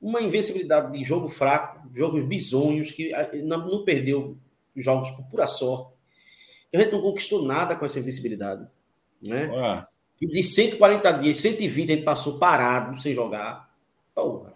uma 0.01 0.21
invencibilidade 0.21 0.93
de 0.97 1.05
jogo 1.05 1.29
fraco, 1.29 1.89
jogos 1.95 2.25
bizonhos, 2.25 2.91
que 2.91 3.13
não 3.43 3.85
perdeu 3.85 4.37
jogos 4.75 5.11
por 5.11 5.25
pura 5.25 5.47
sorte. 5.47 5.95
A 6.75 6.79
gente 6.79 6.93
não 6.93 7.01
conquistou 7.01 7.45
nada 7.45 7.75
com 7.75 7.85
essa 7.85 7.99
invencibilidade. 7.99 8.67
Né? 9.23 9.49
Ué. 9.51 9.87
De 10.21 10.43
140 10.43 11.13
dias, 11.13 11.37
120 11.39 11.91
a 11.91 11.95
gente 11.95 12.05
passou 12.05 12.39
parado, 12.39 13.01
sem 13.01 13.13
jogar. 13.13 13.71
Porra. 14.15 14.56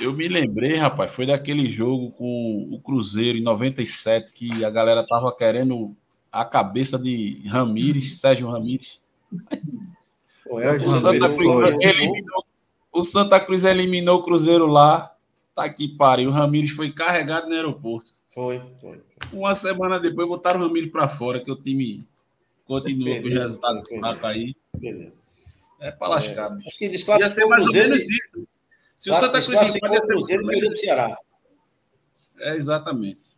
Eu 0.00 0.12
me 0.12 0.28
lembrei, 0.28 0.74
rapaz, 0.74 1.10
foi 1.10 1.26
daquele 1.26 1.70
jogo 1.70 2.10
com 2.12 2.68
o 2.70 2.80
Cruzeiro 2.80 3.38
em 3.38 3.42
97 3.42 4.32
que 4.32 4.64
a 4.64 4.70
galera 4.70 5.06
tava 5.06 5.34
querendo 5.34 5.96
a 6.30 6.44
cabeça 6.44 6.98
de 6.98 7.42
Ramires, 7.46 8.18
Sérgio 8.20 8.48
Ramires. 8.48 9.00
É, 10.60 10.72
o 10.84 10.92
Santa 10.92 11.34
Cruz 11.34 11.80
eliminou 11.80 12.44
o 12.92 13.02
Santa 13.02 13.40
Cruz 13.40 13.64
eliminou 13.64 14.18
o 14.18 14.22
Cruzeiro 14.22 14.66
lá. 14.66 15.16
Tá 15.54 15.64
aqui, 15.64 15.88
pare. 15.88 16.26
O 16.26 16.30
Ramires 16.30 16.72
foi 16.72 16.92
carregado 16.92 17.48
no 17.48 17.54
aeroporto. 17.54 18.12
Foi, 18.34 18.60
foi. 18.80 19.00
Uma 19.32 19.54
semana 19.54 19.98
depois 19.98 20.28
botaram 20.28 20.60
o 20.60 20.62
Ramires 20.64 20.90
para 20.90 21.08
fora, 21.08 21.40
que 21.40 21.50
o 21.50 21.56
time 21.56 22.06
continua 22.66 23.20
com 23.20 23.28
os 23.28 23.32
resultados 23.32 23.88
fracos 23.88 24.24
aí. 24.24 24.54
Beleza. 24.76 25.12
É 25.80 25.90
para 25.90 26.08
lascar. 26.08 26.52
É, 26.52 26.68
acho 26.68 26.78
que 26.78 26.86
Ia 27.18 27.28
ser 27.28 27.46
mais 27.46 27.66
ou 27.66 27.72
menos 27.72 28.08
isso. 28.08 28.31
Se 29.02 29.10
o 29.10 29.14
Santa 29.14 29.42
Cruz 29.42 29.74
empate, 29.74 29.98
o 29.98 30.06
Cruzeiro 30.06 30.46
perdeu 30.46 30.70
o 30.70 30.76
Ceará. 30.76 31.18
É, 32.38 32.54
exatamente. 32.54 33.36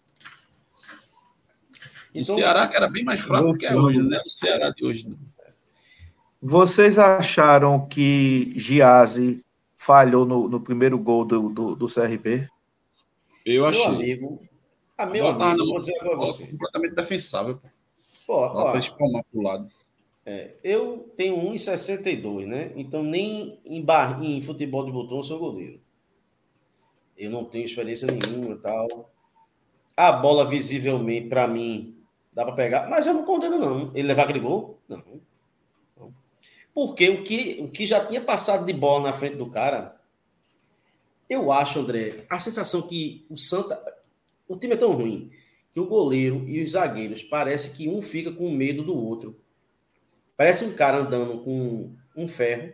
Então, 2.15 2.35
o 2.35 2.39
Ceará 2.39 2.69
que 2.69 2.77
era 2.77 2.87
bem 2.87 3.03
mais 3.03 3.23
fraco 3.23 3.51
do 3.51 3.57
que 3.57 3.65
é 3.65 3.75
hoje, 3.75 4.03
né? 4.03 4.21
O 4.27 4.31
Ceará 4.31 4.69
de 4.69 4.85
hoje. 4.85 5.09
Né? 5.09 5.17
Vocês 6.43 6.99
acharam 6.99 7.89
que 7.89 8.53
Giazzi 8.55 9.43
falhou 9.75 10.27
no, 10.27 10.51
no 10.51 10.61
primeiro 10.61 10.99
gol 10.99 11.25
do, 11.25 11.49
do, 11.49 11.75
do, 11.75 11.89
CRB? 11.89 12.47
Eu 13.47 13.65
achei. 13.67 13.87
Meu 13.87 13.95
amigo, 13.95 14.41
a 14.99 15.07
meu 15.07 15.29
amigo, 15.29 15.57
não, 15.57 15.67
vou 15.67 15.79
dizer 15.79 15.99
agora 15.99 16.17
você. 16.19 16.47
completamente 16.47 16.95
defensável. 16.95 17.59
Pô, 18.27 18.35
ó, 18.35 18.71
ó, 18.71 19.23
pro 19.33 19.41
lado. 19.41 19.71
É, 20.27 20.55
eu 20.65 21.13
tenho 21.17 21.37
1,62, 21.37 22.47
né? 22.47 22.73
Então 22.77 23.03
nem 23.03 23.61
em, 23.65 23.83
bar, 23.83 24.23
em 24.23 24.41
futebol 24.41 24.85
de 24.85 24.93
botão 24.93 25.19
eu 25.19 25.23
sou 25.23 25.39
goleiro. 25.39 25.81
Eu 27.17 27.31
não 27.31 27.45
tenho 27.45 27.65
experiência 27.65 28.09
nenhuma 28.11 28.57
tal. 28.57 29.11
A 29.97 30.11
bola 30.11 30.49
visivelmente, 30.49 31.29
para 31.29 31.47
mim, 31.47 31.97
dá 32.33 32.45
para 32.45 32.55
pegar, 32.55 32.89
mas 32.89 33.07
eu 33.07 33.15
não 33.15 33.25
condeno, 33.25 33.59
não. 33.59 33.91
Ele 33.95 34.09
levar 34.09 34.25
aquele 34.25 34.41
gol? 34.41 34.79
Não. 34.89 35.03
Porque 36.75 37.09
o 37.09 37.23
que, 37.23 37.59
o 37.61 37.69
que 37.69 37.87
já 37.87 38.05
tinha 38.05 38.21
passado 38.21 38.67
de 38.67 38.73
bola 38.73 39.05
na 39.05 39.13
frente 39.13 39.37
do 39.37 39.49
cara, 39.49 40.01
eu 41.31 41.53
acho, 41.53 41.79
André, 41.79 42.25
a 42.29 42.39
sensação 42.41 42.83
que 42.83 43.25
o 43.31 43.37
Santa. 43.37 43.81
O 44.49 44.57
time 44.57 44.75
é 44.75 44.77
tão 44.77 44.93
ruim 44.93 45.31
que 45.73 45.81
o 45.81 45.87
goleiro 45.87 46.45
e 46.49 46.63
os 46.63 46.73
zagueiros 46.73 47.23
parece 47.23 47.77
que 47.77 47.89
um 47.89 48.03
fica 48.03 48.33
com 48.33 48.51
medo 48.51 48.83
do 48.83 48.95
outro. 48.95 49.41
Parece 50.37 50.65
um 50.65 50.73
cara 50.73 50.99
andando 50.99 51.39
com 51.41 51.95
um 52.17 52.29
ferro 52.29 52.73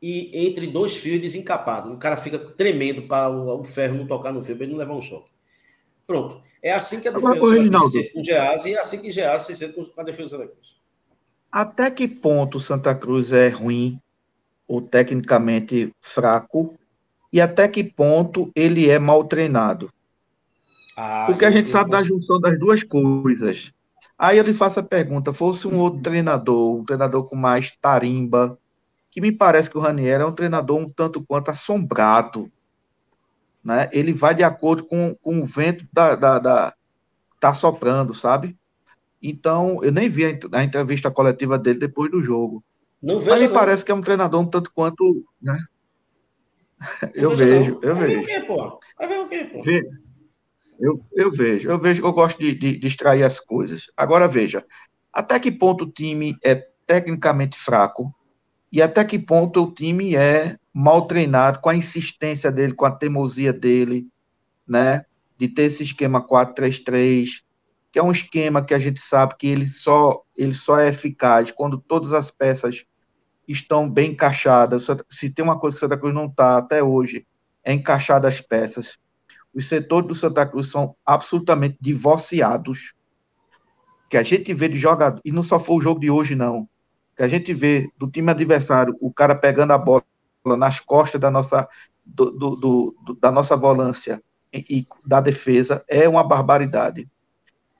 e 0.00 0.46
entre 0.46 0.66
dois 0.66 0.96
fios 0.96 1.20
desencapado. 1.20 1.92
O 1.92 1.96
cara 1.96 2.16
fica 2.16 2.38
tremendo 2.38 3.02
para 3.02 3.30
o, 3.30 3.64
ferro 3.64 3.96
não 3.96 4.06
tocar 4.06 4.32
no 4.32 4.44
fio, 4.44 4.54
para 4.54 4.64
ele 4.64 4.72
não 4.72 4.78
levar 4.78 4.94
um 4.94 5.02
choque. 5.02 5.30
Pronto. 6.06 6.42
É 6.62 6.72
assim 6.72 7.00
que 7.00 7.08
a 7.08 7.10
defesa 7.10 7.86
se 7.86 7.92
sente 7.92 8.12
com 8.12 8.20
o 8.20 8.24
Geazi 8.24 8.68
e 8.70 8.74
é 8.74 8.80
assim 8.80 9.00
que 9.00 9.08
o 9.08 9.12
Geazi 9.12 9.46
se 9.46 9.56
sente 9.56 9.72
com 9.72 10.00
a 10.00 10.04
defesa 10.04 10.30
Santa 10.30 10.46
Cruz. 10.46 10.76
Até 11.50 11.90
que 11.90 12.08
ponto 12.08 12.60
Santa 12.60 12.94
Cruz 12.94 13.32
é 13.32 13.48
ruim 13.48 13.98
ou 14.66 14.82
tecnicamente 14.82 15.92
fraco 16.00 16.74
e 17.32 17.40
até 17.40 17.66
que 17.66 17.82
ponto 17.82 18.50
ele 18.54 18.90
é 18.90 18.98
mal 18.98 19.24
treinado? 19.24 19.90
Ah, 20.96 21.24
Porque 21.26 21.44
a 21.44 21.50
gente 21.50 21.68
sabe 21.68 21.90
da 21.90 22.02
junção 22.02 22.40
das 22.40 22.58
duas 22.58 22.82
coisas. 22.84 23.72
Aí 24.18 24.38
eu 24.38 24.44
lhe 24.44 24.54
faço 24.54 24.80
a 24.80 24.82
pergunta: 24.82 25.32
fosse 25.32 25.66
um 25.66 25.78
outro 25.78 26.00
treinador, 26.00 26.76
um 26.76 26.84
treinador 26.84 27.24
com 27.24 27.36
mais 27.36 27.70
tarimba, 27.80 28.58
que 29.10 29.20
me 29.20 29.32
parece 29.32 29.70
que 29.70 29.78
o 29.78 29.80
Ranieri 29.80 30.22
é 30.22 30.26
um 30.26 30.32
treinador 30.32 30.78
um 30.78 30.88
tanto 30.88 31.22
quanto 31.22 31.50
assombrado. 31.50 32.50
Né? 33.62 33.88
Ele 33.92 34.12
vai 34.12 34.34
de 34.34 34.42
acordo 34.42 34.84
com, 34.84 35.14
com 35.22 35.40
o 35.40 35.46
vento 35.46 35.86
da, 35.92 36.14
da, 36.14 36.38
da 36.38 36.74
tá 37.40 37.54
soprando, 37.54 38.14
sabe? 38.14 38.56
Então, 39.22 39.82
eu 39.82 39.90
nem 39.90 40.08
vi 40.08 40.38
a 40.52 40.62
entrevista 40.62 41.10
coletiva 41.10 41.58
dele 41.58 41.78
depois 41.78 42.10
do 42.10 42.20
jogo. 42.20 42.62
Não 43.02 43.18
vejo. 43.18 43.30
Mas 43.30 43.40
me 43.40 43.48
parece 43.48 43.84
que 43.84 43.90
é 43.90 43.94
um 43.94 44.02
treinador 44.02 44.40
um 44.40 44.46
tanto 44.46 44.70
quanto. 44.72 45.24
Né? 45.40 45.58
Eu 47.14 47.34
vejo, 47.34 47.78
eu 47.82 47.94
vejo. 47.96 48.16
Vai 48.16 48.26
ver 48.26 48.38
o 48.38 48.40
quê, 48.40 48.46
pô? 48.46 48.80
Vai 48.98 49.08
ver 49.08 49.18
o 49.20 49.28
quê, 49.28 49.44
pô? 49.44 49.62
Eu, 50.84 51.02
eu 51.14 51.30
vejo, 51.30 51.70
eu 51.70 51.80
vejo, 51.80 52.04
eu 52.04 52.12
gosto 52.12 52.38
de, 52.38 52.54
de, 52.54 52.76
de 52.76 52.86
extrair 52.86 53.22
as 53.22 53.40
coisas. 53.40 53.90
Agora 53.96 54.28
veja, 54.28 54.62
até 55.10 55.40
que 55.40 55.50
ponto 55.50 55.84
o 55.84 55.90
time 55.90 56.36
é 56.44 56.54
tecnicamente 56.86 57.56
fraco 57.56 58.14
e 58.70 58.82
até 58.82 59.02
que 59.02 59.18
ponto 59.18 59.62
o 59.62 59.72
time 59.72 60.14
é 60.14 60.58
mal 60.74 61.06
treinado, 61.06 61.60
com 61.60 61.70
a 61.70 61.74
insistência 61.74 62.52
dele, 62.52 62.74
com 62.74 62.84
a 62.84 62.90
teimosia 62.90 63.50
dele, 63.50 64.06
né? 64.68 65.06
De 65.38 65.48
ter 65.48 65.62
esse 65.62 65.84
esquema 65.84 66.20
4-3-3, 66.20 67.42
que 67.90 67.98
é 67.98 68.02
um 68.02 68.12
esquema 68.12 68.62
que 68.62 68.74
a 68.74 68.78
gente 68.78 69.00
sabe 69.00 69.36
que 69.38 69.46
ele 69.46 69.66
só, 69.66 70.22
ele 70.36 70.52
só 70.52 70.78
é 70.78 70.88
eficaz 70.88 71.50
quando 71.50 71.78
todas 71.78 72.12
as 72.12 72.30
peças 72.30 72.84
estão 73.48 73.88
bem 73.88 74.10
encaixadas. 74.10 74.86
Se 75.08 75.30
tem 75.30 75.42
uma 75.42 75.58
coisa 75.58 75.76
que 75.76 75.80
Santa 75.80 75.96
Cruz 75.96 76.14
não 76.14 76.26
está 76.26 76.58
até 76.58 76.82
hoje, 76.82 77.26
é 77.64 77.72
encaixar 77.72 78.22
as 78.26 78.38
peças. 78.38 78.98
Os 79.54 79.68
setores 79.68 80.08
do 80.08 80.14
Santa 80.14 80.44
Cruz 80.44 80.68
são 80.68 80.96
absolutamente 81.04 81.78
divorciados. 81.80 82.92
Que 84.10 84.16
a 84.16 84.22
gente 84.22 84.52
vê 84.52 84.68
de 84.68 84.76
jogador, 84.76 85.20
e 85.24 85.30
não 85.32 85.42
só 85.42 85.58
foi 85.58 85.76
o 85.76 85.80
jogo 85.80 86.00
de 86.00 86.10
hoje, 86.10 86.34
não. 86.34 86.68
Que 87.16 87.22
a 87.22 87.28
gente 87.28 87.52
vê 87.52 87.88
do 87.96 88.10
time 88.10 88.30
adversário, 88.30 88.96
o 89.00 89.12
cara 89.12 89.34
pegando 89.34 89.72
a 89.72 89.78
bola 89.78 90.04
nas 90.58 90.80
costas 90.80 91.20
da 91.20 91.30
nossa, 91.30 91.68
do, 92.04 92.30
do, 92.30 92.56
do, 92.56 93.18
da 93.20 93.30
nossa 93.30 93.56
volância 93.56 94.22
e, 94.52 94.64
e 94.78 94.86
da 95.06 95.20
defesa, 95.20 95.84
é 95.88 96.08
uma 96.08 96.24
barbaridade. 96.24 97.08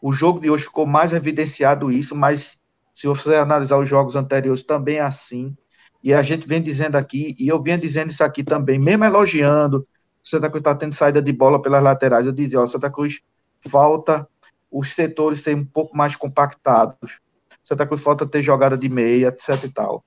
O 0.01 0.12
jogo 0.12 0.41
de 0.41 0.51
hoje 0.51 0.64
ficou 0.64 0.87
mais 0.87 1.12
evidenciado 1.12 1.91
isso, 1.91 2.14
mas 2.14 2.62
se 2.95 3.07
você 3.07 3.35
analisar 3.35 3.79
os 3.79 3.89
jogos 3.89 4.14
anteriores, 4.16 4.62
também 4.62 4.97
é 4.97 5.01
assim. 5.01 5.57
E 6.03 6.12
a 6.12 6.22
gente 6.22 6.47
vem 6.47 6.62
dizendo 6.62 6.97
aqui, 6.97 7.35
e 7.39 7.49
eu 7.49 7.61
vinha 7.62 7.79
dizendo 7.79 8.11
isso 8.11 8.22
aqui 8.22 8.45
também, 8.45 8.79
mesmo 8.79 9.05
elogiando, 9.05 9.85
Santa 10.37 10.51
Cruz 10.51 10.61
está 10.61 10.74
tendo 10.74 10.95
saída 10.95 11.22
de 11.22 11.32
bola 11.32 11.61
pelas 11.61 11.82
laterais. 11.82 12.26
Eu 12.26 12.32
dizia, 12.32 12.61
ó, 12.61 12.66
Santa 12.66 12.91
Cruz 12.91 13.20
falta 13.68 14.28
os 14.70 14.95
setores 14.95 15.41
serem 15.41 15.62
um 15.62 15.64
pouco 15.64 15.97
mais 15.97 16.16
compactados. 16.16 17.20
Santa 17.62 17.87
Cruz 17.87 18.03
falta 18.03 18.26
ter 18.26 18.43
jogada 18.43 18.76
de 18.76 18.89
meia, 18.89 19.28
etc 19.28 19.64
e 19.64 19.68
tal. 19.68 20.05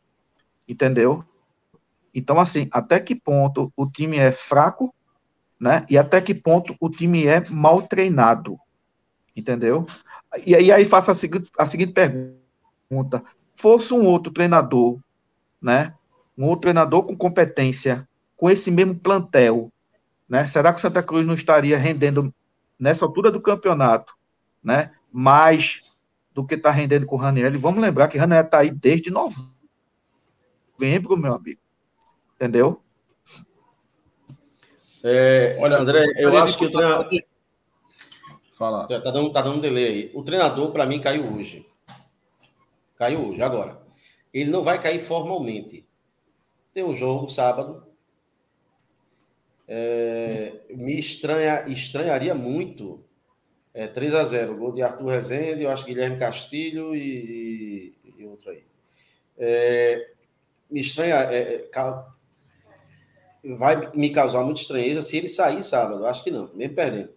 Entendeu? 0.68 1.24
Então, 2.14 2.40
assim, 2.40 2.68
até 2.72 3.00
que 3.00 3.16
ponto 3.16 3.72
o 3.76 3.90
time 3.90 4.18
é 4.18 4.32
fraco 4.32 4.94
né? 5.60 5.84
E 5.90 5.98
até 5.98 6.22
que 6.22 6.36
ponto 6.36 6.76
o 6.80 6.90
time 6.90 7.26
é 7.26 7.44
mal 7.50 7.82
treinado, 7.82 8.60
entendeu? 9.36 9.86
E 10.46 10.56
aí, 10.56 10.86
faço 10.86 11.12
a 11.12 11.16
seguinte, 11.16 11.50
a 11.58 11.66
seguinte 11.66 11.94
pergunta: 11.94 13.24
fosse 13.56 13.94
um 13.94 14.06
outro 14.06 14.32
treinador, 14.32 15.00
né? 15.62 15.94
Um 16.38 16.46
outro 16.46 16.62
treinador 16.62 17.04
com 17.04 17.18
competência, 17.18 18.08
com 18.36 18.50
esse 18.50 18.70
mesmo 18.70 18.96
plantel, 18.96 19.72
né? 20.28 20.46
Será 20.46 20.72
que 20.72 20.80
o 20.80 20.82
Santa 20.82 21.02
Cruz 21.02 21.26
não 21.26 21.36
estaria 21.36 21.78
rendendo 21.78 22.34
nessa 22.78 23.06
altura 23.06 23.32
do 23.32 23.42
campeonato, 23.42 24.14
né? 24.64 24.92
Mais 25.12 25.82
do 26.34 26.46
que 26.46 26.56
está 26.56 26.70
rendendo 26.72 27.06
com 27.06 27.16
o 27.16 27.20
Raniel? 27.20 27.54
E 27.54 27.58
vamos 27.58 27.82
lembrar 27.82 28.08
que 28.08 28.18
o 28.18 28.20
Raniel 28.20 28.42
está 28.42 28.60
aí 28.60 28.70
desde 28.70 29.10
novembro, 29.10 29.38
meu 31.18 31.34
amigo. 31.34 31.62
Entendeu? 32.36 32.82
É, 35.04 35.58
Olha, 35.60 35.78
André, 35.78 36.06
eu 36.18 36.38
acho 36.38 36.58
que 36.58 36.66
o 36.66 36.72
treinador. 36.72 37.10
Fala. 38.52 38.88
Tá 38.88 39.12
dando, 39.12 39.32
tá 39.32 39.42
dando 39.42 39.58
um 39.58 39.62
delay 39.62 39.86
aí. 39.86 40.12
O 40.14 40.24
treinador, 40.24 40.72
para 40.72 40.86
mim, 40.86 41.00
caiu 41.00 41.34
hoje. 41.34 41.66
Caiu 42.96 43.30
hoje, 43.30 43.42
agora. 43.42 43.80
Ele 44.34 44.50
não 44.50 44.64
vai 44.64 44.82
cair 44.82 45.00
formalmente. 45.00 45.88
Tem 46.74 46.84
um 46.84 46.94
jogo 46.94 47.30
sábado. 47.30 47.87
É, 49.68 50.54
me 50.70 50.98
estranha, 50.98 51.66
estranharia 51.68 52.34
muito. 52.34 53.04
É, 53.74 53.86
3 53.86 54.16
a 54.16 54.24
0 54.24 54.58
Gol 54.58 54.74
de 54.74 54.82
Arthur 54.82 55.08
Rezende, 55.08 55.64
eu 55.64 55.70
acho 55.70 55.86
Guilherme 55.86 56.18
Castilho 56.18 56.96
e, 56.96 57.94
e 58.18 58.26
outro 58.26 58.50
aí. 58.50 58.64
É, 59.38 60.12
me 60.70 60.80
estranha. 60.80 61.16
É, 61.16 61.56
é 61.56 61.70
vai 63.56 63.92
me 63.96 64.10
causar 64.10 64.44
muita 64.44 64.62
estranheza 64.62 65.02
se 65.02 65.18
ele 65.18 65.28
sair 65.28 65.64
sábado. 65.64 66.06
Acho 66.06 66.24
que 66.24 66.32
não, 66.32 66.50
mesmo 66.54 66.76
perdendo. 66.76 67.10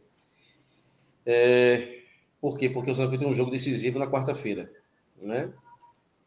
É, 1.24 2.00
por 2.40 2.58
quê? 2.58 2.68
Porque 2.68 2.90
o 2.90 2.94
Santa 2.94 3.08
Cruz 3.08 3.20
tem 3.20 3.30
um 3.30 3.34
jogo 3.34 3.50
decisivo 3.50 3.98
na 3.98 4.06
quarta-feira, 4.06 4.70
né? 5.20 5.52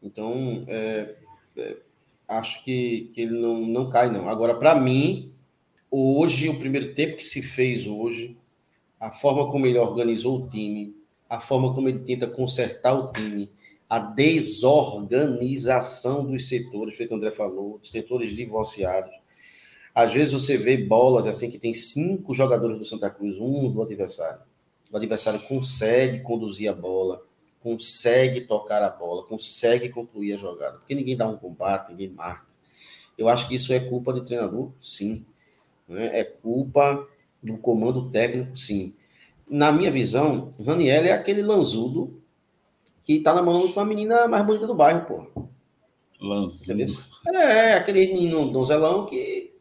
Então, 0.02 0.64
é, 0.68 1.14
é, 1.56 1.76
acho 2.28 2.62
que, 2.64 3.10
que 3.14 3.22
ele 3.22 3.38
não, 3.38 3.60
não 3.60 3.90
cai, 3.90 4.10
não. 4.10 4.28
Agora, 4.28 4.54
para 4.54 4.74
mim, 4.74 5.33
hoje, 5.90 6.48
o 6.48 6.58
primeiro 6.58 6.94
tempo 6.94 7.16
que 7.16 7.24
se 7.24 7.42
fez 7.42 7.86
hoje, 7.86 8.36
a 8.98 9.10
forma 9.10 9.50
como 9.50 9.66
ele 9.66 9.78
organizou 9.78 10.42
o 10.42 10.48
time, 10.48 10.96
a 11.28 11.40
forma 11.40 11.74
como 11.74 11.88
ele 11.88 11.98
tenta 12.00 12.26
consertar 12.26 12.94
o 12.94 13.12
time, 13.12 13.50
a 13.88 13.98
desorganização 13.98 16.24
dos 16.24 16.48
setores, 16.48 16.94
o 16.94 16.96
que 16.96 17.12
o 17.12 17.16
André 17.16 17.30
falou, 17.30 17.78
dos 17.78 17.90
setores 17.90 18.34
divorciados, 18.34 19.12
às 19.94 20.12
vezes 20.12 20.32
você 20.32 20.56
vê 20.56 20.76
bolas 20.76 21.26
assim 21.26 21.50
que 21.50 21.58
tem 21.58 21.72
cinco 21.72 22.34
jogadores 22.34 22.78
do 22.78 22.84
Santa 22.84 23.08
Cruz, 23.08 23.38
um 23.38 23.70
do 23.70 23.80
adversário. 23.80 24.40
O 24.90 24.96
adversário 24.96 25.40
consegue 25.40 26.20
conduzir 26.20 26.68
a 26.68 26.72
bola, 26.72 27.22
consegue 27.60 28.40
tocar 28.40 28.82
a 28.82 28.90
bola, 28.90 29.22
consegue 29.22 29.88
concluir 29.88 30.34
a 30.34 30.36
jogada. 30.36 30.78
Porque 30.78 30.94
ninguém 30.94 31.16
dá 31.16 31.28
um 31.28 31.36
combate, 31.36 31.90
ninguém 31.90 32.08
marca. 32.08 32.46
Eu 33.16 33.28
acho 33.28 33.46
que 33.46 33.54
isso 33.54 33.72
é 33.72 33.78
culpa 33.78 34.12
do 34.12 34.24
treinador, 34.24 34.72
sim. 34.80 35.24
Né? 35.88 36.20
É 36.20 36.24
culpa 36.24 37.06
do 37.42 37.58
comando 37.58 38.10
técnico, 38.10 38.56
sim. 38.56 38.94
Na 39.48 39.70
minha 39.70 39.90
visão, 39.90 40.52
Raniel 40.64 41.04
é 41.04 41.12
aquele 41.12 41.42
lanzudo 41.42 42.22
que 43.02 43.20
tá 43.20 43.34
namorando 43.34 43.72
com 43.72 43.80
a 43.80 43.84
menina 43.84 44.26
mais 44.26 44.44
bonita 44.46 44.66
do 44.66 44.74
bairro, 44.74 45.06
pô. 45.06 45.48
Lanzudo. 46.20 46.82
É, 47.34 47.74
aquele 47.74 48.06
menino 48.06 48.50
donzelão 48.50 49.04
que 49.04 49.52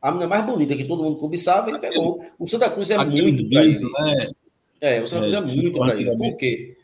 a 0.00 0.10
menina 0.10 0.28
mais 0.28 0.44
bonita 0.44 0.76
que 0.76 0.84
todo 0.84 1.04
mundo 1.04 1.18
cobiçava, 1.18 1.70
ele 1.70 1.78
pegou. 1.78 2.24
O 2.36 2.46
Santa 2.48 2.68
Cruz 2.68 2.90
é 2.90 2.96
Aquele 2.96 3.22
muito 3.22 3.48
Guinzo, 3.48 3.88
né? 3.92 4.28
É, 4.80 5.00
o 5.00 5.06
Santa 5.06 5.22
Cruz 5.22 5.34
é, 5.34 5.36
é 5.36 5.62
muito 5.62 5.78
traído. 5.78 6.18
Por 6.18 6.36
quê? 6.36 6.76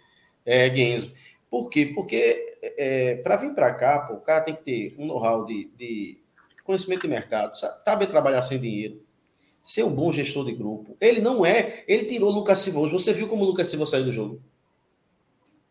É, 0.46 0.68
Guinzo. 0.68 1.12
Por 1.50 1.68
quê? 1.68 1.86
Porque 1.92 2.58
é, 2.62 3.16
para 3.16 3.36
vir 3.36 3.54
para 3.54 3.74
cá, 3.74 4.00
pô, 4.00 4.14
o 4.14 4.20
cara 4.20 4.42
tem 4.42 4.54
que 4.54 4.62
ter 4.62 4.94
um 4.98 5.06
know-how 5.06 5.44
de, 5.44 5.68
de, 5.76 6.18
conhecimento 6.68 7.02
de 7.02 7.08
mercado, 7.08 7.56
saber 7.56 8.06
trabalhar 8.06 8.42
sem 8.42 8.60
dinheiro, 8.60 9.02
ser 9.62 9.84
um 9.84 9.94
bom 9.94 10.12
gestor 10.12 10.44
de 10.44 10.52
grupo. 10.52 10.96
Ele 11.00 11.20
não 11.20 11.44
é. 11.44 11.84
Ele 11.88 12.04
tirou 12.04 12.30
o 12.30 12.34
Lucas 12.34 12.58
Silva 12.58 12.80
hoje. 12.80 12.92
Você 12.92 13.12
viu 13.12 13.26
como 13.26 13.42
o 13.44 13.46
Lucas 13.46 13.68
Silva 13.68 13.86
saiu 13.86 14.04
do 14.04 14.12
jogo? 14.12 14.40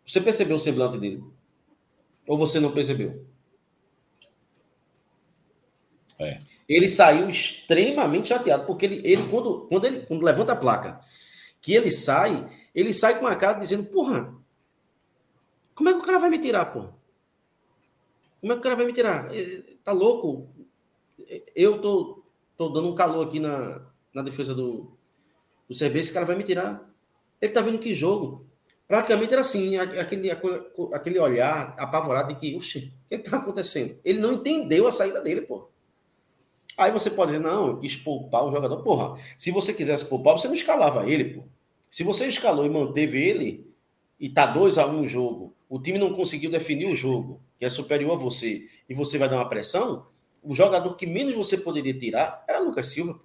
Você 0.06 0.20
percebeu 0.20 0.56
o 0.56 0.60
semblante 0.60 0.98
dele? 0.98 1.24
Ou 2.28 2.38
você 2.38 2.60
não 2.60 2.72
percebeu? 2.72 3.26
É 6.20 6.42
ele 6.68 6.90
saiu 6.90 7.30
extremamente 7.30 8.28
chateado, 8.28 8.66
porque 8.66 8.86
ele, 8.86 9.02
ele, 9.08 9.26
quando, 9.30 9.62
quando 9.70 9.86
ele 9.86 10.00
quando 10.02 10.24
levanta 10.24 10.52
a 10.52 10.56
placa, 10.56 11.00
que 11.62 11.74
ele 11.74 11.90
sai, 11.90 12.46
ele 12.76 12.94
sai 12.94 13.20
com 13.20 13.26
a 13.26 13.36
cara 13.36 13.58
dizendo, 13.58 13.86
porra, 13.86 14.34
como 15.74 15.90
é 15.90 15.94
que 15.94 16.00
o 16.00 16.04
cara 16.04 16.20
vai 16.20 16.30
me 16.30 16.40
tirar, 16.40 16.66
porra? 16.66 16.94
Como 18.42 18.52
é 18.52 18.56
que 18.56 18.60
o 18.60 18.64
cara 18.64 18.76
vai 18.76 18.86
me 18.86 18.94
tirar? 18.94 19.30
Tá 19.84 19.92
louco? 19.94 20.50
Eu 21.56 21.82
tô, 21.82 22.24
tô 22.56 22.70
dando 22.70 22.90
um 22.90 22.96
calor 22.96 23.28
aqui 23.28 23.40
na, 23.40 23.82
na 24.14 24.22
defesa 24.22 24.54
do, 24.54 24.92
do 25.68 25.78
CB, 25.78 26.00
esse 26.00 26.14
cara 26.14 26.26
vai 26.26 26.36
me 26.36 26.44
tirar. 26.44 26.88
Ele 27.42 27.52
tá 27.52 27.62
vendo 27.62 27.80
que 27.80 27.94
jogo. 27.94 28.46
Praticamente 28.88 29.34
era 29.34 29.42
assim, 29.42 29.78
aquele, 29.78 30.32
aquele 30.32 31.20
olhar 31.20 31.76
apavorado 31.78 32.34
de 32.34 32.40
que, 32.40 32.56
oxe, 32.56 32.94
o 33.06 33.10
que, 33.10 33.16
é 33.16 33.18
que 33.18 33.30
tá 33.30 33.38
acontecendo? 33.38 33.98
Ele 34.04 34.20
não 34.20 34.34
entendeu 34.34 34.88
a 34.88 34.92
saída 34.92 35.22
dele, 35.22 35.42
pô. 35.42 35.70
Aí 36.78 36.92
você 36.92 37.10
pode 37.10 37.32
dizer, 37.32 37.44
não, 37.44 37.68
eu 37.68 37.80
quis 37.80 37.96
poupar 37.96 38.46
o 38.46 38.52
jogador. 38.52 38.82
Porra, 38.84 39.20
se 39.38 39.52
você 39.52 39.74
quisesse 39.74 40.06
poupar, 40.06 40.38
você 40.38 40.48
não 40.48 40.56
escalava 40.56 41.10
ele, 41.10 41.34
pô. 41.34 41.44
Se 41.90 42.04
você 42.04 42.28
escalou 42.28 42.66
e 42.66 42.70
manteve 42.70 43.22
ele, 43.22 43.68
e 44.20 44.30
tá 44.30 44.46
2 44.46 44.78
a 44.78 44.86
1 44.86 44.90
um 44.90 45.02
no 45.02 45.08
jogo, 45.08 45.54
o 45.68 45.80
time 45.80 45.98
não 45.98 46.14
conseguiu 46.14 46.50
definir 46.50 46.88
o 46.88 46.96
jogo, 46.96 47.42
que 47.58 47.66
é 47.66 47.70
superior 47.70 48.14
a 48.14 48.16
você, 48.16 48.68
e 48.88 48.94
você 48.94 49.18
vai 49.18 49.28
dar 49.28 49.38
uma 49.38 49.50
pressão, 49.50 50.06
o 50.48 50.56
jogador 50.56 50.96
que 50.96 51.06
menos 51.06 51.36
você 51.36 51.58
poderia 51.58 51.94
tirar 51.94 52.44
era 52.48 52.60
Lucas 52.60 52.88
Silva. 52.88 53.20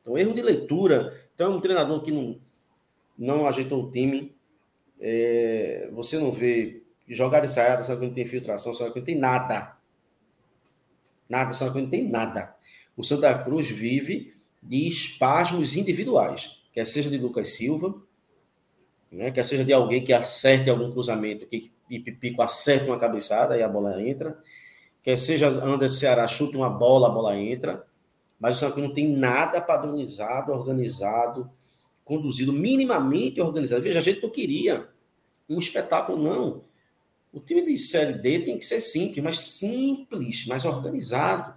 Então, 0.00 0.18
erro 0.18 0.34
de 0.34 0.42
leitura. 0.42 1.16
Então, 1.34 1.52
é 1.52 1.56
um 1.56 1.60
treinador 1.60 2.02
que 2.02 2.10
não, 2.10 2.38
não 3.16 3.46
ajeitou 3.46 3.84
o 3.84 3.90
time. 3.90 4.34
É, 5.00 5.88
você 5.92 6.18
não 6.18 6.32
vê 6.32 6.82
jogada 7.08 7.46
ensaiada, 7.46 7.82
sabe 7.82 8.00
que 8.00 8.06
não 8.06 8.14
tem 8.14 8.24
infiltração, 8.24 8.74
sabe 8.74 8.92
que 8.92 8.98
não 8.98 9.06
tem 9.06 9.16
nada. 9.16 9.76
Nada, 11.28 11.54
Santa 11.54 11.70
Cruz 11.70 11.84
não 11.84 11.90
tem 11.90 12.08
nada. 12.08 12.54
O 12.96 13.04
Santa 13.04 13.36
Cruz 13.38 13.68
vive 13.68 14.34
de 14.62 14.86
espasmos 14.86 15.76
individuais, 15.76 16.62
quer 16.72 16.86
seja 16.86 17.10
de 17.10 17.18
Lucas 17.18 17.48
Silva, 17.48 17.94
né, 19.10 19.30
quer 19.30 19.44
seja 19.44 19.64
de 19.64 19.72
alguém 19.72 20.04
que 20.04 20.12
acerte 20.12 20.70
algum 20.70 20.90
cruzamento, 20.90 21.46
que 21.46 21.72
e 21.90 21.98
Pipico 21.98 22.40
acerta 22.40 22.86
uma 22.86 22.98
cabeçada 22.98 23.56
e 23.56 23.62
a 23.62 23.68
bola 23.68 24.02
entra, 24.02 24.38
quer 25.02 25.16
seja 25.16 25.48
Anderson 25.48 25.96
Ceará 25.96 26.26
chuta 26.28 26.56
uma 26.56 26.70
bola, 26.70 27.08
a 27.08 27.10
bola 27.10 27.36
entra, 27.36 27.86
mas 28.38 28.56
o 28.56 28.60
Santa 28.60 28.72
Cruz 28.72 28.88
não 28.88 28.94
tem 28.94 29.08
nada 29.08 29.60
padronizado, 29.60 30.52
organizado, 30.52 31.50
conduzido, 32.04 32.52
minimamente 32.52 33.40
organizado. 33.40 33.82
Veja, 33.82 34.00
a 34.00 34.02
gente 34.02 34.22
não 34.22 34.30
queria 34.30 34.88
um 35.48 35.58
espetáculo, 35.58 36.22
não. 36.22 36.62
O 37.32 37.40
time 37.40 37.62
de 37.62 37.76
Série 37.78 38.14
D 38.14 38.40
tem 38.40 38.58
que 38.58 38.64
ser 38.64 38.80
simples, 38.80 39.24
mas 39.24 39.40
simples, 39.40 40.46
mais 40.46 40.64
organizado, 40.64 41.54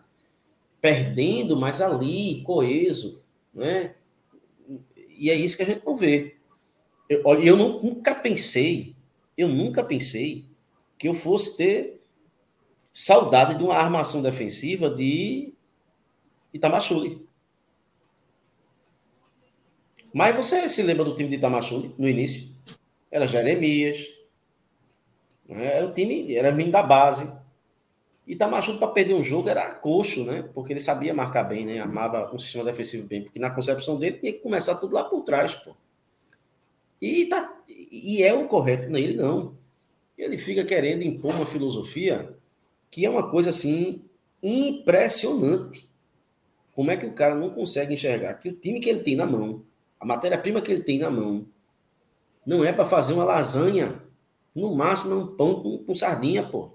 perdendo, 0.80 1.58
mas 1.58 1.82
ali, 1.82 2.42
coeso, 2.44 3.22
né? 3.54 3.96
E 5.18 5.30
é 5.30 5.36
isso 5.36 5.58
que 5.58 5.64
a 5.64 5.66
gente 5.66 5.86
não 5.86 5.96
vê. 5.96 6.36
Eu, 7.10 7.22
eu 7.42 7.58
não, 7.58 7.82
nunca 7.82 8.16
pensei, 8.16 8.96
eu 9.38 9.48
nunca 9.48 9.84
pensei 9.84 10.46
que 10.98 11.08
eu 11.08 11.14
fosse 11.14 11.58
ter 11.58 12.02
saudade 12.98 13.56
de 13.56 13.64
uma 13.64 13.76
armação 13.76 14.22
defensiva 14.22 14.90
de 14.90 15.54
Itamachule. 16.54 17.28
Mas 20.14 20.34
você 20.34 20.70
se 20.70 20.82
lembra 20.82 21.04
do 21.04 21.14
time 21.14 21.28
de 21.28 21.36
Itamachule 21.36 21.94
no 21.98 22.08
início? 22.08 22.48
Era 23.12 23.28
Jeremias, 23.28 24.08
né? 25.46 25.76
Era 25.76 25.86
o 25.86 25.94
time, 25.94 26.34
era 26.34 26.54
vindo 26.54 26.72
da 26.72 26.82
base. 26.82 27.30
E 28.26 28.34
Tamachuto, 28.34 28.80
para 28.80 28.88
perder 28.88 29.14
um 29.14 29.22
jogo, 29.22 29.50
era 29.50 29.76
coxo, 29.76 30.24
né? 30.24 30.50
Porque 30.54 30.72
ele 30.72 30.80
sabia 30.80 31.14
marcar 31.14 31.44
bem, 31.44 31.66
né? 31.66 31.80
Armava 31.80 32.34
um 32.34 32.40
sistema 32.40 32.64
defensivo 32.64 33.06
bem. 33.06 33.24
Porque 33.24 33.40
na 33.40 33.52
concepção 33.52 34.00
dele 34.00 34.20
tinha 34.20 34.32
que 34.32 34.40
começar 34.40 34.76
tudo 34.76 34.96
lá 34.96 35.04
por 35.04 35.22
trás, 35.24 35.54
pô. 35.54 35.76
E, 37.02 37.26
tá, 37.26 37.62
e 37.68 38.24
é 38.24 38.34
o 38.34 38.48
correto 38.48 38.90
nele, 38.90 39.16
não. 39.16 39.58
Ele 40.18 40.38
fica 40.38 40.64
querendo 40.64 41.04
impor 41.04 41.36
uma 41.36 41.46
filosofia 41.46 42.34
que 42.96 43.06
é 43.06 43.10
uma 43.10 43.30
coisa 43.30 43.50
assim 43.50 44.06
impressionante. 44.42 45.90
Como 46.74 46.90
é 46.90 46.96
que 46.96 47.06
o 47.06 47.12
cara 47.12 47.36
não 47.36 47.50
consegue 47.50 47.94
enxergar 47.94 48.36
que 48.36 48.48
o 48.48 48.56
time 48.56 48.80
que 48.80 48.90
ele 48.90 49.04
tem 49.04 49.18
na 49.18 49.26
mão, 49.26 49.64
a 50.00 50.06
matéria-prima 50.06 50.62
que 50.62 50.72
ele 50.72 50.82
tem 50.82 50.98
na 50.98 51.10
mão, 51.10 51.46
não 52.46 52.64
é 52.64 52.72
para 52.72 52.86
fazer 52.86 53.12
uma 53.12 53.26
lasanha 53.26 54.02
no 54.56 54.74
máximo 54.74 55.14
é 55.14 55.18
um 55.18 55.28
pão 55.28 55.62
com, 55.62 55.80
com 55.80 55.94
sardinha, 55.94 56.42
pô. 56.42 56.70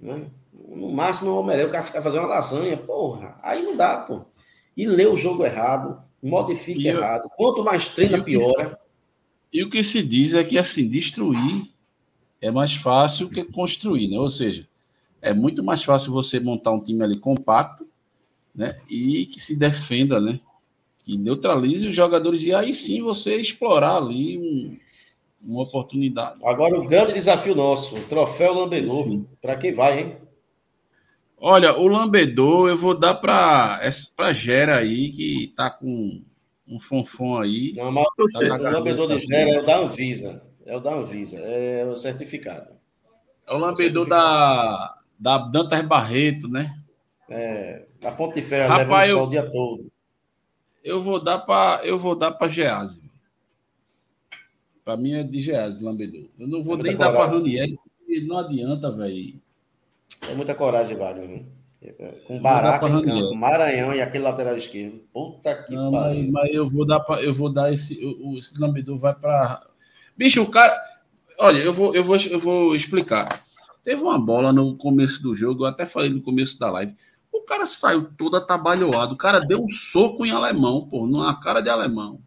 Né? 0.00 0.30
No 0.70 0.90
máximo 0.90 1.28
é 1.28 1.32
um 1.34 1.36
omelete, 1.36 1.68
o 1.68 1.72
cara 1.72 1.84
fica 1.84 2.00
fazendo 2.00 2.22
uma 2.22 2.28
lasanha, 2.28 2.78
porra. 2.78 3.38
Aí 3.42 3.62
não 3.62 3.76
dá, 3.76 3.98
pô. 3.98 4.22
e 4.74 4.86
lê 4.86 5.04
o 5.04 5.16
jogo 5.16 5.44
errado, 5.44 6.02
modifica 6.22 6.88
errado. 6.88 7.30
Quanto 7.36 7.62
mais 7.62 7.88
treina, 7.88 8.24
piora. 8.24 8.80
E 9.52 9.62
o 9.62 9.68
que 9.68 9.84
se 9.84 10.02
diz 10.02 10.32
é 10.32 10.42
que, 10.42 10.56
assim, 10.56 10.88
destruir 10.88 11.71
é 12.42 12.50
mais 12.50 12.74
fácil 12.74 13.30
que 13.30 13.44
construir, 13.44 14.08
né? 14.08 14.18
Ou 14.18 14.28
seja, 14.28 14.66
é 15.22 15.32
muito 15.32 15.62
mais 15.62 15.84
fácil 15.84 16.12
você 16.12 16.40
montar 16.40 16.72
um 16.72 16.82
time 16.82 17.04
ali 17.04 17.18
compacto, 17.18 17.86
né? 18.52 18.76
E 18.90 19.26
que 19.26 19.40
se 19.40 19.56
defenda, 19.56 20.20
né? 20.20 20.40
Que 21.04 21.16
neutralize 21.16 21.88
os 21.88 21.94
jogadores 21.94 22.42
e 22.42 22.52
aí 22.52 22.74
sim 22.74 23.00
você 23.00 23.36
explorar 23.36 23.96
ali 23.96 24.38
um, 24.38 24.76
uma 25.40 25.62
oportunidade. 25.62 26.40
Agora 26.44 26.78
o 26.78 26.86
grande 26.86 27.12
desafio 27.12 27.54
nosso, 27.54 27.96
o 27.96 28.02
troféu 28.02 28.52
Lambedor, 28.52 29.22
para 29.40 29.56
quem 29.56 29.72
vai, 29.72 30.00
hein? 30.00 30.16
Olha, 31.38 31.76
o 31.76 31.86
Lambedor 31.86 32.68
eu 32.68 32.76
vou 32.76 32.98
dar 32.98 33.14
para 33.14 33.80
para 34.16 34.32
Gera 34.32 34.78
aí 34.78 35.10
que 35.10 35.52
tá 35.56 35.70
com 35.70 36.22
um 36.66 36.80
fonfon 36.80 37.38
aí. 37.38 37.72
Não, 37.76 37.90
mas 37.92 38.06
tá 38.32 38.56
o 38.56 38.62
lambedor 38.62 39.08
de 39.08 39.18
Gera 39.20 39.50
é 39.50 39.60
o 39.60 39.66
da 39.66 39.78
Anvisa. 39.78 40.42
É 40.64 40.76
o 40.76 40.80
da 40.80 40.94
Anvisa, 40.94 41.38
é 41.38 41.84
o 41.84 41.96
certificado. 41.96 42.68
É 43.46 43.52
o 43.52 43.58
lambedor 43.58 44.06
da, 44.06 44.96
da 45.18 45.38
Dantas 45.38 45.82
Barreto, 45.82 46.48
né? 46.48 46.78
É, 47.28 47.86
a 48.04 48.12
Ponte 48.12 48.34
de 48.34 48.42
Ferro 48.42 48.68
Rapaz, 48.68 48.88
leva 48.88 49.04
o 49.04 49.18
sol 49.18 49.26
o 49.26 49.30
dia 49.30 49.50
todo. 49.50 49.92
Eu 50.84 51.02
vou 51.02 51.22
dar 51.22 51.38
para 51.38 51.84
eu 51.84 51.98
vou 51.98 52.14
dar 52.14 52.32
para 52.32 52.50
Gease. 52.50 53.02
Para 54.84 54.96
mim 54.96 55.14
é 55.14 55.22
de 55.22 55.40
Gease, 55.40 55.82
lambedor. 55.82 56.26
Eu 56.38 56.48
não 56.48 56.62
vou 56.62 56.78
é 56.78 56.82
nem 56.82 56.96
dar 56.96 57.12
para 57.12 57.26
Ranieri, 57.26 57.78
porque 57.98 58.20
não 58.20 58.38
adianta, 58.38 58.90
velho. 58.90 59.40
É 60.28 60.34
muita 60.34 60.54
coragem, 60.54 60.96
Wagner. 60.96 61.44
Com 62.26 62.40
Baraca 62.40 62.88
em 62.88 63.02
campo, 63.02 63.34
Maranhão 63.34 63.92
e 63.92 64.00
aquele 64.00 64.22
lateral 64.22 64.56
esquerdo. 64.56 65.00
Puta 65.12 65.62
que 65.64 65.74
não, 65.74 65.90
pariu. 65.90 66.30
Mas, 66.30 66.30
mas, 66.30 66.54
eu 66.54 66.68
vou 66.68 66.86
dar 66.86 67.00
pra, 67.00 67.20
eu 67.20 67.34
vou 67.34 67.52
dar 67.52 67.72
esse 67.72 67.98
o, 68.04 68.38
esse 68.38 68.58
lambedor 68.60 68.98
vai 68.98 69.14
para 69.14 69.66
Bicho, 70.16 70.42
o 70.42 70.50
cara, 70.50 70.74
olha, 71.38 71.58
eu 71.58 71.72
vou 71.72 71.94
eu 71.94 72.04
vou 72.04 72.16
eu 72.16 72.38
vou 72.38 72.76
explicar. 72.76 73.44
Teve 73.84 74.02
uma 74.02 74.18
bola 74.18 74.52
no 74.52 74.76
começo 74.76 75.22
do 75.22 75.34
jogo, 75.34 75.64
eu 75.64 75.68
até 75.68 75.84
falei 75.84 76.10
no 76.10 76.22
começo 76.22 76.58
da 76.58 76.70
live. 76.70 76.94
O 77.32 77.40
cara 77.42 77.66
saiu 77.66 78.10
todo 78.16 78.36
atabalhoado. 78.36 79.14
O 79.14 79.16
cara 79.16 79.40
deu 79.40 79.62
um 79.62 79.68
soco 79.68 80.24
em 80.24 80.30
alemão, 80.30 80.86
pô, 80.86 81.06
na 81.06 81.34
cara 81.34 81.60
de 81.60 81.70
alemão. 81.70 82.20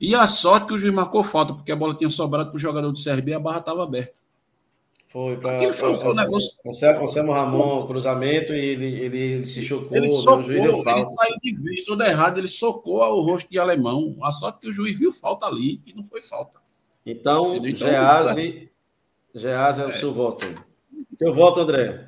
E 0.00 0.14
a 0.14 0.26
sorte 0.26 0.68
que 0.68 0.74
o 0.74 0.78
juiz 0.78 0.94
marcou 0.94 1.22
falta, 1.24 1.52
porque 1.52 1.72
a 1.72 1.76
bola 1.76 1.94
tinha 1.94 2.10
sobrado 2.10 2.50
para 2.50 2.56
o 2.56 2.60
jogador 2.60 2.90
do 2.90 3.02
CRB 3.02 3.32
e 3.32 3.34
a 3.34 3.40
barra 3.40 3.58
estava 3.58 3.82
aberta. 3.82 4.14
Foi 5.08 5.38
para 5.38 5.58
o 5.58 6.14
negócio. 6.14 6.58
Anselmo 6.66 7.32
Ramon, 7.32 7.86
cruzamento, 7.86 8.52
e 8.52 8.58
ele, 8.58 8.86
ele, 9.00 9.18
ele 9.18 9.46
se 9.46 9.62
chocou. 9.62 9.96
Ele, 9.96 10.08
socou, 10.08 10.42
ele 10.42 10.70
saiu 10.70 11.36
de 11.42 11.56
vez 11.62 11.84
todo 11.84 12.02
errado, 12.02 12.36
ele 12.36 12.48
socou 12.48 13.00
o 13.00 13.22
rosto 13.22 13.50
de 13.50 13.58
alemão. 13.58 14.16
A 14.22 14.30
sorte 14.32 14.60
que 14.60 14.68
o 14.68 14.72
juiz 14.72 14.98
viu 14.98 15.10
falta 15.10 15.46
ali, 15.46 15.80
e 15.86 15.94
não 15.94 16.04
foi 16.04 16.20
falta. 16.20 16.60
Então, 17.06 17.54
então 17.54 17.74
Gease, 17.74 18.70
Gease 19.34 19.80
é 19.80 19.86
o 19.86 19.90
é. 19.90 19.92
seu 19.94 20.12
voto. 20.12 20.46
Teu 21.18 21.34
voto, 21.34 21.60
André? 21.60 22.06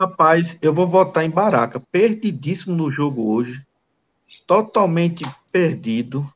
Rapaz, 0.00 0.56
eu 0.60 0.74
vou 0.74 0.88
votar 0.88 1.24
em 1.24 1.30
Baraca. 1.30 1.78
Perdidíssimo 1.78 2.74
no 2.74 2.90
jogo 2.90 3.32
hoje. 3.32 3.64
Totalmente 4.48 5.24
perdido. 5.52 6.28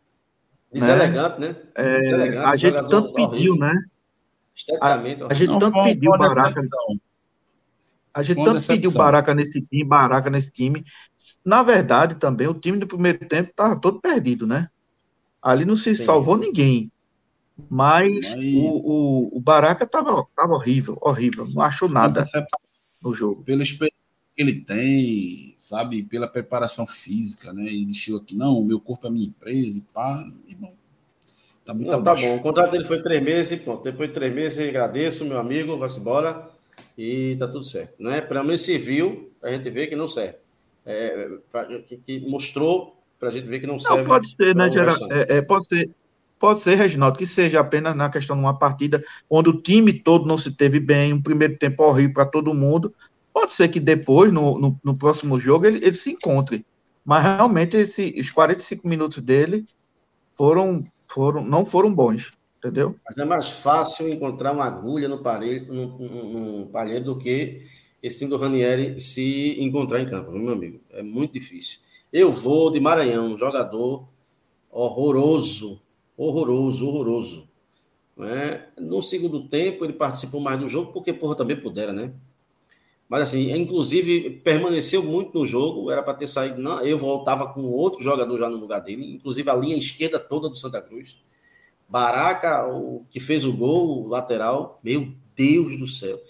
Deselegante, 0.73 1.41
né? 1.41 1.49
né? 1.49 1.57
É, 1.75 2.01
Deselegante, 2.01 2.53
a 2.53 2.57
gente 2.57 2.89
tanto 2.89 3.13
pediu, 3.13 3.57
né? 3.57 3.73
A, 4.81 4.95
a, 4.95 5.35
gente 5.35 5.51
não, 5.51 5.59
tanto 5.59 5.83
pediu 5.83 6.11
Baraca. 6.11 6.61
A 8.13 8.23
gente 8.23 8.45
tanto 8.45 8.67
pediu 8.67 8.93
Baraca 8.93 9.35
nesse 9.35 9.61
time, 9.63 9.85
Baraca 9.85 10.29
nesse 10.29 10.51
time. 10.51 10.85
Na 11.45 11.63
verdade, 11.63 12.17
também, 12.17 12.49
o 12.49 12.55
time 12.55 12.79
do 12.79 12.87
primeiro 12.87 13.25
tempo 13.27 13.51
estava 13.51 13.81
todo 13.81 14.01
perdido, 14.01 14.47
né? 14.47 14.69
Ali 15.41 15.65
não 15.65 15.77
se 15.77 15.95
sim, 15.95 16.05
salvou 16.05 16.37
sim. 16.37 16.47
ninguém. 16.47 16.93
Mas 17.71 18.09
o, 18.29 19.33
o, 19.33 19.39
o 19.39 19.41
Baraca 19.41 19.85
estava 19.85 20.25
tava 20.35 20.55
horrível, 20.55 20.99
horrível. 21.01 21.47
Não 21.47 21.63
achou 21.63 21.89
nada 21.89 22.25
no 23.03 23.13
jogo. 23.13 23.43
Pelo 23.43 23.63
experiência 23.63 23.97
que 24.35 24.43
ele 24.43 24.61
tem, 24.61 25.48
sabe, 25.69 26.03
pela 26.03 26.27
preparação 26.27 26.87
física, 26.87 27.53
né? 27.53 27.65
Ele 27.65 27.93
chegou 27.93 28.21
aqui, 28.21 28.35
não, 28.35 28.59
o 28.59 28.65
meu 28.65 28.81
corpo 28.81 29.07
é 29.07 29.11
minha 29.11 29.27
empresa 29.27 29.79
e 29.79 29.83
pá, 29.93 30.27
irmão. 30.49 30.73
Tá, 31.65 31.75
muito 31.75 31.91
não, 31.91 32.03
tá 32.03 32.15
bom, 32.15 32.37
o 32.37 32.41
contrato 32.41 32.71
dele 32.71 32.85
foi 32.85 33.03
três 33.03 33.23
meses 33.23 33.53
e 33.53 33.57
pronto. 33.59 33.85
Depois 33.85 34.09
de 34.09 34.15
três 34.15 34.35
meses, 34.35 34.67
agradeço, 34.67 35.27
meu 35.27 35.39
amigo, 35.39 35.77
vai-se 35.77 36.01
embora 36.01 36.49
e 36.97 37.37
tá 37.39 37.47
tudo 37.47 37.65
certo. 37.65 38.03
Né? 38.03 38.23
Para 38.23 38.43
mim, 38.43 38.57
serviu, 38.57 39.31
a 39.43 39.51
gente 39.51 39.69
vê 39.69 39.87
que 39.87 39.95
não 39.95 40.09
serve. 40.09 40.37
É, 40.87 41.29
pra, 41.53 41.67
que, 41.67 41.99
que, 41.99 42.21
mostrou 42.21 42.97
para 43.21 43.29
a 43.29 43.33
gente 43.33 43.47
ver 43.47 43.61
que 43.61 43.67
não 43.67 43.79
serve. 43.79 43.99
Não, 43.99 44.05
pode 44.05 44.29
ser, 44.35 44.57
né, 44.57 44.71
Geraldo? 44.71 45.13
É, 45.13 45.37
é, 45.37 45.43
pode 45.43 45.69
ser. 45.69 45.91
Pode 46.39 46.61
ser, 46.61 46.77
Reginaldo, 46.77 47.19
que 47.19 47.27
seja 47.27 47.59
apenas 47.59 47.97
na 47.97 48.09
questão 48.09 48.37
de 48.37 48.43
uma 48.43 48.57
partida 48.57 49.03
onde 49.29 49.49
o 49.49 49.61
time 49.61 49.93
todo 49.93 50.25
não 50.25 50.39
se 50.39 50.57
teve 50.57 50.79
bem, 50.79 51.13
um 51.13 51.21
primeiro 51.21 51.59
tempo 51.59 51.83
horrível 51.83 52.15
para 52.15 52.27
todo 52.27 52.55
mundo, 52.55 52.95
Pode 53.39 53.55
ser 53.55 53.69
que 53.69 53.79
depois, 53.79 54.33
no, 54.33 54.59
no, 54.59 54.81
no 54.83 54.99
próximo 54.99 55.39
jogo, 55.39 55.65
ele, 55.65 55.77
ele, 55.77 55.93
se 55.93 56.11
encontre. 56.11 56.67
Mas 57.05 57.23
realmente 57.23 57.77
esse, 57.77 58.13
os 58.19 58.33
45 58.33 58.87
minutos 58.89 59.23
dele 59.23 59.65
foram, 60.35 60.85
foram, 61.07 61.45
não 61.45 61.65
foram 61.65 61.95
bons, 61.95 62.33
entendeu? 62.59 62.97
Mas 63.07 63.17
é 63.17 63.25
mais 63.25 63.49
fácil 63.49 64.09
encontrar 64.09 64.51
uma 64.51 64.65
agulha 64.65 65.09
no 65.09 65.23
no, 65.23 66.61
no 66.63 66.67
palheiro 66.67 67.05
do 67.05 67.17
que 67.17 67.63
esse 68.03 68.19
time 68.19 68.31
do 68.31 68.37
Ranieri 68.37 68.99
se 68.99 69.57
encontrar 69.61 70.01
em 70.01 70.11
campo, 70.11 70.33
meu 70.33 70.53
amigo. 70.53 70.81
É 70.91 71.01
muito 71.01 71.35
difícil. 71.35 71.79
Eu 72.13 72.33
vou 72.33 72.73
de 72.73 72.81
Maranhão, 72.81 73.35
um 73.35 73.39
jogador 73.39 74.09
horroroso, 74.69 75.81
horroroso, 76.17 76.89
horroroso. 76.89 77.49
Né? 78.17 78.67
No 78.77 79.01
segundo 79.01 79.49
tempo, 79.49 79.85
ele 79.85 79.93
participou 79.93 80.41
mais 80.41 80.59
do 80.59 80.69
jogo, 80.69 80.93
porque, 80.93 81.13
porra, 81.13 81.37
também 81.37 81.61
pudera, 81.61 81.93
né? 81.93 82.13
Mas 83.09 83.23
assim, 83.23 83.51
inclusive 83.53 84.31
permaneceu 84.45 85.03
muito 85.03 85.39
no 85.39 85.47
jogo, 85.47 85.91
era 85.91 86.03
para 86.03 86.15
ter 86.15 86.27
saído. 86.27 86.61
Não, 86.61 86.81
eu 86.83 86.99
voltava 86.99 87.47
com 87.53 87.63
outro 87.63 88.03
jogador 88.03 88.39
já 88.39 88.49
no 88.49 88.59
lugar 88.59 88.81
dele, 88.81 89.15
inclusive 89.15 89.49
a 89.49 89.55
linha 89.55 89.77
esquerda 89.77 90.19
toda 90.19 90.49
do 90.49 90.57
Santa 90.57 90.83
Cruz. 90.83 91.17
Baraca, 91.89 92.67
o 92.67 93.07
que 93.11 93.19
fez 93.19 93.45
o 93.45 93.53
gol, 93.53 94.05
o 94.05 94.09
lateral, 94.09 94.79
meu 94.85 95.09
Deus 95.35 95.79
do 95.79 95.87
céu. 95.87 96.21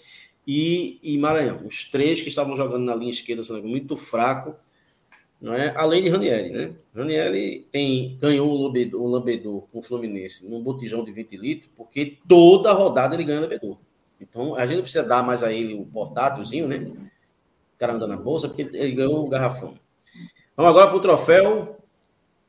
E, 0.47 0.99
e 1.03 1.17
Maranhão, 1.17 1.65
os 1.65 1.83
três 1.83 2.21
que 2.21 2.29
estavam 2.29 2.55
jogando 2.55 2.85
na 2.85 2.95
linha 2.95 3.11
esquerda, 3.11 3.43
Santa 3.43 3.59
Cruz, 3.59 3.71
muito 3.71 3.97
fraco, 3.97 4.55
não 5.41 5.53
é? 5.53 5.73
Além 5.75 6.03
de 6.03 6.09
Ranieri, 6.09 6.49
né? 6.49 6.73
Ranieri 6.95 7.67
tem, 7.71 8.17
ganhou 8.19 8.49
o 8.49 8.63
lambedor, 8.63 9.01
o 9.01 9.07
lambedor 9.07 9.67
com 9.71 9.79
o 9.79 9.81
Fluminense 9.83 10.49
num 10.49 10.63
botijão 10.63 11.03
de 11.03 11.11
20 11.11 11.37
litros, 11.37 11.71
porque 11.75 12.17
toda 12.27 12.71
rodada 12.71 13.15
ele 13.15 13.25
ganha 13.25 13.41
lambedor. 13.41 13.77
Então, 14.21 14.55
a 14.55 14.65
gente 14.65 14.75
não 14.77 14.83
precisa 14.83 15.03
dar 15.03 15.23
mais 15.23 15.43
a 15.43 15.51
ele 15.51 15.73
o 15.73 15.85
portátilzinho, 15.85 16.67
né? 16.67 16.77
O 16.77 17.77
cara 17.77 17.93
anda 17.93 18.07
na 18.07 18.17
bolsa, 18.17 18.47
porque 18.47 18.63
ele 18.73 18.91
ganhou 18.91 19.25
o 19.25 19.29
garrafão. 19.29 19.75
Vamos 20.55 20.71
agora 20.71 20.87
para 20.87 20.97
o 20.97 21.01
troféu 21.01 21.77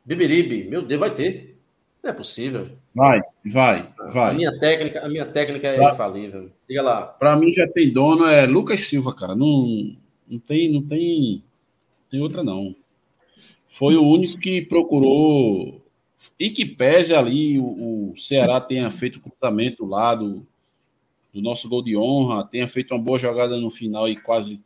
Bibiribe. 0.05 0.69
Meu 0.69 0.83
Deus, 0.83 0.99
vai 0.99 1.15
ter. 1.15 1.57
Não 2.03 2.11
é 2.11 2.13
possível. 2.13 2.67
Vai, 2.95 3.21
vai, 3.45 3.93
vai. 4.13 4.31
A 4.31 4.35
minha 4.35 4.59
técnica, 4.59 5.05
a 5.05 5.09
minha 5.09 5.27
técnica 5.27 5.69
é 5.69 5.77
vai. 5.77 5.93
infalível. 5.93 6.51
Diga 6.69 6.83
lá. 6.83 7.07
Para 7.07 7.37
mim 7.37 7.53
já 7.53 7.69
tem 7.69 7.93
dono, 7.93 8.27
é 8.27 8.47
Lucas 8.47 8.81
Silva, 8.81 9.15
cara. 9.15 9.37
Não, 9.37 9.95
não 10.27 10.39
tem, 10.39 10.73
não 10.73 10.83
tem, 10.83 11.45
tem 12.09 12.21
outra 12.21 12.43
não. 12.43 12.75
Foi 13.69 13.95
o 13.95 14.03
único 14.03 14.41
que 14.41 14.63
procurou 14.63 15.81
e 16.39 16.51
que 16.51 16.65
pese 16.65 17.15
ali 17.15 17.59
o, 17.59 18.13
o 18.13 18.19
Ceará 18.19 18.61
tenha 18.61 18.91
feito 18.91 19.17
o 19.17 19.21
cruzamento 19.21 19.87
lá 19.87 20.15
do, 20.15 20.45
do 21.33 21.41
nosso 21.41 21.69
gol 21.69 21.83
de 21.83 21.97
honra, 21.97 22.45
tenha 22.45 22.67
feito 22.67 22.93
uma 22.93 23.03
boa 23.03 23.19
jogada 23.19 23.57
no 23.57 23.71
final 23.71 24.09
e 24.09 24.17
quase, 24.17 24.61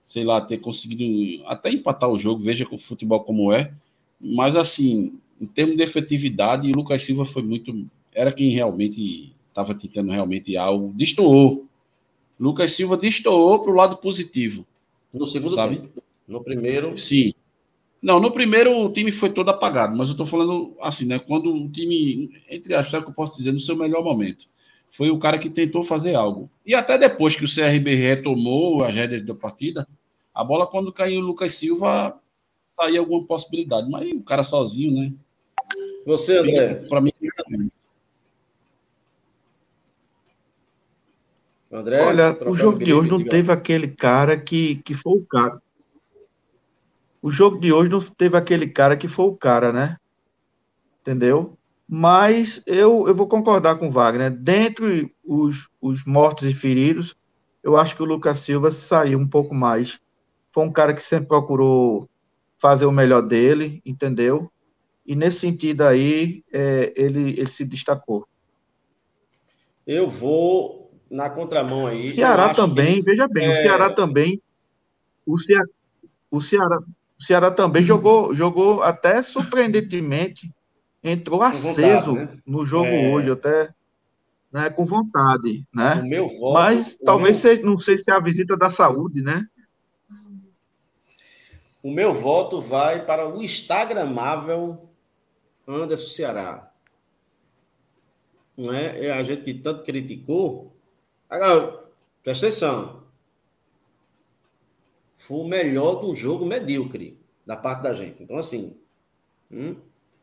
sei 0.00 0.24
lá, 0.24 0.40
ter 0.40 0.58
conseguido 0.58 1.44
até 1.46 1.70
empatar 1.70 2.10
o 2.10 2.18
jogo, 2.18 2.40
veja 2.40 2.66
o 2.70 2.78
futebol 2.78 3.20
como 3.20 3.52
é. 3.52 3.72
Mas 4.20 4.54
assim, 4.54 5.18
em 5.40 5.46
termos 5.46 5.76
de 5.76 5.82
efetividade, 5.82 6.70
o 6.70 6.76
Lucas 6.76 7.02
Silva 7.02 7.24
foi 7.24 7.42
muito. 7.42 7.86
Era 8.14 8.32
quem 8.32 8.50
realmente 8.50 9.32
estava 9.48 9.74
tentando 9.74 10.12
realmente 10.12 10.56
algo. 10.56 10.92
Destoou. 10.94 11.66
Lucas 12.38 12.72
Silva 12.72 12.96
destoou 12.96 13.60
para 13.60 13.72
o 13.72 13.76
lado 13.76 13.96
positivo. 13.96 14.64
No 15.12 15.26
segundo 15.26 15.54
sabe? 15.54 15.76
tempo. 15.76 16.02
No 16.26 16.42
primeiro. 16.42 16.96
Sim. 16.96 17.32
Não, 18.00 18.20
no 18.20 18.32
primeiro 18.32 18.84
o 18.84 18.92
time 18.92 19.12
foi 19.12 19.30
todo 19.30 19.48
apagado, 19.48 19.96
mas 19.96 20.08
eu 20.08 20.12
estou 20.12 20.26
falando 20.26 20.74
assim, 20.80 21.06
né? 21.06 21.20
Quando 21.20 21.54
o 21.54 21.68
time, 21.68 22.30
entre 22.48 22.74
aspas, 22.74 23.00
é 23.00 23.04
que 23.04 23.10
eu 23.10 23.14
posso 23.14 23.36
dizer, 23.36 23.52
no 23.52 23.60
seu 23.60 23.76
melhor 23.76 24.02
momento 24.02 24.48
foi 24.92 25.10
o 25.10 25.18
cara 25.18 25.38
que 25.38 25.48
tentou 25.48 25.82
fazer 25.82 26.14
algo. 26.14 26.50
E 26.66 26.74
até 26.74 26.98
depois 26.98 27.34
que 27.34 27.46
o 27.46 27.48
CRB 27.48 27.94
retomou 27.94 28.84
as 28.84 28.94
rédeas 28.94 29.24
da 29.24 29.34
partida, 29.34 29.88
a 30.34 30.44
bola, 30.44 30.66
quando 30.66 30.92
caiu 30.92 31.20
o 31.20 31.24
Lucas 31.24 31.54
Silva, 31.54 32.20
saía 32.70 33.00
alguma 33.00 33.26
possibilidade. 33.26 33.90
Mas 33.90 34.12
o 34.12 34.20
cara 34.20 34.44
sozinho, 34.44 34.92
né? 34.92 35.12
Você, 36.04 36.36
André? 36.36 36.74
Para 36.90 37.00
mim, 37.00 37.10
André, 41.72 42.02
Olha, 42.02 42.38
o 42.46 42.54
jogo 42.54 42.84
de 42.84 42.92
hoje 42.92 43.10
não 43.10 43.24
teve 43.24 43.50
aquele 43.50 43.88
cara 43.88 44.38
que, 44.38 44.76
que 44.84 44.92
foi 44.94 45.18
o 45.18 45.24
cara. 45.24 45.62
O 47.22 47.30
jogo 47.30 47.58
de 47.58 47.72
hoje 47.72 47.88
não 47.88 48.00
teve 48.00 48.36
aquele 48.36 48.66
cara 48.66 48.94
que 48.94 49.08
foi 49.08 49.24
o 49.24 49.34
cara, 49.34 49.72
né? 49.72 49.96
Entendeu? 51.00 51.56
Mas 51.94 52.62
eu, 52.64 53.06
eu 53.06 53.14
vou 53.14 53.26
concordar 53.26 53.74
com 53.74 53.88
o 53.88 53.90
Wagner. 53.90 54.30
Dentre 54.30 55.14
os, 55.22 55.68
os 55.78 56.06
mortos 56.06 56.46
e 56.46 56.54
feridos, 56.54 57.14
eu 57.62 57.76
acho 57.76 57.94
que 57.94 58.02
o 58.02 58.06
Lucas 58.06 58.38
Silva 58.38 58.70
saiu 58.70 59.18
um 59.18 59.28
pouco 59.28 59.54
mais. 59.54 60.00
Foi 60.50 60.64
um 60.64 60.72
cara 60.72 60.94
que 60.94 61.04
sempre 61.04 61.28
procurou 61.28 62.08
fazer 62.56 62.86
o 62.86 62.90
melhor 62.90 63.20
dele, 63.20 63.82
entendeu? 63.84 64.50
E 65.04 65.14
nesse 65.14 65.40
sentido 65.40 65.82
aí, 65.82 66.42
é, 66.50 66.94
ele, 66.96 67.38
ele 67.38 67.50
se 67.50 67.62
destacou. 67.62 68.26
Eu 69.86 70.08
vou 70.08 70.90
na 71.10 71.28
contramão 71.28 71.86
aí. 71.86 72.08
Ceará 72.08 72.54
também, 72.54 72.94
que... 72.94 73.02
veja 73.02 73.28
bem, 73.28 73.48
é... 73.48 73.52
o 73.52 73.56
Ceará 73.56 73.92
também. 73.92 74.40
O 75.26 75.38
Ceará, 75.38 75.66
o 76.30 76.40
Ceará, 76.40 76.78
o 77.20 77.24
Ceará 77.26 77.50
também 77.50 77.82
jogou, 77.82 78.34
jogou 78.34 78.82
até 78.82 79.20
surpreendentemente, 79.20 80.50
entrou 81.02 81.42
aceso 81.42 82.14
vontade, 82.14 82.32
né? 82.32 82.42
no 82.46 82.64
jogo 82.64 82.86
é... 82.86 83.12
hoje, 83.12 83.30
até 83.30 83.74
né, 84.52 84.68
com 84.68 84.84
vontade, 84.84 85.66
né? 85.74 85.94
O 85.94 86.06
meu 86.06 86.28
voto, 86.28 86.52
Mas 86.52 86.96
talvez 87.02 87.42
meu... 87.42 87.50
seja, 87.50 87.62
não 87.62 87.78
sei 87.78 88.02
se 88.02 88.10
é 88.10 88.14
a 88.14 88.20
visita 88.20 88.56
da 88.56 88.70
saúde, 88.70 89.22
né? 89.22 89.46
O 91.82 91.90
meu 91.90 92.14
voto 92.14 92.60
vai 92.60 93.04
para 93.04 93.26
o 93.26 93.42
instagramável 93.42 94.78
Anderson 95.66 96.08
Ceará. 96.08 96.70
Não 98.56 98.72
é? 98.72 99.06
é? 99.06 99.12
A 99.12 99.22
gente 99.22 99.42
que 99.42 99.54
tanto 99.54 99.82
criticou. 99.82 100.76
Agora, 101.28 101.84
presta 102.22 102.46
atenção. 102.46 103.02
Foi 105.16 105.38
o 105.38 105.48
melhor 105.48 105.96
do 105.96 106.14
jogo 106.14 106.44
medíocre 106.44 107.18
da 107.44 107.56
parte 107.56 107.82
da 107.82 107.94
gente. 107.94 108.22
Então, 108.22 108.36
assim, 108.36 108.76
hum, 109.50 109.76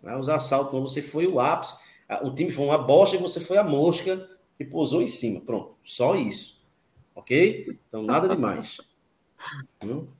os 0.03 0.29
assaltos, 0.29 0.79
você 0.79 1.01
foi 1.01 1.27
o 1.27 1.39
ápice. 1.39 1.77
O 2.23 2.31
time 2.31 2.51
foi 2.51 2.65
uma 2.65 2.77
bosta 2.77 3.15
e 3.15 3.19
você 3.19 3.39
foi 3.39 3.57
a 3.57 3.63
mosca 3.63 4.27
que 4.57 4.65
pousou 4.65 5.01
em 5.01 5.07
cima. 5.07 5.41
Pronto, 5.41 5.75
só 5.83 6.15
isso. 6.15 6.59
Ok? 7.15 7.67
Então, 7.87 8.03
nada 8.03 8.27
demais. 8.27 8.81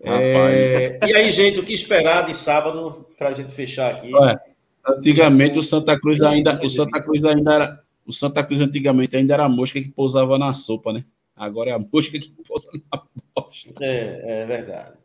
É... 0.00 0.98
E 1.04 1.16
aí, 1.16 1.32
gente, 1.32 1.58
o 1.58 1.64
que 1.64 1.72
esperar 1.72 2.24
de 2.24 2.32
sábado 2.32 3.04
para 3.18 3.30
a 3.30 3.32
gente 3.32 3.52
fechar 3.52 3.96
aqui? 3.96 4.12
Antigamente 4.86 5.58
o 5.58 5.62
Santa 5.62 5.98
Cruz 5.98 6.22
ainda, 6.22 6.64
o 6.64 6.70
Santa 6.70 7.02
Cruz 7.02 7.24
ainda 7.24 7.54
era, 7.54 7.82
o 8.06 8.12
Santa 8.12 8.44
Cruz 8.44 8.60
antigamente 8.60 9.16
ainda 9.16 9.34
era 9.34 9.44
a 9.44 9.48
mosca 9.48 9.80
que 9.80 9.88
pousava 9.88 10.38
na 10.38 10.54
sopa, 10.54 10.92
né? 10.92 11.04
Agora 11.34 11.70
é 11.70 11.72
a 11.72 11.78
mosca 11.78 12.18
que 12.18 12.30
pousa 12.46 12.70
na 12.92 13.02
bosta. 13.34 13.70
É, 13.80 14.42
é 14.42 14.46
verdade. 14.46 14.96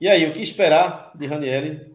E 0.00 0.08
aí, 0.08 0.28
o 0.28 0.32
que 0.32 0.42
esperar 0.42 1.12
de 1.14 1.26
Ranieri? 1.26 1.89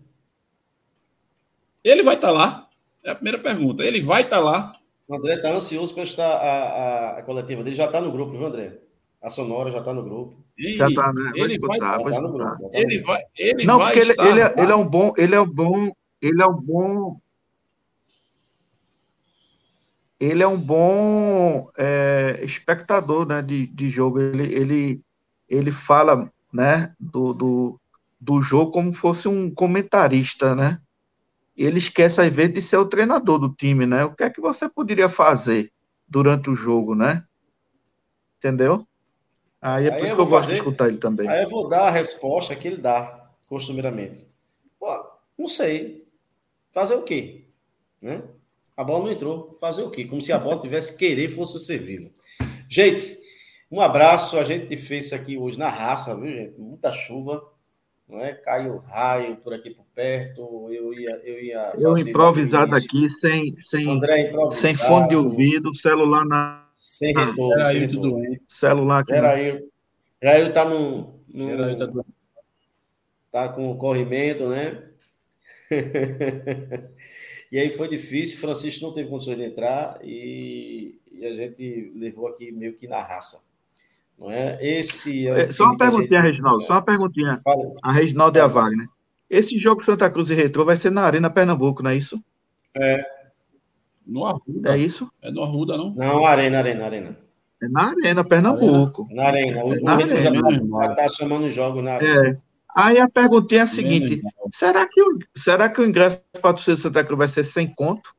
Ele 1.85 2.01
vai 2.01 2.15
estar 2.15 2.29
tá 2.29 2.33
lá. 2.33 2.67
É 3.03 3.11
a 3.11 3.15
primeira 3.15 3.37
pergunta. 3.37 3.83
Ele 3.83 4.01
vai 4.01 4.23
estar 4.23 4.37
tá 4.37 4.43
lá. 4.43 4.75
O 5.07 5.15
André 5.15 5.35
está 5.35 5.51
ansioso 5.51 5.93
para 5.93 6.03
estar 6.03 6.27
a, 6.27 6.33
a, 6.33 7.19
a, 7.19 7.21
coletiva 7.21 7.63
dele. 7.63 7.75
Já 7.75 7.85
está 7.85 8.01
no 8.01 8.11
grupo, 8.11 8.31
viu, 8.31 8.47
André? 8.47 8.79
A 9.21 9.29
Sonora 9.29 9.69
já 9.69 9.77
está 9.77 9.93
no 9.93 10.03
grupo. 10.03 10.43
E 10.57 10.73
já 10.73 10.87
está, 10.87 11.13
né? 11.13 11.31
Ele 11.35 11.59
vai, 11.59 11.77
estar, 11.77 11.99
tá 11.99 12.21
no 12.21 12.31
grupo. 12.31 12.71
Ele 12.73 12.99
vai, 13.01 13.21
ele 13.37 13.65
Não, 13.65 13.77
vai 13.77 13.93
porque 13.93 14.11
estar, 14.11 14.25
ele, 14.25 14.31
ele, 14.31 14.41
é, 14.41 14.63
ele 14.63 14.71
é 14.71 14.75
um 14.75 14.87
bom, 14.87 15.13
ele 15.15 15.35
é 15.35 15.41
um 15.41 15.45
bom, 15.45 15.91
ele 16.19 16.41
é 16.41 16.45
um 16.47 16.59
bom, 16.59 17.19
ele 20.19 20.43
é 20.43 20.47
um 20.47 20.59
bom 20.59 21.69
é, 21.77 22.39
espectador, 22.41 23.27
né, 23.27 23.43
de, 23.43 23.67
de 23.67 23.89
jogo. 23.89 24.19
Ele, 24.19 24.53
ele, 24.53 25.01
ele 25.47 25.71
fala, 25.71 26.31
né, 26.51 26.95
do, 26.99 27.33
do, 27.33 27.81
do 28.19 28.41
jogo 28.41 28.71
como 28.71 28.91
fosse 28.91 29.27
um 29.27 29.53
comentarista, 29.53 30.55
né? 30.55 30.79
Ele 31.55 31.77
esquece 31.77 32.19
às 32.19 32.33
vezes 32.33 32.53
de 32.53 32.61
ser 32.61 32.77
o 32.77 32.85
treinador 32.85 33.39
do 33.39 33.53
time, 33.53 33.85
né? 33.85 34.03
O 34.03 34.13
que 34.13 34.23
é 34.23 34.29
que 34.29 34.41
você 34.41 34.67
poderia 34.67 35.07
fazer 35.07 35.71
durante 36.07 36.49
o 36.49 36.55
jogo, 36.55 36.93
né? 36.95 37.23
Entendeu? 38.37 38.85
Aí 39.61 39.87
é 39.87 39.93
aí 39.93 39.97
por 39.97 40.05
isso 40.05 40.15
que 40.15 40.21
eu 40.21 40.27
gosto 40.27 40.43
fazer, 40.43 40.53
de 40.53 40.59
escutar 40.59 40.87
ele 40.87 40.97
também. 40.97 41.27
Aí 41.27 41.43
eu 41.43 41.49
vou 41.49 41.67
dar 41.67 41.87
a 41.87 41.91
resposta 41.91 42.55
que 42.55 42.67
ele 42.67 42.77
dá, 42.77 43.31
costumeiramente. 43.47 44.27
Pô, 44.79 45.05
não 45.37 45.47
sei. 45.47 46.05
Fazer 46.71 46.95
o 46.95 47.03
quê? 47.03 47.45
Né? 48.01 48.21
A 48.75 48.83
bola 48.83 49.05
não 49.05 49.11
entrou. 49.11 49.57
Fazer 49.59 49.81
o 49.81 49.89
quê? 49.89 50.05
Como 50.05 50.21
se 50.21 50.33
a 50.33 50.37
bola 50.37 50.59
tivesse 50.59 50.95
querer 50.97 51.29
fosse 51.29 51.57
ser 51.59 51.79
vivo. 51.79 52.11
Gente, 52.69 53.17
um 53.71 53.79
abraço. 53.79 54.37
A 54.37 54.43
gente 54.43 54.75
fez 54.77 55.07
isso 55.07 55.15
aqui 55.15 55.37
hoje 55.37 55.57
na 55.57 55.69
raça, 55.69 56.15
viu, 56.19 56.31
gente? 56.31 56.59
Muita 56.59 56.91
chuva. 56.91 57.41
Não 58.07 58.19
é? 58.19 58.33
Caiu 58.33 58.77
raio 58.77 59.37
por 59.37 59.53
aqui 59.53 59.69
por 59.71 59.84
perto. 59.95 60.69
Eu 60.71 60.93
ia. 60.93 61.11
Eu, 61.23 61.39
ia 61.41 61.73
eu 61.77 61.97
improvisado 61.97 62.75
aqui, 62.75 63.09
sem, 63.21 63.55
sem, 63.63 63.89
André, 63.89 64.31
sem 64.51 64.75
fone 64.75 65.07
de 65.07 65.15
ouvido, 65.15 65.73
celular 65.73 66.25
na 66.25 66.67
sem 66.75 67.13
retorno. 67.13 67.53
Era 67.53 67.71
sem 67.71 67.79
retorno. 67.79 68.01
doente. 68.01 68.41
Celular 68.47 68.99
aqui. 68.99 69.13
Era 69.13 69.31
aí. 69.31 69.65
Jair 70.21 70.53
tá 70.53 70.65
no. 70.65 71.19
no 71.33 71.77
tá, 71.77 72.03
tá 73.31 73.49
com 73.49 73.71
o 73.71 73.77
corrimento, 73.77 74.49
né? 74.49 74.83
e 77.51 77.57
aí 77.57 77.71
foi 77.71 77.87
difícil. 77.87 78.37
Francisco 78.37 78.85
não 78.85 78.93
teve 78.93 79.09
condições 79.09 79.37
de 79.37 79.45
entrar 79.45 79.99
e, 80.03 80.99
e, 81.11 81.25
a 81.25 81.33
gente 81.33 81.91
levou 81.95 82.27
aqui 82.27 82.51
meio 82.51 82.75
que 82.75 82.87
na 82.87 83.01
raça. 83.01 83.43
Não 84.17 84.31
é? 84.31 84.57
Esse 84.61 85.27
é, 85.27 85.41
é 85.41 85.49
só 85.49 85.65
uma 85.65 85.77
perguntinha, 85.77 86.21
gente... 86.21 86.31
Reginaldo. 86.31 86.65
Só 86.65 86.73
uma 86.73 86.81
perguntinha. 86.81 87.41
Fala. 87.43 87.73
A 87.83 87.91
Reginaldo 87.91 88.37
e 88.37 88.41
a 88.41 88.47
Wagner. 88.47 88.87
Esse 89.35 89.57
jogo 89.59 89.83
Santa 89.83 90.09
Cruz 90.09 90.29
e 90.29 90.35
Retro 90.35 90.63
vai 90.63 90.77
ser 90.77 90.91
na 90.91 91.03
Arena 91.03 91.29
Pernambuco, 91.29 91.83
não 91.83 91.91
é 91.91 91.95
isso? 91.95 92.23
É, 92.73 93.05
no 94.05 94.25
Arruda. 94.25 94.75
É 94.75 94.77
isso? 94.77 95.11
É 95.21 95.31
no 95.31 95.43
Arruda, 95.43 95.77
não? 95.77 95.93
Não, 95.93 96.25
Arena, 96.25 96.59
Arena, 96.59 96.85
Arena. 96.85 97.17
É 97.61 97.67
na 97.67 97.89
Arena, 97.89 98.23
Pernambuco. 98.23 99.07
Na 99.11 99.25
Arena. 99.25 99.65
O, 99.65 99.73
é 99.73 99.79
na 99.81 99.93
arena. 99.93 100.21
já 100.21 100.31
está 100.31 100.95
tá 100.95 101.09
chamando 101.09 101.45
o 101.45 101.51
jogo 101.51 101.81
na 101.81 101.95
Arena. 101.95 102.29
É. 102.29 102.37
Aí 102.75 102.99
a 102.99 103.09
perguntinha 103.09 103.61
é 103.61 103.63
a 103.63 103.67
seguinte: 103.67 104.21
será 104.51 104.87
que, 104.87 105.01
o, 105.01 105.19
será 105.35 105.69
que 105.69 105.81
o 105.81 105.85
ingresso 105.85 106.23
para 106.41 106.51
a 106.51 106.53
torcida 106.53 106.77
Santa 106.77 107.03
Cruz 107.03 107.17
vai 107.17 107.27
ser 107.27 107.43
sem 107.43 107.67
conto? 107.73 108.15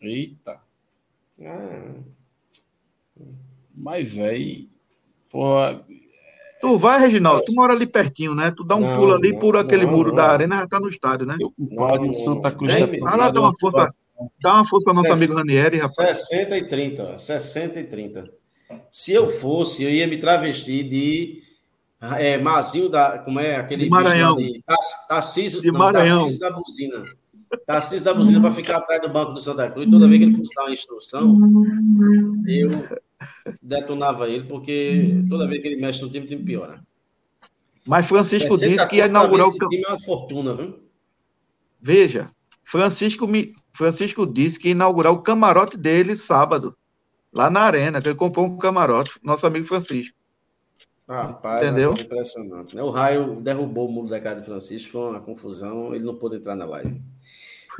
Eita. 0.00 0.60
Ah. 1.42 1.94
Mas, 3.74 4.10
velho, 4.10 4.68
porra, 5.30 5.84
Tu 6.60 6.78
vai, 6.78 7.00
Reginaldo, 7.00 7.44
tu 7.44 7.52
mora 7.54 7.72
ali 7.72 7.86
pertinho, 7.86 8.34
né? 8.34 8.50
Tu 8.50 8.64
dá 8.64 8.74
um 8.74 8.80
não, 8.80 8.94
pulo 8.94 9.14
ali, 9.14 9.32
não, 9.32 9.38
pula 9.38 9.60
aquele 9.60 9.86
não, 9.86 9.92
muro 9.92 10.12
da 10.12 10.24
arena 10.24 10.56
já 10.56 10.66
tá 10.66 10.80
no 10.80 10.88
estádio, 10.88 11.26
né? 11.26 11.36
Eu 11.40 11.52
concordo 11.52 12.12
Santa 12.14 12.50
Cruz. 12.50 12.74
É, 12.74 12.86
vai 12.86 13.16
lá, 13.16 13.30
dá 13.30 13.40
uma 13.40 13.52
força, 13.60 13.86
dá 14.42 14.54
uma 14.54 14.68
força 14.68 14.84
para 14.84 14.94
nosso 14.94 15.12
amigo 15.12 15.34
Ranieri, 15.34 15.78
rapaz. 15.78 16.26
60 16.28 16.58
e 16.58 16.68
30, 16.68 17.18
60 17.18 17.80
e 17.80 17.84
30. 17.84 18.30
Se 18.90 19.12
eu 19.12 19.30
fosse, 19.30 19.84
eu 19.84 19.90
ia 19.90 20.06
me 20.06 20.18
travestir 20.18 20.88
de 20.88 21.42
é, 22.00 22.38
Mazinho 22.38 22.88
da. 22.88 23.18
Como 23.18 23.38
é 23.40 23.56
aquele. 23.56 23.84
De 23.84 23.90
Maranhão. 23.90 24.36
De, 24.36 24.62
Tarcísio, 25.08 25.60
de 25.60 25.70
Maranhão. 25.70 26.22
Tarcísio 26.22 26.40
da 26.40 26.50
buzina. 26.50 27.04
Tarcísio 27.66 28.04
da 28.04 28.14
buzina 28.14 28.40
para 28.40 28.54
ficar 28.54 28.78
atrás 28.78 29.00
do 29.00 29.08
banco 29.08 29.32
do 29.32 29.40
Santa 29.40 29.70
Cruz. 29.70 29.88
Toda 29.90 30.06
vez 30.08 30.18
que 30.18 30.24
ele 30.26 30.36
fosse 30.36 30.54
dar 30.54 30.64
uma 30.64 30.72
instrução, 30.72 31.40
eu 32.46 32.70
detonava 33.62 34.28
ele, 34.28 34.44
porque 34.44 35.24
toda 35.28 35.46
vez 35.46 35.60
que 35.60 35.68
ele 35.68 35.80
mexe 35.80 36.02
no 36.02 36.10
time, 36.10 36.26
o 36.26 36.28
time 36.28 36.44
piora. 36.44 36.82
Mas 37.86 38.06
Francisco 38.06 38.56
disse 38.58 38.86
que 38.86 38.96
ia 38.96 39.06
inaugurar 39.06 39.48
o 39.48 39.52
time 39.52 39.82
é 39.84 39.88
uma 39.88 40.00
fortuna, 40.00 40.54
viu? 40.54 40.78
Veja, 41.80 42.30
Francisco, 42.62 43.26
me... 43.26 43.54
Francisco 43.72 44.26
disse 44.26 44.58
que 44.58 44.68
ia 44.68 44.72
inaugurar 44.72 45.12
o 45.12 45.22
camarote 45.22 45.76
dele 45.76 46.14
sábado, 46.14 46.76
lá 47.32 47.48
na 47.48 47.60
arena, 47.60 48.02
que 48.02 48.08
ele 48.08 48.14
comprou 48.14 48.44
um 48.44 48.58
camarote, 48.58 49.12
nosso 49.22 49.46
amigo 49.46 49.64
Francisco. 49.66 50.14
Rapaz, 51.08 51.62
Entendeu? 51.62 51.94
É 51.96 52.02
impressionante. 52.02 52.76
Né? 52.76 52.82
O 52.82 52.90
raio 52.90 53.36
derrubou 53.40 53.88
o 53.88 53.92
muro 53.92 54.08
da 54.08 54.20
casa 54.20 54.40
de 54.40 54.46
Francisco, 54.46 54.92
foi 54.92 55.10
uma 55.10 55.20
confusão, 55.20 55.94
ele 55.94 56.04
não 56.04 56.14
pôde 56.14 56.36
entrar 56.36 56.54
na 56.54 56.66
live. 56.66 57.00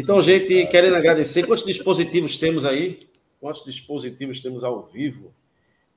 Então, 0.00 0.22
gente, 0.22 0.66
querendo 0.68 0.96
agradecer, 0.96 1.44
quantos 1.44 1.66
dispositivos 1.66 2.38
temos 2.38 2.64
aí? 2.64 2.98
Quantos 3.40 3.64
dispositivos 3.64 4.40
temos 4.42 4.64
ao 4.64 4.82
vivo 4.84 5.32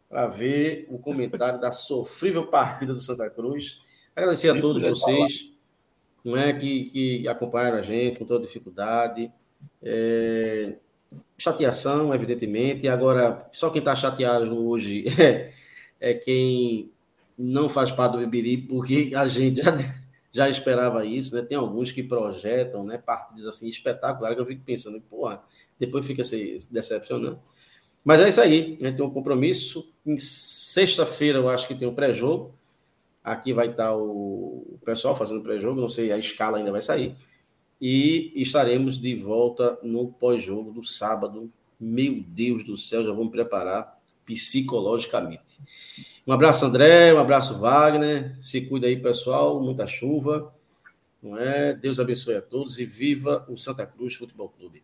para 0.10 0.28
ver 0.28 0.88
o 0.90 0.98
comentário 0.98 1.60
da 1.60 1.72
sofrível 1.72 2.48
partida 2.48 2.94
do 2.94 3.02
Santa 3.02 3.30
Cruz. 3.30 3.82
Agradecer 4.16 4.50
a 4.50 4.60
todos 4.60 4.82
vocês 4.82 5.52
não 6.24 6.38
é, 6.38 6.54
que, 6.54 6.86
que 6.86 7.28
acompanharam 7.28 7.78
a 7.78 7.82
gente 7.82 8.20
com 8.20 8.26
toda 8.26 8.46
dificuldade. 8.46 9.32
É, 9.82 10.76
chateação, 11.38 12.14
evidentemente. 12.14 12.88
Agora, 12.88 13.48
só 13.52 13.70
quem 13.70 13.80
está 13.80 13.96
chateado 13.96 14.68
hoje 14.68 15.06
é, 15.20 15.52
é, 16.00 16.14
quem 16.14 16.92
não 17.38 17.68
faz 17.68 17.92
parte 17.92 18.14
do 18.14 18.20
Bibiri, 18.20 18.58
porque 18.58 19.12
a 19.16 19.28
gente 19.28 19.62
já, 19.62 19.78
já 20.32 20.50
esperava 20.50 21.06
isso, 21.06 21.36
né? 21.36 21.42
Tem 21.42 21.58
alguns 21.58 21.92
que 21.92 22.04
projetam 22.04 22.84
né, 22.84 22.98
partidas 22.98 23.48
assim 23.48 23.68
espetaculares 23.68 24.36
que 24.36 24.42
eu 24.42 24.46
fico 24.46 24.64
pensando, 24.64 25.02
porra, 25.02 25.42
depois 25.82 26.06
fica 26.06 26.24
se 26.24 26.58
decepcionando. 26.70 27.40
Mas 28.04 28.22
é 28.22 28.30
isso 28.30 28.40
aí, 28.40 28.78
a 28.82 28.86
gente 28.86 28.98
tem 28.98 29.06
um 29.06 29.10
compromisso. 29.10 29.92
Em 30.06 30.16
sexta-feira 30.16 31.40
eu 31.40 31.50
acho 31.50 31.68
que 31.68 31.76
tem 31.76 31.88
o 31.88 31.94
pré-jogo. 31.94 32.54
Aqui 33.24 33.54
vai 33.54 33.70
estar 33.70 33.96
o 33.96 34.80
pessoal 34.86 35.16
fazendo 35.16 35.42
pré-jogo, 35.42 35.82
não 35.82 35.90
sei, 35.90 36.12
a 36.12 36.18
escala 36.18 36.58
ainda 36.58 36.72
vai 36.72 36.82
sair. 36.82 37.16
E 37.80 38.32
estaremos 38.36 39.00
de 39.00 39.16
volta 39.16 39.78
no 39.84 40.08
pós-jogo 40.08 40.72
do 40.72 40.84
sábado. 40.84 41.52
Meu 41.80 42.24
Deus 42.28 42.64
do 42.64 42.78
céu, 42.78 43.04
já 43.04 43.12
vou 43.12 43.26
me 43.26 43.32
preparar 43.32 44.00
psicologicamente. 44.26 45.60
Um 46.26 46.32
abraço, 46.32 46.66
André, 46.66 47.12
um 47.14 47.18
abraço, 47.18 47.58
Wagner. 47.58 48.38
Se 48.40 48.62
cuida 48.62 48.86
aí, 48.86 48.96
pessoal. 48.96 49.60
Muita 49.60 49.88
chuva. 49.88 50.54
Não 51.22 51.38
é? 51.38 51.74
Deus 51.74 52.00
abençoe 52.00 52.36
a 52.36 52.42
todos 52.42 52.80
e 52.80 52.86
viva 52.86 53.46
o 53.48 53.58
Santa 53.58 53.86
Cruz 53.86 54.16
Futebol 54.16 54.50
Clube. 54.50 54.84